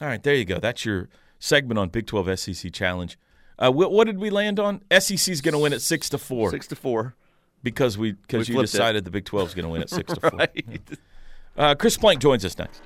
All 0.01 0.09
right, 0.09 0.23
there 0.23 0.35
you 0.35 0.45
go. 0.45 0.59
That's 0.59 0.85
your 0.85 1.09
segment 1.39 1.79
on 1.79 1.89
Big 1.89 2.07
12 2.07 2.39
SEC 2.39 2.73
Challenge. 2.73 3.19
Uh, 3.59 3.73
what, 3.73 3.91
what 3.91 4.07
did 4.07 4.19
we 4.19 4.31
land 4.31 4.61
on? 4.61 4.83
SEC's 4.97 5.41
going 5.41 5.53
to 5.53 5.59
win 5.59 5.73
at 5.73 5.83
6 5.83 6.09
to 6.11 6.19
4 6.19 6.51
six 6.51 6.67
to 6.69 6.77
four. 6.77 7.15
because 7.63 7.99
we 7.99 8.13
because 8.13 8.49
you 8.49 8.55
flipped 8.55 8.69
it. 8.69 8.73
decided 8.73 9.05
the 9.05 9.11
Big 9.11 9.25
12 9.25 9.49
is 9.49 9.55
going 9.55 9.65
to 9.65 9.69
win 9.71 9.83
at 9.83 9.91
6 9.91 10.15
to 10.15 10.21
4. 10.31 10.31
Right. 10.39 10.81
Uh, 11.57 11.75
Chris 11.75 11.97
Plank 11.97 12.21
joins 12.21 12.45
us 12.45 12.57
next. 12.57 12.81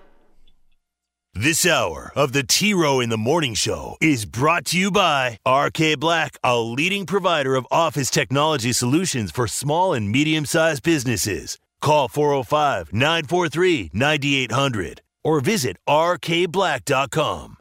This 1.34 1.66
hour 1.66 2.12
of 2.14 2.32
the 2.32 2.42
T 2.42 2.72
Row 2.74 3.00
in 3.00 3.08
the 3.10 3.18
Morning 3.18 3.54
Show 3.54 3.96
is 4.00 4.24
brought 4.26 4.64
to 4.66 4.78
you 4.78 4.90
by 4.90 5.38
RK 5.48 5.98
Black, 5.98 6.36
a 6.44 6.58
leading 6.58 7.04
provider 7.06 7.54
of 7.54 7.66
office 7.70 8.10
technology 8.10 8.72
solutions 8.72 9.30
for 9.30 9.46
small 9.46 9.92
and 9.94 10.10
medium 10.10 10.44
sized 10.46 10.82
businesses. 10.82 11.58
Call 11.80 12.08
405 12.08 12.92
943 12.92 13.90
9800 13.92 15.02
or 15.24 15.40
visit 15.40 15.76
rkblack.com. 15.88 17.56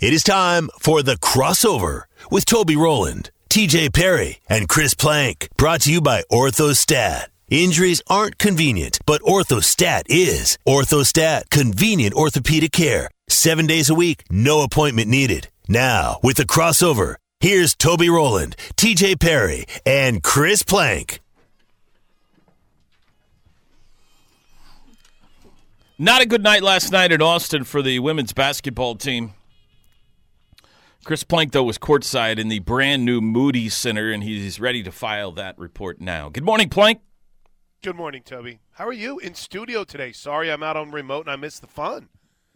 It 0.00 0.12
is 0.12 0.22
time 0.22 0.68
for 0.78 1.02
the 1.02 1.16
crossover 1.16 2.02
with 2.30 2.44
Toby 2.44 2.76
Rowland, 2.76 3.30
TJ 3.50 3.92
Perry, 3.92 4.38
and 4.48 4.68
Chris 4.68 4.94
Plank. 4.94 5.48
Brought 5.56 5.80
to 5.82 5.92
you 5.92 6.00
by 6.00 6.22
Orthostat. 6.30 7.26
Injuries 7.50 8.02
aren't 8.06 8.38
convenient, 8.38 8.98
but 9.06 9.22
Orthostat 9.22 10.02
is. 10.08 10.58
Orthostat, 10.68 11.50
convenient 11.50 12.14
orthopedic 12.14 12.72
care. 12.72 13.10
Seven 13.28 13.66
days 13.66 13.90
a 13.90 13.94
week, 13.94 14.22
no 14.30 14.62
appointment 14.62 15.08
needed. 15.08 15.48
Now, 15.66 16.18
with 16.22 16.36
the 16.36 16.44
crossover, 16.46 17.16
here's 17.40 17.74
Toby 17.74 18.08
Rowland, 18.08 18.54
TJ 18.76 19.18
Perry, 19.18 19.66
and 19.84 20.22
Chris 20.22 20.62
Plank. 20.62 21.20
Not 26.00 26.22
a 26.22 26.26
good 26.26 26.44
night 26.44 26.62
last 26.62 26.92
night 26.92 27.10
in 27.10 27.20
Austin 27.20 27.64
for 27.64 27.82
the 27.82 27.98
women's 27.98 28.32
basketball 28.32 28.94
team. 28.94 29.34
Chris 31.04 31.24
Plank, 31.24 31.50
though, 31.50 31.64
was 31.64 31.76
courtside 31.76 32.38
in 32.38 32.46
the 32.46 32.60
brand 32.60 33.04
new 33.04 33.20
Moody 33.20 33.68
Center, 33.68 34.12
and 34.12 34.22
he's 34.22 34.60
ready 34.60 34.84
to 34.84 34.92
file 34.92 35.32
that 35.32 35.58
report 35.58 36.00
now. 36.00 36.28
Good 36.28 36.44
morning, 36.44 36.68
Plank. 36.68 37.00
Good 37.82 37.96
morning, 37.96 38.22
Toby. 38.22 38.60
How 38.74 38.86
are 38.86 38.92
you 38.92 39.18
in 39.18 39.34
studio 39.34 39.82
today? 39.82 40.12
Sorry, 40.12 40.52
I'm 40.52 40.62
out 40.62 40.76
on 40.76 40.92
remote 40.92 41.26
and 41.26 41.32
I 41.32 41.36
missed 41.36 41.62
the 41.62 41.66
fun. 41.66 42.08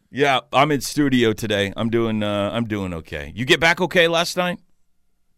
Yeah, 0.08 0.40
I'm 0.52 0.70
in 0.70 0.80
studio 0.80 1.32
today. 1.32 1.72
I'm 1.76 1.90
doing. 1.90 2.22
Uh, 2.22 2.50
I'm 2.52 2.66
doing 2.66 2.94
okay. 2.94 3.32
You 3.34 3.44
get 3.44 3.58
back 3.58 3.80
okay 3.80 4.06
last 4.06 4.36
night? 4.36 4.60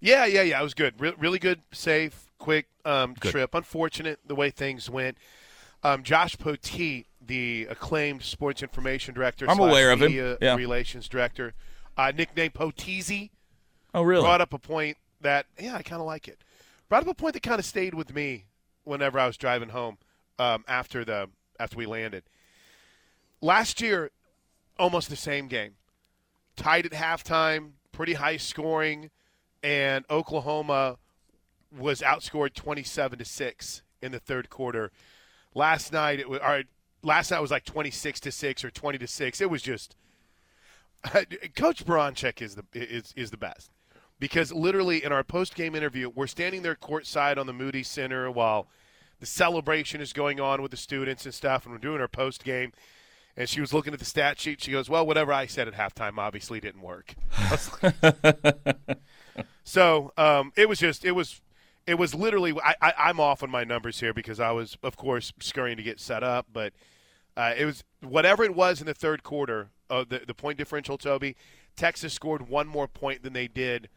Yeah, 0.00 0.26
yeah, 0.26 0.42
yeah. 0.42 0.60
It 0.60 0.62
was 0.62 0.74
good. 0.74 1.00
Re- 1.00 1.14
really 1.18 1.38
good, 1.38 1.60
safe, 1.72 2.30
quick 2.38 2.66
um, 2.84 3.14
Good. 3.14 3.32
trip. 3.32 3.54
Unfortunate 3.54 4.18
the 4.26 4.34
way 4.34 4.50
things 4.50 4.90
went. 4.90 5.16
Um, 5.82 6.02
Josh 6.02 6.36
Poteet, 6.36 7.04
the 7.26 7.66
acclaimed 7.70 8.22
sports 8.22 8.62
information 8.62 9.14
director, 9.14 9.46
I'm 9.48 9.58
aware 9.58 9.90
of 9.90 10.00
him. 10.00 10.08
media 10.08 10.36
Yeah. 10.40 10.54
relations 10.56 11.08
director, 11.08 11.54
uh, 11.96 12.12
nicknamed 12.14 12.54
Poteezy, 12.54 13.30
Oh, 13.94 14.02
really? 14.02 14.22
brought 14.22 14.40
up 14.40 14.52
a 14.52 14.58
point 14.58 14.96
that 15.20 15.46
yeah, 15.58 15.74
I 15.76 15.82
kind 15.82 16.00
of 16.00 16.06
like 16.06 16.28
it. 16.28 16.38
Brought 16.88 17.02
up 17.02 17.08
a 17.08 17.14
point 17.14 17.34
that 17.34 17.42
kind 17.42 17.58
of 17.58 17.64
stayed 17.64 17.94
with 17.94 18.14
me 18.14 18.44
whenever 18.84 19.18
I 19.18 19.26
was 19.26 19.36
driving 19.36 19.70
home 19.70 19.98
um, 20.38 20.64
after 20.68 21.04
the 21.04 21.30
after 21.58 21.76
we 21.76 21.86
landed. 21.86 22.24
Last 23.40 23.80
year, 23.80 24.10
almost 24.78 25.08
the 25.10 25.16
same 25.16 25.48
game, 25.48 25.76
tied 26.56 26.86
at 26.86 26.92
halftime, 26.92 27.72
pretty 27.92 28.14
high 28.14 28.36
scoring, 28.38 29.10
and 29.62 30.04
Oklahoma 30.10 30.98
was 31.76 32.00
outscored 32.00 32.54
twenty-seven 32.54 33.18
to 33.18 33.24
six 33.24 33.82
in 34.02 34.12
the 34.12 34.18
third 34.20 34.50
quarter. 34.50 34.90
Last 35.54 35.92
night 35.92 36.18
it 36.20 36.28
was 36.28 36.40
all 36.40 36.48
right, 36.48 36.66
last 37.04 37.30
night 37.30 37.40
was 37.40 37.50
like 37.50 37.64
twenty-six 37.64 38.20
to 38.20 38.32
six 38.32 38.64
or 38.64 38.70
twenty 38.70 38.98
to 38.98 39.06
six. 39.06 39.40
It 39.40 39.50
was 39.50 39.62
just 39.62 39.96
Coach 41.56 41.84
Baranczyk 41.84 42.42
is 42.42 42.56
the 42.56 42.64
is 42.72 43.12
is 43.16 43.30
the 43.30 43.36
best 43.36 43.70
because 44.18 44.52
literally 44.52 45.04
in 45.04 45.12
our 45.12 45.24
post 45.24 45.54
game 45.54 45.74
interview, 45.74 46.10
we're 46.14 46.26
standing 46.26 46.62
there 46.62 46.74
courtside 46.74 47.38
on 47.38 47.46
the 47.46 47.52
Moody 47.52 47.82
Center 47.82 48.30
while 48.30 48.68
the 49.20 49.26
celebration 49.26 50.00
is 50.00 50.12
going 50.12 50.40
on 50.40 50.60
with 50.60 50.70
the 50.70 50.76
students 50.76 51.24
and 51.24 51.34
stuff, 51.34 51.64
and 51.64 51.72
we're 51.72 51.78
doing 51.78 52.00
our 52.00 52.08
post 52.08 52.44
game. 52.44 52.72
And 53.36 53.48
she 53.48 53.60
was 53.60 53.72
looking 53.72 53.92
at 53.92 53.98
the 53.98 54.04
stat 54.04 54.38
sheet. 54.38 54.62
She 54.62 54.70
goes, 54.70 54.88
"Well, 54.88 55.04
whatever 55.06 55.32
I 55.32 55.46
said 55.46 55.66
at 55.66 55.74
halftime 55.74 56.18
obviously 56.18 56.60
didn't 56.60 56.82
work." 56.82 57.14
So 59.64 60.12
um, 60.16 60.52
it 60.56 60.68
was 60.68 60.78
just 60.78 61.04
it 61.04 61.12
was 61.12 61.40
it 61.86 61.94
was 61.94 62.14
literally 62.14 62.54
I, 62.62 62.76
I, 62.80 62.92
I'm 62.98 63.18
off 63.18 63.42
on 63.42 63.50
my 63.50 63.64
numbers 63.64 63.98
here 63.98 64.14
because 64.14 64.38
I 64.38 64.52
was 64.52 64.76
of 64.82 64.96
course 64.96 65.32
scurrying 65.40 65.78
to 65.78 65.82
get 65.82 65.98
set 65.98 66.22
up, 66.22 66.46
but 66.52 66.74
uh, 67.36 67.52
it 67.56 67.64
was 67.64 67.84
whatever 68.00 68.44
it 68.44 68.54
was 68.54 68.80
in 68.80 68.86
the 68.86 68.94
third 68.94 69.22
quarter. 69.22 69.68
Uh, 69.90 70.04
the 70.08 70.20
the 70.26 70.34
point 70.34 70.58
differential, 70.58 70.96
Toby. 70.98 71.36
Texas 71.76 72.12
scored 72.12 72.48
one 72.48 72.66
more 72.68 72.86
point 72.86 73.22
than 73.22 73.32
they 73.32 73.48
did 73.48 73.88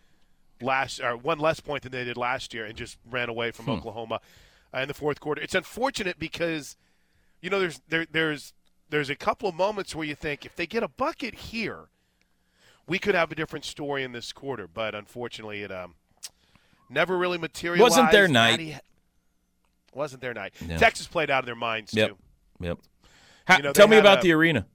last, 0.62 1.00
or 1.00 1.16
one 1.16 1.38
less 1.40 1.60
point 1.60 1.84
than 1.84 1.92
they 1.92 2.04
did 2.04 2.18
last 2.18 2.54
year, 2.54 2.66
and 2.66 2.76
just 2.76 2.98
ran 3.10 3.30
away 3.30 3.52
from 3.52 3.70
Oklahoma 3.70 4.20
uh, 4.74 4.80
in 4.80 4.88
the 4.88 4.94
fourth 4.94 5.20
quarter. 5.20 5.42
It's 5.42 5.54
unfortunate 5.56 6.18
because 6.20 6.76
you 7.42 7.50
know 7.50 7.60
there's 7.60 7.80
there 7.88 8.06
there's 8.12 8.54
there's 8.90 9.10
a 9.10 9.16
couple 9.16 9.48
of 9.48 9.56
moments 9.56 9.94
where 9.96 10.06
you 10.08 10.16
think 10.16 10.46
if 10.46 10.56
they 10.56 10.66
get 10.66 10.82
a 10.84 10.88
bucket 10.88 11.36
here, 11.36 11.90
we 12.88 12.98
could 13.00 13.14
have 13.16 13.32
a 13.32 13.36
different 13.36 13.64
story 13.66 14.04
in 14.04 14.12
this 14.12 14.32
quarter. 14.34 14.68
But 14.68 14.96
unfortunately, 14.96 15.62
it 15.62 15.72
um 15.72 15.94
never 16.90 17.18
really 17.18 17.38
materialized. 17.38 17.84
Wasn't 17.92 18.12
their 18.12 18.28
night. 18.28 18.52
Maddie- 18.60 18.78
wasn't 19.94 20.22
their 20.22 20.34
night. 20.34 20.54
No. 20.66 20.78
Texas 20.78 21.08
played 21.08 21.30
out 21.32 21.40
of 21.40 21.46
their 21.46 21.56
minds 21.56 21.94
Yep. 21.94 22.10
too. 22.10 22.18
Yep. 22.60 22.78
Ha- 23.48 23.58
You 23.58 23.64
know, 23.64 23.74
tell 23.74 23.88
me 23.88 23.98
about 23.98 24.20
a- 24.20 24.22
the 24.24 24.32
arena. 24.34 24.66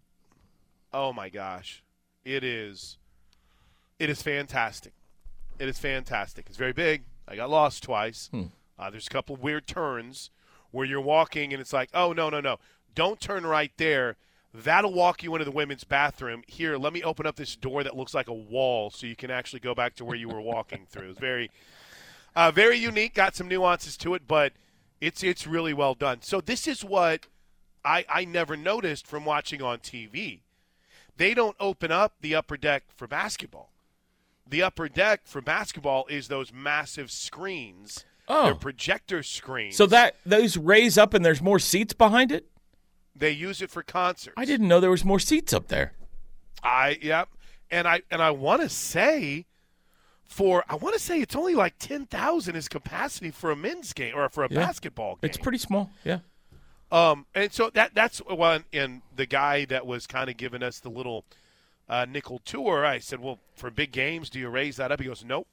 Oh 0.92 1.12
my 1.12 1.28
gosh, 1.28 1.82
it 2.24 2.44
is, 2.44 2.98
it 3.98 4.10
is 4.10 4.22
fantastic. 4.22 4.92
It 5.58 5.68
is 5.68 5.78
fantastic. 5.78 6.46
It's 6.48 6.56
very 6.58 6.72
big. 6.72 7.04
I 7.28 7.36
got 7.36 7.50
lost 7.50 7.82
twice. 7.82 8.30
Uh, 8.78 8.90
there's 8.90 9.06
a 9.06 9.10
couple 9.10 9.36
weird 9.36 9.66
turns 9.66 10.30
where 10.70 10.84
you're 10.86 11.00
walking 11.00 11.52
and 11.52 11.60
it's 11.60 11.72
like, 11.72 11.88
oh 11.94 12.12
no 12.12 12.28
no 12.30 12.40
no, 12.40 12.58
don't 12.94 13.20
turn 13.20 13.46
right 13.46 13.72
there. 13.76 14.16
That'll 14.54 14.92
walk 14.92 15.22
you 15.22 15.34
into 15.34 15.46
the 15.46 15.50
women's 15.50 15.84
bathroom. 15.84 16.42
Here, 16.46 16.76
let 16.76 16.92
me 16.92 17.02
open 17.02 17.26
up 17.26 17.36
this 17.36 17.56
door 17.56 17.82
that 17.84 17.96
looks 17.96 18.12
like 18.12 18.28
a 18.28 18.34
wall 18.34 18.90
so 18.90 19.06
you 19.06 19.16
can 19.16 19.30
actually 19.30 19.60
go 19.60 19.74
back 19.74 19.94
to 19.96 20.04
where 20.04 20.16
you 20.16 20.28
were 20.28 20.42
walking 20.42 20.84
through. 20.90 21.10
It's 21.10 21.18
very, 21.18 21.50
uh, 22.36 22.50
very 22.50 22.76
unique. 22.76 23.14
Got 23.14 23.34
some 23.34 23.48
nuances 23.48 23.96
to 23.98 24.12
it, 24.14 24.28
but 24.28 24.52
it's 25.00 25.22
it's 25.22 25.46
really 25.46 25.72
well 25.72 25.94
done. 25.94 26.20
So 26.22 26.40
this 26.42 26.66
is 26.66 26.84
what 26.84 27.26
I 27.84 28.04
I 28.08 28.24
never 28.24 28.56
noticed 28.56 29.06
from 29.06 29.24
watching 29.24 29.62
on 29.62 29.78
TV 29.78 30.40
they 31.16 31.34
don't 31.34 31.56
open 31.60 31.92
up 31.92 32.14
the 32.20 32.34
upper 32.34 32.56
deck 32.56 32.84
for 32.94 33.06
basketball. 33.06 33.70
The 34.48 34.62
upper 34.62 34.88
deck 34.88 35.22
for 35.24 35.40
basketball 35.40 36.06
is 36.08 36.28
those 36.28 36.52
massive 36.52 37.10
screens. 37.10 38.04
Oh. 38.28 38.44
They're 38.46 38.54
projector 38.54 39.22
screens. 39.22 39.76
So 39.76 39.86
that 39.86 40.16
those 40.24 40.56
raise 40.56 40.96
up 40.96 41.12
and 41.14 41.24
there's 41.24 41.42
more 41.42 41.58
seats 41.58 41.92
behind 41.92 42.32
it. 42.32 42.46
they 43.14 43.30
use 43.30 43.60
it 43.60 43.70
for 43.70 43.82
concerts. 43.82 44.34
I 44.36 44.44
didn't 44.44 44.68
know 44.68 44.80
there 44.80 44.90
was 44.90 45.04
more 45.04 45.18
seats 45.20 45.52
up 45.52 45.68
there. 45.68 45.92
I 46.62 46.98
yep. 47.02 47.28
And 47.70 47.86
I 47.88 48.02
and 48.10 48.22
I 48.22 48.30
want 48.30 48.62
to 48.62 48.68
say 48.68 49.46
for 50.24 50.64
I 50.68 50.76
want 50.76 50.94
to 50.94 51.00
say 51.00 51.20
it's 51.20 51.36
only 51.36 51.54
like 51.54 51.74
10,000 51.78 52.56
is 52.56 52.68
capacity 52.68 53.30
for 53.30 53.50
a 53.50 53.56
men's 53.56 53.92
game 53.92 54.14
or 54.16 54.28
for 54.28 54.44
a 54.44 54.48
Yeah. 54.50 54.60
basketball 54.64 55.16
game. 55.16 55.28
It's 55.28 55.36
pretty 55.38 55.58
small. 55.58 55.90
Yeah. 56.04 56.20
Um, 56.92 57.26
and 57.34 57.52
so 57.52 57.70
that 57.70 57.94
that's 57.94 58.18
one. 58.18 58.64
And 58.72 59.02
the 59.16 59.26
guy 59.26 59.64
that 59.64 59.86
was 59.86 60.06
kind 60.06 60.28
of 60.30 60.36
giving 60.36 60.62
us 60.62 60.78
the 60.78 60.90
little 60.90 61.24
uh, 61.88 62.04
nickel 62.08 62.38
tour, 62.44 62.84
I 62.84 62.98
said, 62.98 63.18
"Well, 63.20 63.38
for 63.54 63.70
big 63.70 63.90
games, 63.92 64.28
do 64.30 64.38
you 64.38 64.48
raise 64.50 64.76
that 64.76 64.92
up?" 64.92 65.00
He 65.00 65.06
goes, 65.06 65.24
"Nope, 65.24 65.48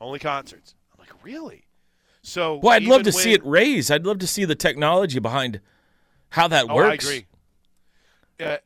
only 0.00 0.18
concerts." 0.20 0.74
I'm 0.94 1.00
like, 1.00 1.12
"Really?" 1.24 1.64
So, 2.22 2.56
Well, 2.56 2.72
I'd 2.72 2.82
love 2.84 3.02
to 3.04 3.12
see 3.12 3.32
it 3.32 3.44
raised. 3.44 3.90
I'd 3.90 4.04
love 4.06 4.18
to 4.20 4.26
see 4.26 4.44
the 4.44 4.54
technology 4.54 5.18
behind 5.18 5.60
how 6.30 6.46
that 6.48 6.66
Oh, 6.68 6.74
works. 6.74 7.06
I 7.06 7.10
agree. 7.10 7.26
Uh, 8.40 8.56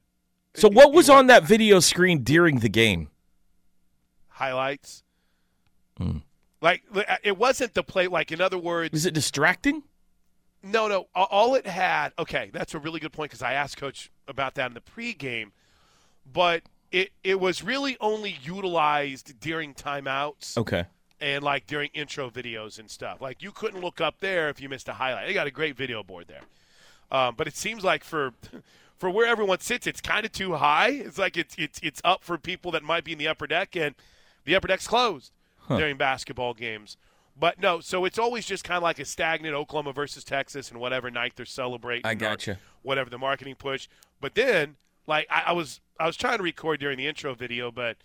So, 0.54 0.68
you- 0.68 0.76
what 0.76 0.92
was 0.92 1.08
on 1.08 1.26
that 1.28 1.44
video 1.44 1.80
screen 1.80 2.22
during 2.22 2.58
the 2.58 2.68
game? 2.68 3.08
highlights? 4.28 5.04
Hmm. 5.96 6.18
Like 6.60 6.82
uh, 6.94 7.16
it 7.22 7.36
wasn't 7.38 7.74
the 7.74 7.82
play. 7.82 8.08
Like 8.08 8.32
in 8.32 8.40
other 8.40 8.58
words, 8.58 8.94
Is 8.94 9.06
it 9.06 9.14
distracting? 9.14 9.82
No, 10.62 10.86
no. 10.88 11.06
All 11.14 11.54
it 11.54 11.66
had. 11.66 12.12
Okay, 12.18 12.50
that's 12.52 12.74
a 12.74 12.78
really 12.78 13.00
good 13.00 13.12
point 13.12 13.30
because 13.30 13.42
I 13.42 13.52
asked 13.54 13.76
Coach 13.76 14.10
about 14.28 14.54
that 14.54 14.66
in 14.70 14.74
the 14.74 14.80
pregame, 14.80 15.50
but 16.30 16.62
it 16.90 17.10
it 17.24 17.40
was 17.40 17.62
really 17.62 17.96
only 18.00 18.36
utilized 18.42 19.40
during 19.40 19.74
timeouts 19.74 20.56
Okay. 20.56 20.84
and 21.20 21.42
like 21.42 21.66
during 21.66 21.90
intro 21.94 22.30
videos 22.30 22.78
and 22.78 22.90
stuff. 22.90 23.20
Like 23.20 23.42
you 23.42 23.50
couldn't 23.50 23.80
look 23.80 24.00
up 24.00 24.20
there 24.20 24.48
if 24.48 24.60
you 24.60 24.68
missed 24.68 24.88
a 24.88 24.92
highlight. 24.92 25.26
They 25.26 25.34
got 25.34 25.46
a 25.46 25.50
great 25.50 25.76
video 25.76 26.02
board 26.02 26.26
there, 26.28 26.42
um, 27.10 27.34
but 27.36 27.46
it 27.48 27.56
seems 27.56 27.82
like 27.82 28.04
for 28.04 28.32
for 28.98 29.10
where 29.10 29.26
everyone 29.26 29.58
sits, 29.60 29.86
it's 29.88 30.00
kind 30.00 30.24
of 30.24 30.30
too 30.32 30.54
high. 30.54 30.90
It's 30.90 31.18
like 31.18 31.36
it's 31.36 31.56
it's 31.58 31.80
it's 31.82 32.00
up 32.04 32.22
for 32.22 32.38
people 32.38 32.70
that 32.72 32.82
might 32.84 33.02
be 33.04 33.12
in 33.12 33.18
the 33.18 33.26
upper 33.28 33.46
deck, 33.48 33.74
and 33.74 33.94
the 34.44 34.54
upper 34.54 34.68
deck's 34.68 34.86
closed. 34.86 35.32
during 35.68 35.96
basketball 35.96 36.52
games. 36.54 36.96
But 37.38 37.60
no, 37.60 37.80
so 37.80 38.04
it's 38.04 38.18
always 38.18 38.44
just 38.46 38.62
kind 38.64 38.76
of 38.76 38.82
like 38.82 38.98
a 38.98 39.04
stagnant 39.04 39.54
Oklahoma 39.54 39.92
versus 39.92 40.22
Texas 40.22 40.70
and 40.70 40.78
whatever 40.78 41.10
night 41.10 41.32
they're 41.36 41.46
celebrating. 41.46 42.04
I 42.06 42.14
gotcha. 42.14 42.58
Whatever 42.82 43.10
the 43.10 43.18
marketing 43.18 43.54
push. 43.56 43.88
But 44.20 44.34
then, 44.34 44.76
like 45.06 45.26
I, 45.30 45.44
I 45.46 45.52
was, 45.52 45.80
I 45.98 46.06
was 46.06 46.16
trying 46.16 46.36
to 46.38 46.42
record 46.44 46.78
during 46.80 46.98
the 46.98 47.06
intro 47.06 47.34
video, 47.34 47.70
but 47.70 47.96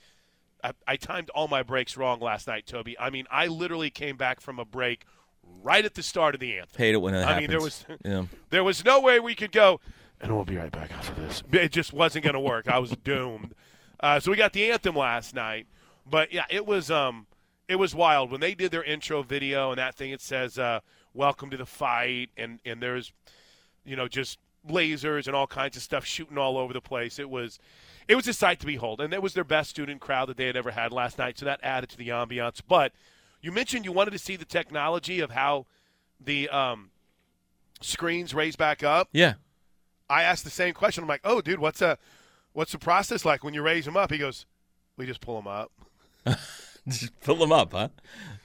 I, 0.63 0.71
I 0.87 0.95
timed 0.95 1.29
all 1.31 1.47
my 1.47 1.61
breaks 1.61 1.97
wrong 1.97 2.19
last 2.19 2.47
night, 2.47 2.65
Toby. 2.65 2.97
I 2.97 3.09
mean, 3.09 3.25
I 3.29 3.47
literally 3.47 3.89
came 3.89 4.15
back 4.17 4.39
from 4.39 4.59
a 4.59 4.65
break 4.65 5.05
right 5.61 5.83
at 5.85 5.93
the 5.95 6.03
start 6.03 6.33
of 6.33 6.39
the 6.41 6.57
anthem. 6.57 6.77
Hate 6.77 6.93
it 6.95 6.97
when 7.01 7.13
that 7.13 7.23
I 7.25 7.33
happens. 7.33 7.41
mean, 7.41 7.49
there 7.49 7.61
was 7.61 7.85
Yeah. 8.05 8.23
there 8.49 8.63
was 8.63 8.83
no 8.85 8.99
way 9.01 9.19
we 9.19 9.35
could 9.35 9.51
go, 9.51 9.79
and 10.21 10.33
we'll 10.35 10.45
be 10.45 10.57
right 10.57 10.71
back 10.71 10.91
after 10.93 11.13
this. 11.21 11.43
It 11.51 11.71
just 11.71 11.93
wasn't 11.93 12.23
going 12.23 12.33
to 12.33 12.39
work. 12.39 12.67
I 12.67 12.79
was 12.79 12.91
doomed. 13.03 13.53
Uh, 13.99 14.19
so 14.19 14.31
we 14.31 14.37
got 14.37 14.53
the 14.53 14.71
anthem 14.71 14.95
last 14.95 15.35
night, 15.35 15.67
but 16.09 16.31
yeah, 16.31 16.45
it 16.49 16.65
was 16.65 16.89
um, 16.89 17.27
it 17.67 17.75
was 17.75 17.93
wild 17.93 18.31
when 18.31 18.41
they 18.41 18.55
did 18.55 18.71
their 18.71 18.83
intro 18.83 19.23
video 19.23 19.71
and 19.71 19.77
that 19.77 19.95
thing. 19.95 20.11
It 20.11 20.21
says 20.21 20.57
uh, 20.57 20.79
"Welcome 21.13 21.49
to 21.49 21.57
the 21.57 21.65
fight," 21.65 22.29
and 22.37 22.59
and 22.65 22.81
there's, 22.81 23.11
you 23.85 23.95
know, 23.95 24.07
just 24.07 24.39
lasers 24.67 25.27
and 25.27 25.35
all 25.35 25.47
kinds 25.47 25.77
of 25.77 25.83
stuff 25.83 26.05
shooting 26.05 26.37
all 26.37 26.57
over 26.57 26.73
the 26.73 26.81
place. 26.81 27.19
It 27.19 27.29
was. 27.29 27.59
It 28.07 28.15
was 28.15 28.25
a 28.25 28.33
sight 28.33 28.61
to 28.61 28.65
behold, 28.65 29.01
and 29.01 29.13
it 29.13 29.21
was 29.21 29.33
their 29.33 29.43
best 29.43 29.69
student 29.69 29.99
crowd 29.99 30.29
that 30.29 30.37
they 30.37 30.45
had 30.45 30.55
ever 30.55 30.71
had 30.71 30.93
last 30.93 31.17
night. 31.17 31.37
So 31.37 31.43
that 31.43 31.59
added 31.61 31.89
to 31.89 31.97
the 31.97 32.07
ambiance. 32.07 32.61
But 32.65 32.93
you 33.41 33.51
mentioned 33.51 33.83
you 33.83 33.91
wanted 33.91 34.11
to 34.11 34.17
see 34.17 34.37
the 34.37 34.45
technology 34.45 35.19
of 35.19 35.31
how 35.31 35.65
the 36.17 36.47
um, 36.47 36.91
screens 37.81 38.33
raise 38.33 38.55
back 38.55 38.81
up. 38.81 39.09
Yeah. 39.11 39.33
I 40.09 40.23
asked 40.23 40.45
the 40.45 40.49
same 40.49 40.73
question. 40.73 41.03
I'm 41.03 41.09
like, 41.09 41.19
"Oh, 41.25 41.41
dude, 41.41 41.59
what's 41.59 41.81
a 41.81 41.97
what's 42.53 42.71
the 42.71 42.79
process 42.79 43.25
like 43.25 43.43
when 43.43 43.53
you 43.53 43.61
raise 43.61 43.83
them 43.83 43.97
up?" 43.97 44.09
He 44.09 44.17
goes, 44.17 44.45
"We 44.95 45.05
just 45.05 45.19
pull 45.19 45.35
them 45.35 45.47
up." 45.47 45.71
Just 46.91 47.11
fill 47.21 47.35
them 47.35 47.51
up, 47.51 47.73
huh? 47.73 47.89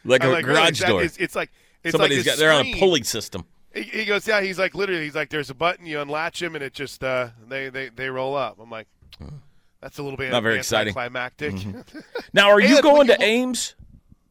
Like 0.04 0.22
I'm 0.24 0.30
a 0.30 0.32
like, 0.32 0.46
"Really? 0.46 0.60
garage 0.60 0.80
That 0.80 0.88
door. 0.88 1.02
is- 1.02 1.16
it's 1.18 1.34
like 1.36 1.50
it's 1.84 1.92
Somebody's 1.92 2.18
like 2.18 2.26
got 2.26 2.38
they're 2.38 2.52
on 2.52 2.60
a 2.66 2.68
screen." 2.68 2.78
pulley 2.78 3.02
system. 3.04 3.44
He, 3.74 3.82
he 3.82 4.04
goes, 4.04 4.26
"Yeah." 4.26 4.40
He's 4.42 4.58
like, 4.58 4.74
literally, 4.74 5.04
he's 5.04 5.14
like, 5.14 5.30
"There's 5.30 5.48
a 5.50 5.54
button, 5.54 5.86
you 5.86 6.00
unlatch 6.00 6.40
them, 6.40 6.54
and 6.54 6.62
it 6.64 6.74
just 6.74 7.02
uh, 7.04 7.28
they 7.48 7.68
they 7.70 7.88
they 7.88 8.08
roll 8.10 8.34
up." 8.36 8.58
I'm 8.60 8.68
like, 8.70 8.86
"That's 9.80 9.98
a 9.98 10.02
little 10.02 10.16
bit 10.18 10.30
Not 10.32 10.42
very 10.42 10.56
exciting. 10.58 10.92
climactic." 10.92 11.54
Now, 12.34 12.50
are 12.50 12.60
you 12.60 12.80
going 12.82 13.06
to 13.08 13.22
Ames? 13.22 13.74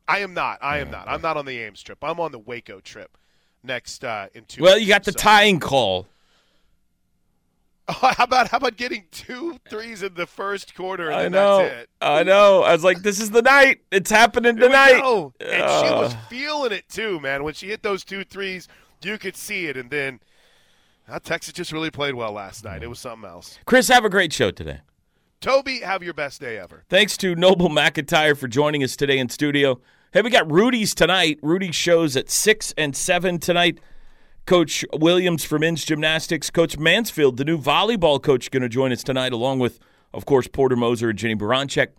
I 0.08 0.20
am 0.20 0.34
not. 0.34 0.58
I 0.62 0.80
am 0.80 0.90
not. 0.92 1.08
I'm 1.08 1.22
not 1.22 1.38
on 1.38 1.46
the 1.46 1.58
Ames 1.60 1.82
trip. 1.84 2.00
I'm 2.04 2.20
on 2.20 2.32
the 2.32 2.40
Waco 2.40 2.80
trip 2.82 3.18
next 3.64 4.04
uh, 4.04 4.28
in 4.34 4.44
two. 4.46 4.62
Well, 4.64 4.76
weeks, 4.76 4.86
you 4.88 4.94
got 4.94 5.04
the 5.04 5.12
so- 5.12 5.20
tying 5.20 5.60
call. 5.60 6.08
how 7.90 8.24
about 8.24 8.48
how 8.50 8.58
about 8.58 8.78
getting 8.78 9.06
two 9.12 9.58
threes 9.70 10.04
in 10.04 10.14
the 10.14 10.26
first 10.28 10.76
quarter? 10.76 11.10
And 11.10 11.16
I 11.20 11.28
know. 11.28 11.58
That's 11.60 11.82
it. 11.84 11.90
I 12.02 12.24
know. 12.24 12.64
I 12.64 12.72
was 12.74 12.84
like, 12.84 13.02
this 13.02 13.20
is 13.20 13.32
the 13.32 13.42
night. 13.42 13.82
It's 13.92 14.10
happening 14.10 14.56
tonight. 14.58 15.02
go. 15.02 15.34
And 15.40 15.52
she 15.52 15.92
was 15.94 16.14
Uh, 16.14 16.18
feeling 16.30 16.72
it 16.72 16.88
too, 16.90 17.20
man. 17.20 17.44
When 17.44 17.54
she 17.54 17.68
hit 17.68 17.84
those 17.84 18.04
two 18.04 18.24
threes, 18.24 18.68
you 19.02 19.18
could 19.18 19.36
see 19.36 19.66
it. 19.66 19.76
And 19.78 19.90
then 19.90 20.20
uh, 21.10 21.20
Texas 21.20 21.54
just 21.54 21.72
really 21.72 21.92
played 21.92 22.16
well 22.16 22.32
last 22.32 22.64
night. 22.64 22.84
It 22.84 22.88
was 22.88 23.00
something 23.00 23.30
else. 23.30 23.58
Chris, 23.66 23.88
have 23.90 24.06
a 24.06 24.10
great 24.10 24.32
show 24.32 24.52
today. 24.52 24.80
Toby, 25.42 25.80
have 25.80 26.04
your 26.04 26.14
best 26.14 26.40
day 26.40 26.58
ever. 26.60 26.84
Thanks 26.88 27.18
to 27.18 27.34
Noble 27.36 27.68
McIntyre 27.68 28.38
for 28.38 28.48
joining 28.48 28.84
us 28.84 28.96
today 28.96 29.18
in 29.18 29.28
studio. 29.28 29.82
Hey, 30.14 30.22
we 30.22 30.30
got 30.30 30.50
Rudy's 30.52 30.94
tonight. 30.94 31.40
Rudy 31.42 31.72
shows 31.72 32.16
at 32.16 32.30
6 32.30 32.74
and 32.78 32.96
7 32.96 33.40
tonight. 33.40 33.80
Coach 34.46 34.84
Williams 34.94 35.44
for 35.44 35.60
men's 35.60 35.86
gymnastics. 35.86 36.50
Coach 36.50 36.78
Mansfield, 36.78 37.38
the 37.38 37.46
new 37.46 37.58
volleyball 37.58 38.22
coach, 38.22 38.52
going 38.52 38.64
to 38.64 38.70
join 38.70 38.92
us 38.92 39.04
tonight, 39.04 39.34
along 39.34 39.60
with, 39.60 39.80
of 40.14 40.26
course, 40.26 40.48
Porter 40.48 40.76
Moser 40.76 41.10
and 41.10 41.20
Jennie 41.20 41.36
Baranczyk. 41.36 41.90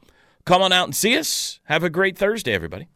Come 0.45 0.61
on 0.61 0.73
out 0.73 0.85
and 0.85 0.97
see 0.97 1.17
us. 1.17 1.61
Have 1.65 1.85
a 1.85 1.91
great 1.91 2.19
Thursday, 2.19 2.53
everybody. 2.53 2.89